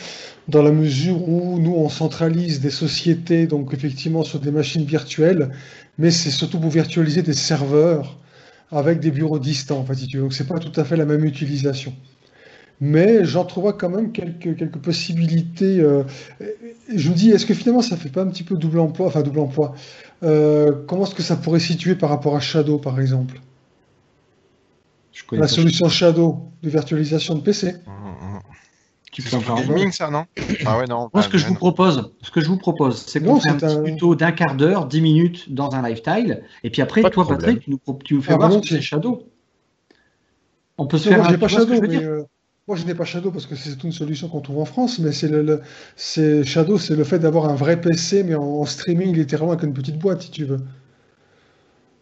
[0.47, 5.49] dans la mesure où nous, on centralise des sociétés, donc effectivement sur des machines virtuelles,
[5.97, 8.17] mais c'est surtout pour virtualiser des serveurs
[8.71, 10.23] avec des bureaux distants, en fait, si tu veux.
[10.23, 11.93] Donc c'est pas tout à fait la même utilisation.
[12.79, 15.79] Mais j'entrevois quand même quelques, quelques possibilités.
[15.79, 16.03] euh,
[16.93, 19.21] je me dis, est-ce que finalement ça fait pas un petit peu double emploi, enfin
[19.21, 19.73] double emploi,
[20.23, 23.39] euh, comment est-ce que ça pourrait situer par rapport à Shadow, par exemple?
[25.11, 27.75] Je connais La solution Shadow de virtualisation de PC.
[27.87, 27.93] Hum,
[28.35, 28.39] hum.
[29.11, 30.25] Tu C'est gaming, ça, non?
[30.65, 31.09] Ah ouais, non.
[31.13, 33.55] Moi, ce que je vous propose, ce que je vous propose, c'est qu'on fait un
[33.55, 37.01] c'est petit un- tuto d'un quart d'heure, 10 minutes dans un lifestyle, et puis après,
[37.03, 37.59] Pas toi, problème.
[37.59, 39.23] Patrick, tu nous, tu nous fais Ah, voir ce que c'est Shadow.
[40.79, 42.23] On peut se Non, faire moi, un pas Shadow, je veux mais dire euh,
[42.67, 45.11] moi, je n'ai pas Shadow parce que c'est une solution qu'on trouve en France, mais
[45.11, 45.61] c'est le, le-
[45.97, 49.63] c'est Shadow, c'est le fait d'avoir un vrai PC, mais en, en streaming littéralement avec
[49.65, 50.59] une petite boîte, si tu veux.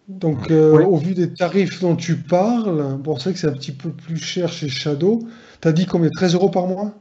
[0.07, 0.85] Donc, euh, Ouais.
[0.85, 3.91] au vu des tarifs dont tu parles, bon, c'est vrai que c'est un petit peu
[3.91, 5.27] plus cher chez Shadow.
[5.61, 6.09] T'as dit combien?
[6.09, 6.93] 13 euros par mois?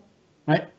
[0.46, 0.70] Ouais.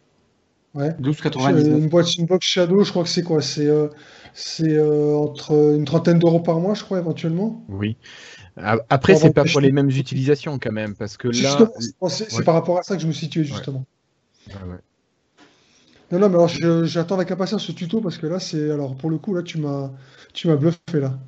[0.74, 0.91] Ouais.
[1.01, 1.65] 12,99.
[1.65, 3.41] Une boîte, une box Shadow, je crois que c'est quoi?
[3.41, 3.88] C'est euh,
[4.34, 7.65] c'est euh, entre une trentaine d'euros par mois, je crois, éventuellement.
[7.67, 7.97] Oui.
[8.55, 11.69] Après, c'est pas pour les mêmes utilisations quand même, parce que là.
[12.09, 12.43] C'est- ouais.
[12.43, 13.86] par rapport à ça que je me situais, justement.
[14.49, 14.78] Ah ouais.
[16.11, 18.72] Non, non, mais alors j'attends avec impatience ce tuto parce que là, c'est.
[18.72, 19.91] Alors, pour le coup, là, tu m'as
[20.34, 21.19] tu m'as bluffé, là.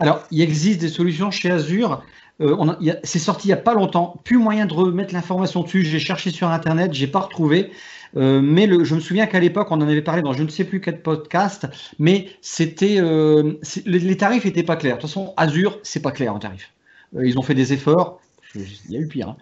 [0.00, 2.04] Alors, il existe des solutions chez Azure.
[2.40, 2.56] Euh,
[3.02, 4.20] c'est sorti il n'y a pas longtemps.
[4.24, 5.84] Plus moyen de remettre l'information dessus.
[5.84, 7.70] J'ai cherché sur Internet, j'ai pas retrouvé.
[8.16, 10.64] Euh, mais je me souviens qu'à l'époque, on en avait parlé dans je ne sais
[10.64, 11.66] plus quel podcast,
[11.98, 14.96] mais c'était euh, les, tarifs n'étaient pas clairs.
[14.96, 16.72] De toute façon, Azure, c'est pas clair en tarif.
[17.20, 18.20] Ils ont fait des efforts.
[18.54, 19.30] Il y a eu pire.
[19.30, 19.36] hein.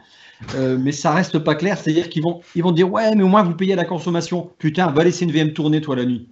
[0.78, 3.72] Mais ça reste pas clair, c'est-à-dire qu'ils vont, dire ouais, mais au moins vous payez
[3.74, 4.50] à la consommation.
[4.58, 6.28] Putain, va laisser une VM tourner toi la nuit.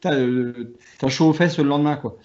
[0.00, 2.18] T'as chaud aux fesses le lendemain quoi.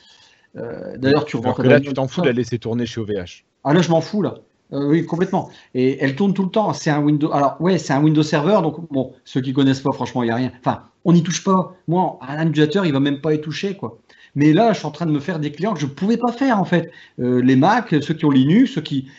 [0.58, 3.46] Euh, D'ailleurs, tu Alors que là, tu t'en fous de la laisser tourner chez OVH.
[3.64, 4.36] Ah là, je m'en fous là.
[4.74, 5.50] Euh, oui, complètement.
[5.74, 6.74] Et elle tourne tout le temps.
[6.74, 7.32] C'est un Windows.
[7.32, 8.60] Alors ouais, c'est un Windows Server.
[8.62, 10.52] Donc bon, ceux qui connaissent pas, franchement, il y a rien.
[10.60, 11.76] Enfin, on n'y touche pas.
[11.88, 14.00] Moi, un utilisateur, il va même pas y toucher quoi.
[14.36, 16.32] Mais là, je suis en train de me faire des clients que je pouvais pas
[16.32, 16.92] faire en fait.
[17.20, 19.10] Euh, les Mac, ceux qui ont Linux, ceux qui.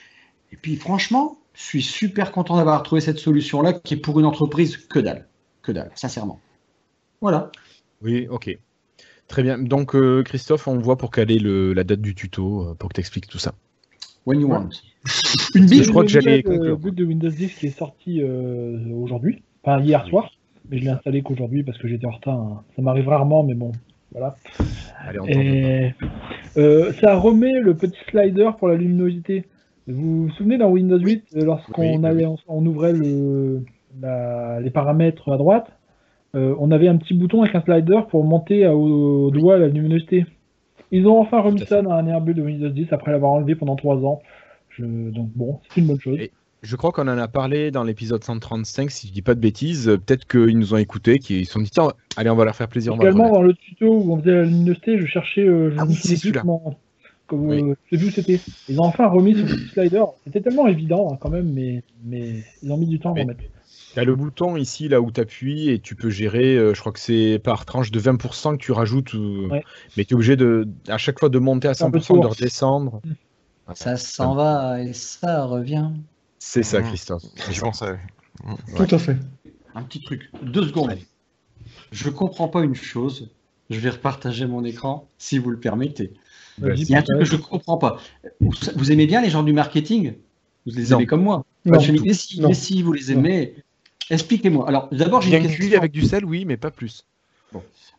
[0.53, 4.18] Et puis franchement, je suis super content d'avoir trouvé cette solution là, qui est pour
[4.20, 5.26] une entreprise que dalle,
[5.62, 6.41] que dalle, sincèrement.
[7.20, 7.51] Voilà.
[8.01, 8.59] Oui, ok.
[9.33, 9.57] Très bien.
[9.59, 12.95] Donc, euh, Christophe, on voit pour caler le, la date du tuto, euh, pour que
[12.97, 13.55] tu expliques tout ça.
[14.26, 14.68] When you want.
[15.55, 15.87] Une Je bille.
[15.89, 16.78] crois que j'allais Le conclure.
[16.78, 20.30] boot de Windows 10 qui est sorti euh, aujourd'hui, enfin hier soir,
[20.70, 22.39] mais je l'ai installé qu'aujourd'hui parce que j'étais en retard.
[22.39, 22.62] hein.
[22.76, 23.72] Ça m'arrive rarement, mais bon,
[24.12, 24.37] voilà.
[25.01, 25.95] Allez, on Et
[26.59, 29.47] euh, ça remet le petit slider pour la luminosité.
[29.89, 33.64] Vous vous souvenez dans Windows 8, euh, lorsqu'on Oui, on, on ouvrait le,
[34.01, 35.66] la- les paramètres à droite,
[36.35, 39.59] euh, on avait un petit bouton avec un slider pour monter à- au, au doigt
[39.59, 40.26] la luminosité.
[40.91, 43.76] Ils ont enfin remis ça dans un Airbus de Windows 10 après l'avoir enlevé pendant
[43.76, 44.20] 3 ans.
[44.70, 46.18] Je- donc bon, c'est une bonne chose.
[46.20, 46.30] Et-
[46.62, 49.87] Je crois qu'on en a parlé dans l'épisode 135, si je dis pas de bêtises.
[50.07, 52.68] Peut-être qu'ils nous ont écoutés, qu'ils se sont dit, tiens, allez, on va leur faire
[52.68, 52.95] plaisir.
[52.95, 55.41] Le Également, dans le tuto où on faisait la luminosité, je cherchais.
[55.43, 56.43] euh, je Ah oui, c'est celui-là.
[56.43, 56.74] comment-
[57.33, 57.62] Oui.
[57.62, 58.41] euh, je sais plus où c'était.
[58.68, 60.05] Ils ont enfin remis ce petit slider.
[60.24, 63.22] C'était tellement évident hein, quand même, mais, mais ils ont mis du temps à Mais-
[63.22, 63.41] remettre.
[63.95, 66.93] T'as le bouton ici, là où tu appuies, et tu peux gérer, euh, je crois
[66.93, 69.62] que c'est par tranche de 20% que tu rajoutes, Ouais.
[69.97, 72.20] mais tu es obligé de, à chaque fois de monter à C'est un peu 100%,
[72.22, 73.01] de redescendre.
[73.74, 75.90] Ça s'en va et ça revient.
[76.38, 76.86] C'est ça, Mhm.
[76.88, 77.22] Christophe.
[77.51, 77.99] Je pensais.
[78.76, 79.16] Tout à fait.
[79.74, 80.97] Un petit truc, deux secondes.
[81.93, 83.30] Je comprends pas une chose.
[83.70, 86.12] Je vais repartager mon écran si vous le permettez.
[86.61, 87.99] Il y a un truc que je comprends pas.
[88.40, 90.14] Vous, vous aimez bien les gens du marketing?
[90.66, 90.99] Vous les Non.
[90.99, 93.55] aimez comme moi Non, Je me dis, mais si, mais si, vous les aimez.
[94.11, 94.68] Expliquez-moi.
[94.68, 95.78] Alors, d'abord, j'ai une question.
[95.78, 97.05] avec du sel, oui, mais pas plus.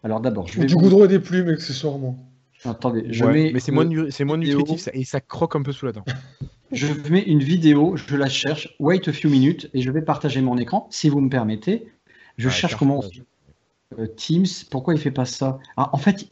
[0.03, 2.17] Alors, d'abord, je vais Du goudron et des plumes, accessoirement.
[2.65, 5.55] Attendez, je Ouais, mets, mais c'est moins, nu- c'est moins nutritif ça- et ça croque
[5.55, 6.05] un peu sous la dent.
[6.71, 10.41] Je mets une vidéo, je la cherche, wait a few minutes, et je vais partager
[10.41, 11.87] mon écran, si vous me permettez.
[12.37, 13.03] Je cherche comment.
[13.99, 15.59] Euh, Teams, pourquoi il fait pas ça?
[15.77, 16.25] Ah, En fait,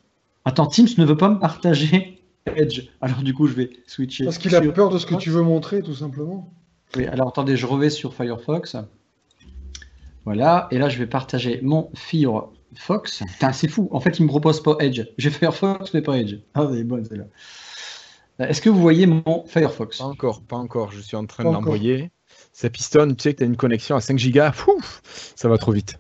[0.46, 2.24] attends, Teams ne veut pas me partager
[2.56, 2.88] Edge.
[3.02, 4.24] Alors du coup, je vais switcher.
[4.24, 6.52] Parce qu'il a peur de ce que tu veux montrer, tout simplement.
[6.96, 8.78] Oui, alors attendez, je revais sur Firefox.
[10.26, 13.24] Voilà, et là je vais partager mon Firefox.
[13.26, 13.90] Putain, c'est fou.
[13.92, 15.02] En fait, il me propose pas Edge.
[15.18, 16.36] J'ai Firefox, mais pas Edge.
[16.54, 17.26] Ah, elle est bonne celle-là.
[18.40, 20.92] Euh, Est-ce que vous voyez mon Firefox Pas encore, pas encore.
[20.92, 22.12] Je suis en train Pas de l'envoyer.
[22.54, 24.52] Ça pistonne, tu sais que tu as une connexion à 5 gigas.
[24.52, 25.02] Pouf,
[25.36, 26.00] ça va trop vite.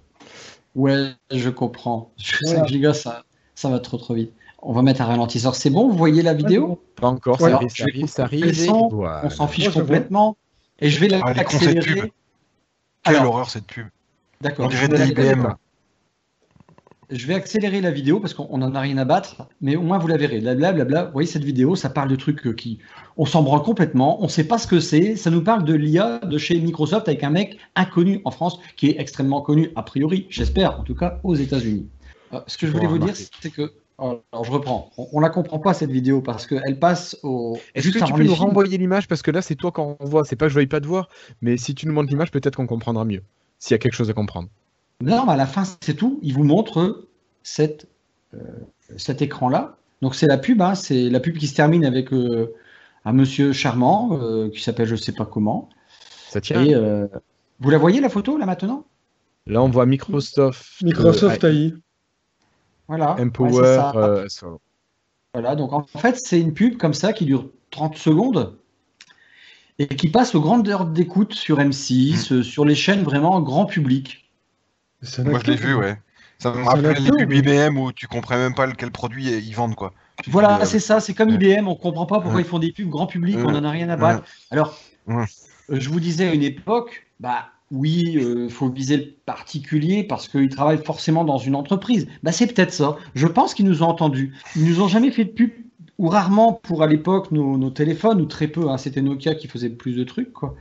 [0.76, 2.11] Ouais, je comprends.
[2.17, 2.65] 5 Voilà.
[2.67, 3.24] gigas, ça,
[3.55, 4.32] ça va trop trop vite.
[4.61, 5.55] On va mettre un ralentisseur.
[5.55, 6.80] C'est bon, vous voyez la vidéo?
[6.95, 8.65] Pas encore, ça ça arrive, ça arrive.
[8.65, 9.22] son, voilà.
[9.26, 9.82] On s'en fiche Moi, je vois.
[9.84, 10.38] complètement.
[10.80, 12.01] Et je vais Ah, concepts l'accélérer.
[12.01, 12.11] pub.
[13.03, 13.88] Quelle Alors, horreur cette pub.
[14.42, 14.70] D'accord.
[14.72, 15.32] Je vais des l'accélérer.
[15.34, 15.54] IBM.
[17.12, 19.98] Je vais accélérer la vidéo parce qu'on n'en a rien à battre, mais au moins
[19.98, 20.39] vous la verrez.
[20.39, 21.04] Blabla, blabla.
[21.06, 22.80] Vous voyez cette vidéo, ça parle de trucs euh, qui.
[23.18, 25.18] On s'en branle complètement, on ne sait pas ce que c'est.
[25.18, 28.88] Ça nous parle de l'IA de chez Microsoft avec un mec inconnu en France qui
[28.88, 31.89] est extrêmement connu, a priori, j'espère, en tout cas aux États-Unis.
[32.34, 33.74] Euh, ce que je voulais vous dire, c'est que.
[34.00, 34.89] Alors je reprends.
[34.98, 37.58] On, on la comprend pas cette vidéo parce qu'elle passe au.
[37.76, 39.10] Est-ce que tu peux nous renvoyer l'image?
[39.10, 40.24] Parce que là, c'est toi qu'on voit.
[40.24, 41.10] C'est pas que je veuille pas te voir,
[41.42, 43.22] mais si tu nous montres l'image, peut-être qu'on comprendra mieux.
[43.62, 44.49] S'il y a quelque chose à comprendre.
[45.02, 46.19] Non, mais à la fin, c'est tout.
[46.23, 47.06] Il vous montre
[47.44, 47.88] cette,
[48.34, 48.38] euh,
[48.98, 49.77] cet écran-là.
[50.02, 50.61] Donc, c'est la pub.
[50.64, 50.73] hein.
[50.73, 52.53] C'est la pub qui se termine avec euh,
[53.06, 55.69] un monsieur charmant euh, qui s'appelle je sais pas comment.
[56.27, 57.07] Ça tient Et euh,
[57.60, 58.84] vous la voyez, la photo, là, maintenant?
[59.45, 60.81] Là, on voit Microsoft.
[60.81, 61.73] Microsoft euh, AI.
[62.88, 63.15] Voilà.
[63.19, 63.64] Empower.
[63.64, 63.91] ça.
[63.95, 64.60] euh, so-
[65.36, 65.56] Voilà.
[65.56, 68.57] Donc, en fait, c'est une pub comme ça qui dure 30 secondes
[69.82, 73.66] et qui passe aux grandes heures d'écoute sur M6, euh, sur les chaînes vraiment grand
[73.66, 74.30] public.
[75.26, 75.98] Moi, je l'ai vu, ouais.
[76.38, 77.34] Ça me rappelle les pubs.
[77.34, 79.94] IBM où tu comprends même pas quel produit ils vendent, quoi.
[80.24, 81.30] Tu Voilà, euh, c'est ça, c'est comme.
[81.30, 83.90] IBM, on comprend pas pourquoi ils font des pubs grand public, on en a rien
[83.90, 84.24] à battre.
[84.52, 84.78] Alors,
[85.10, 85.26] euh,
[85.70, 90.49] je vous disais à une époque, bah, oui, il faut viser le particulier parce qu'il
[90.49, 92.08] travaille forcément dans une entreprise.
[92.22, 92.98] Bah, c'est peut-être ça.
[93.16, 94.34] Je pense qu'ils nous ont entendus.
[94.56, 95.52] Ils nous ont jamais fait de pub,
[95.97, 98.69] ou rarement pour à l'époque nos, téléphones, ou très peu.
[98.69, 98.77] Hein.
[98.77, 100.34] C'était Nokia qui faisait plus de trucs.
[100.34, 100.55] Quoi.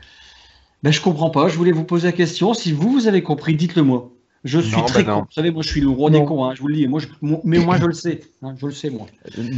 [0.82, 1.48] Ben, je comprends pas.
[1.48, 2.55] Je voulais vous poser la question.
[2.55, 4.11] Si vous, vous avez compris, dites-le moi.
[4.44, 5.20] Je suis très con.
[5.20, 6.44] Vous savez, moi, je suis le roi des cons.
[6.44, 6.86] Hein, je vous le dis.
[6.89, 7.01] Moi,
[7.44, 8.20] mais moi, je le sais.
[8.43, 9.07] Hein, je le sais, moi.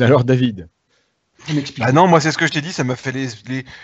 [0.01, 0.69] Alors, David.
[1.81, 3.29] Ah non, moi c'est ce que je t'ai dit, ça m'a fait les,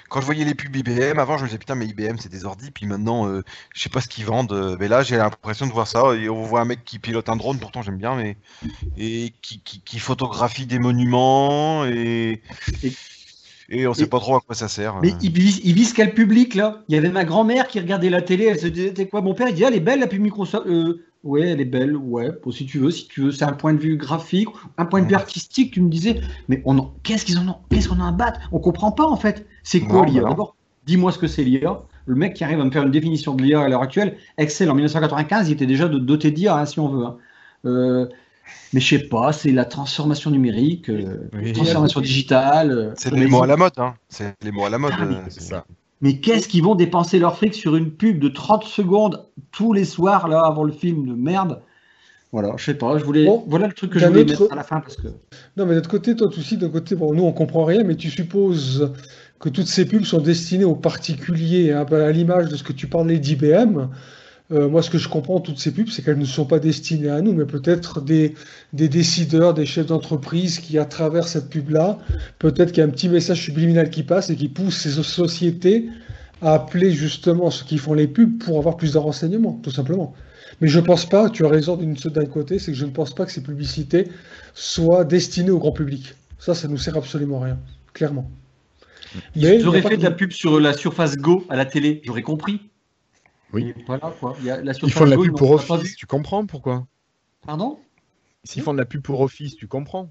[0.09, 2.45] Quand je voyais les pubs IBM, avant je me disais putain mais IBM c'est des
[2.45, 3.43] ordi, puis maintenant euh,
[3.75, 6.29] je sais pas ce qu'ils vendent, euh, mais là j'ai l'impression de voir ça, et
[6.29, 8.37] on voit un mec qui pilote un drone, pourtant j'aime bien, mais...
[8.97, 12.43] Et qui, qui, photographie des monuments, et...
[13.69, 13.87] et...
[13.87, 15.01] on sait pas trop à quoi ça sert.
[15.03, 16.85] Mais il vise, il vise quel public là?
[16.89, 19.49] Il y avait ma grand-mère qui regardait la télé, elle se disait quoi Mon père?
[19.49, 20.67] Il dit ah, elle est belle la pub Microsoft.
[20.67, 22.31] Euh, Ouais, elle est belle, ouais.
[22.53, 25.09] si tu veux, si tu veux, c'est un point de vue graphique, un point de
[25.09, 25.73] vue artistique.
[25.73, 28.40] Tu me disais, mais on qu'est-ce qu'ils en ont Qu'est-ce qu'on a à battre?
[28.53, 29.47] On comprend pas en fait.
[29.65, 30.55] C'est quoi l'IA bah D'abord,
[30.86, 31.82] dis-moi ce que c'est l'IA.
[32.07, 34.70] Le mec qui arrive à me faire une définition de l'IA à l'heure actuelle, Excel
[34.70, 37.05] en 1995, il était déjà doté d'IA, hein, si on veut.
[37.05, 37.16] Hein.
[37.66, 38.07] Euh,
[38.73, 42.70] mais je sais pas, c'est la transformation numérique, euh, transformation digitale.
[42.70, 43.95] Euh, c'est les mots à la mode, hein.
[44.09, 45.65] C'est les mots à la mode, ah, c'est ça.
[46.01, 49.85] Mais qu'est-ce qu'ils vont dépenser leur fric sur une pub de 30 secondes tous les
[49.85, 51.61] soirs là avant le film de merde?
[52.31, 54.62] Voilà, je sais pas, je voulais voilà le truc que je voulais mettre à la
[54.62, 55.09] fin parce que
[55.57, 58.11] Non, mais d'autre côté toi aussi d'un côté bon nous on comprend rien mais tu
[58.11, 58.93] supposes
[59.41, 62.87] que toutes ces pubs sont destinées aux particuliers hein, à l'image de ce que tu
[62.87, 63.89] parlais d'IBM.
[64.51, 67.11] Euh, moi, ce que je comprends, toutes ces pubs, c'est qu'elles ne sont pas destinées
[67.11, 68.35] à nous, mais peut-être des,
[68.73, 71.99] des décideurs, des chefs d'entreprise qui, à travers cette pub-là,
[72.39, 75.89] peut-être qu'il y a un petit message subliminal qui passe et qui pousse ces sociétés
[76.41, 80.15] à appeler justement ceux qui font les pubs pour avoir plus de renseignements, tout simplement.
[80.61, 83.27] Mais je pense pas, tu as raison d'un côté, c'est que je ne pense pas
[83.27, 84.09] que ces publicités
[84.55, 86.15] soient destinées au grand public.
[86.39, 87.59] Ça, ça nous sert absolument à rien,
[87.93, 88.31] clairement.
[89.37, 92.61] Mais J'aurais fait de la pub sur la Surface Go à la télé, j'aurais compris.
[93.53, 93.75] Oui.
[93.87, 94.37] Voilà, quoi.
[94.41, 96.87] Il y a la Ils font de la pub pour Office, tu comprends pourquoi?
[97.47, 97.79] Pardon?
[98.45, 100.11] S'ils font de la pub pour Office, tu comprends?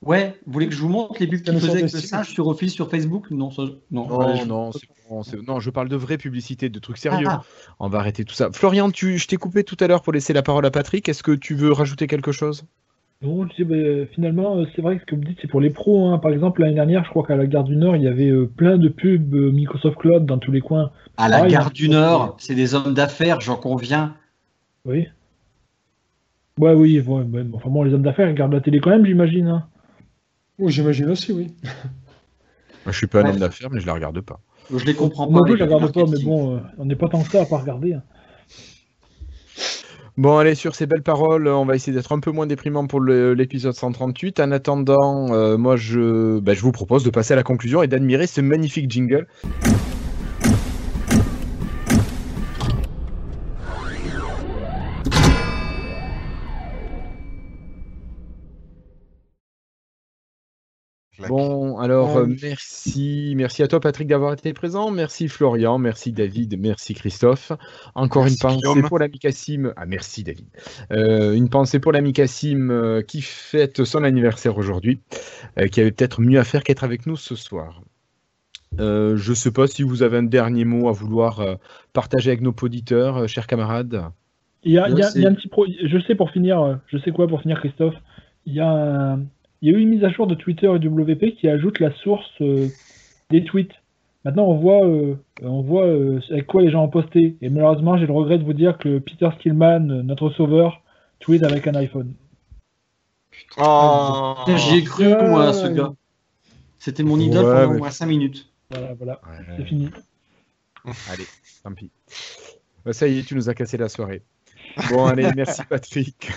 [0.00, 2.46] Ouais, vous voulez que je vous montre les pubs qu'ils faisaient avec le singe sur
[2.46, 3.30] Office, sur Facebook?
[3.30, 3.62] Non, ça...
[3.90, 7.26] non, non, non, non, je parle de vraie publicité, de trucs sérieux.
[7.28, 7.74] Ah, ah.
[7.80, 8.50] On va arrêter tout ça.
[8.52, 9.18] Florian, tu...
[9.18, 11.08] je t'ai coupé tout à l'heure pour laisser la parole à Patrick.
[11.08, 12.64] Est-ce que tu veux rajouter quelque chose?
[13.20, 16.08] Non, bah, finalement, euh, c'est vrai que ce que vous dites, c'est pour les pros.
[16.08, 16.18] Hein.
[16.18, 18.46] Par exemple, l'année dernière, je crois qu'à la gare du Nord, il y avait euh,
[18.46, 20.92] plein de pubs euh, Microsoft Cloud dans tous les coins.
[21.16, 24.14] À la gare du Nord, c'est des hommes d'affaires, j'en conviens.
[24.84, 25.08] Oui.
[26.58, 27.02] Ouais, oui.
[27.54, 29.48] Enfin bon, les hommes d'affaires, ils regardent la télé quand même, j'imagine.
[29.48, 29.66] Hein.
[30.60, 31.52] Oui, j'imagine aussi, oui.
[31.64, 34.38] Moi, je suis pas un homme d'affaires, mais je la regarde pas.
[34.72, 35.32] Je les comprends pas.
[35.32, 37.58] Moi, je la regarde pas, mais bon, on n'est pas tant que ça à pas
[37.58, 37.94] regarder.
[37.94, 38.02] Hein.
[40.18, 43.00] Bon, allez, sur ces belles paroles, on va essayer d'être un peu moins déprimant pour
[43.00, 44.40] l'épisode 138.
[44.40, 47.86] En attendant, euh, moi, je, bah, je vous propose de passer à la conclusion et
[47.86, 49.28] d'admirer ce magnifique jingle.
[61.28, 66.58] Bon, alors euh, merci, merci à toi Patrick d'avoir été présent, merci Florian, merci David,
[66.58, 67.52] merci Christophe.
[67.94, 69.72] Encore une pensée pour l'ami Cassim.
[69.76, 70.46] Ah merci David.
[70.92, 75.00] Euh, une pensée pour l'ami Cassim euh, qui fête son anniversaire aujourd'hui,
[75.70, 77.82] qui avait peut-être mieux à faire qu'être avec nous ce soir.
[78.78, 81.58] je ne sais pas si vous avez un dernier mot à vouloir
[81.92, 84.04] partager avec nos auditeurs, chers camarades.
[84.64, 85.66] Il y, a, un petit pro...
[85.66, 87.94] Je sais pour finir, je sais quoi pour finir Christophe.
[88.44, 89.20] Il y a un
[89.60, 91.92] il y a eu une mise à jour de Twitter et WP qui ajoute la
[91.96, 92.68] source euh,
[93.30, 93.72] des tweets.
[94.24, 97.36] Maintenant, on voit, euh, on voit euh, avec quoi les gens ont posté.
[97.40, 100.82] Et malheureusement, j'ai le regret de vous dire que Peter Skillman, notre sauveur,
[101.20, 102.12] tweet avec un iPhone.
[103.56, 105.92] Oh, J'ai cru, moi, ce gars.
[106.78, 108.50] C'était mon idole pendant au moins 5 minutes.
[108.70, 109.20] Voilà, voilà,
[109.56, 109.88] c'est fini.
[111.10, 111.26] Allez,
[111.62, 111.90] tant pis.
[112.84, 114.22] Bah, ça y est, tu nous as cassé la soirée.
[114.90, 116.30] Bon, allez, merci Patrick.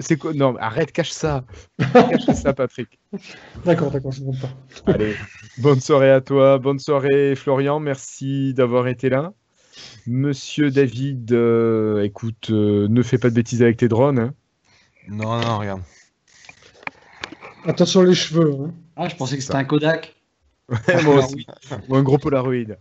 [0.00, 0.32] C'est quoi?
[0.32, 1.44] Non, arrête, cache ça.
[1.92, 2.98] cache ça, Patrick.
[3.64, 4.48] D'accord, d'accord, je ne pas.
[4.92, 5.14] Allez,
[5.58, 9.32] bonne soirée à toi, bonne soirée Florian, merci d'avoir été là.
[10.06, 14.18] Monsieur David, euh, écoute, euh, ne fais pas de bêtises avec tes drones.
[14.18, 14.34] Hein.
[15.08, 15.82] Non, non, regarde.
[17.66, 18.52] Attention les cheveux.
[18.52, 18.74] Hein.
[18.96, 20.14] Ah, je pensais que c'était un Kodak.
[21.04, 21.46] moi aussi.
[21.88, 22.76] Ou un gros Polaroid.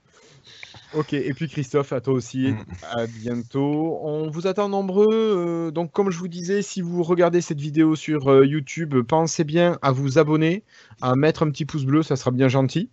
[0.96, 2.66] Ok, et puis Christophe, à toi aussi, mm.
[2.84, 4.00] à bientôt.
[4.02, 5.08] On vous attend nombreux.
[5.12, 9.44] Euh, donc, comme je vous disais, si vous regardez cette vidéo sur euh, YouTube, pensez
[9.44, 10.64] bien à vous abonner,
[11.02, 12.90] à mettre un petit pouce bleu, ça sera bien gentil.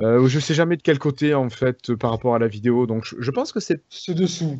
[0.00, 2.86] Euh, je sais jamais de quel côté, en fait, par rapport à la vidéo.
[2.86, 3.80] Donc, je, pense que c'est.
[3.88, 4.58] C'est dessous.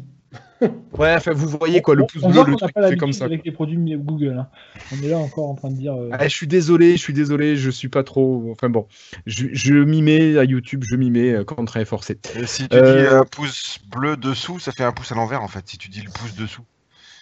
[0.99, 3.27] Ouais, enfin, vous voyez quoi, le pouce on bleu, le truc fait comme ça.
[3.27, 4.39] avec les produits Google.
[4.39, 4.49] hein.
[4.93, 5.95] On est là encore en train de dire.
[5.95, 8.49] euh, Ah, je suis désolé, je suis désolé, je suis pas trop.
[8.53, 8.87] Enfin bon,
[9.27, 12.19] je, je m'y mets à YouTube, je m'y mets euh, contraint et forcé.
[12.39, 15.43] Et si tu Euh, dis un pouce bleu dessous, ça fait un pouce à l'envers
[15.43, 15.69] en fait.
[15.69, 16.63] Si tu dis le pouce dessous.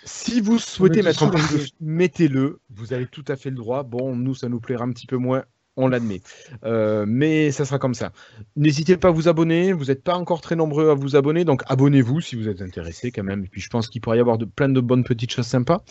[0.04, 2.60] Si vous souhaitez mettre un pouce mettez-le.
[2.70, 3.82] Vous avez tout à fait le droit.
[3.82, 5.44] Bon, nous, ça nous plaira un petit peu moins,
[5.76, 6.20] on l'admet.
[6.64, 8.12] Euh, mais ça sera comme ça.
[8.56, 9.72] N'hésitez pas à vous abonner.
[9.72, 13.10] Vous n'êtes pas encore très nombreux à vous abonner, donc abonnez-vous si vous êtes intéressé
[13.10, 13.44] quand même.
[13.44, 15.82] Et puis, je pense qu'il pourrait y avoir de, plein de bonnes petites choses sympas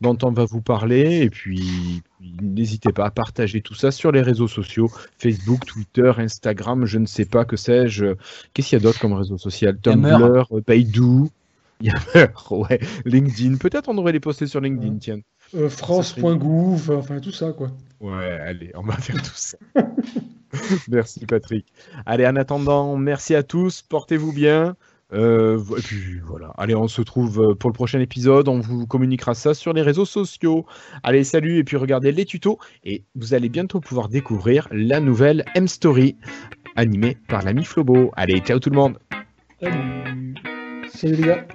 [0.00, 1.22] dont on va vous parler.
[1.22, 2.02] Et puis,
[2.40, 7.06] n'hésitez pas à partager tout ça sur les réseaux sociaux Facebook, Twitter, Instagram, je ne
[7.06, 8.14] sais pas que sais-je.
[8.54, 9.78] Qu'est-ce qu'il y a d'autre comme réseau social?
[9.80, 11.28] Tumblr, Baidu.
[11.80, 12.80] Yammer, ouais.
[13.04, 13.56] LinkedIn.
[13.56, 15.20] Peut-être on devrait les poster sur LinkedIn, tiens.
[15.54, 17.68] Euh, France.gouv, enfin tout ça quoi.
[18.00, 19.58] Ouais, allez, on va faire tout ça.
[20.88, 21.66] merci Patrick.
[22.04, 24.76] Allez, en attendant, merci à tous, portez-vous bien.
[25.12, 28.88] Euh, et puis voilà, allez, on se retrouve euh, pour le prochain épisode, on vous
[28.88, 30.66] communiquera ça sur les réseaux sociaux.
[31.04, 35.44] Allez, salut, et puis regardez les tutos, et vous allez bientôt pouvoir découvrir la nouvelle
[35.54, 36.16] M-Story,
[36.74, 38.10] animée par l'ami Flobo.
[38.16, 38.98] Allez, ciao tout le monde
[39.60, 40.34] salut.
[40.88, 41.46] Salut les gars.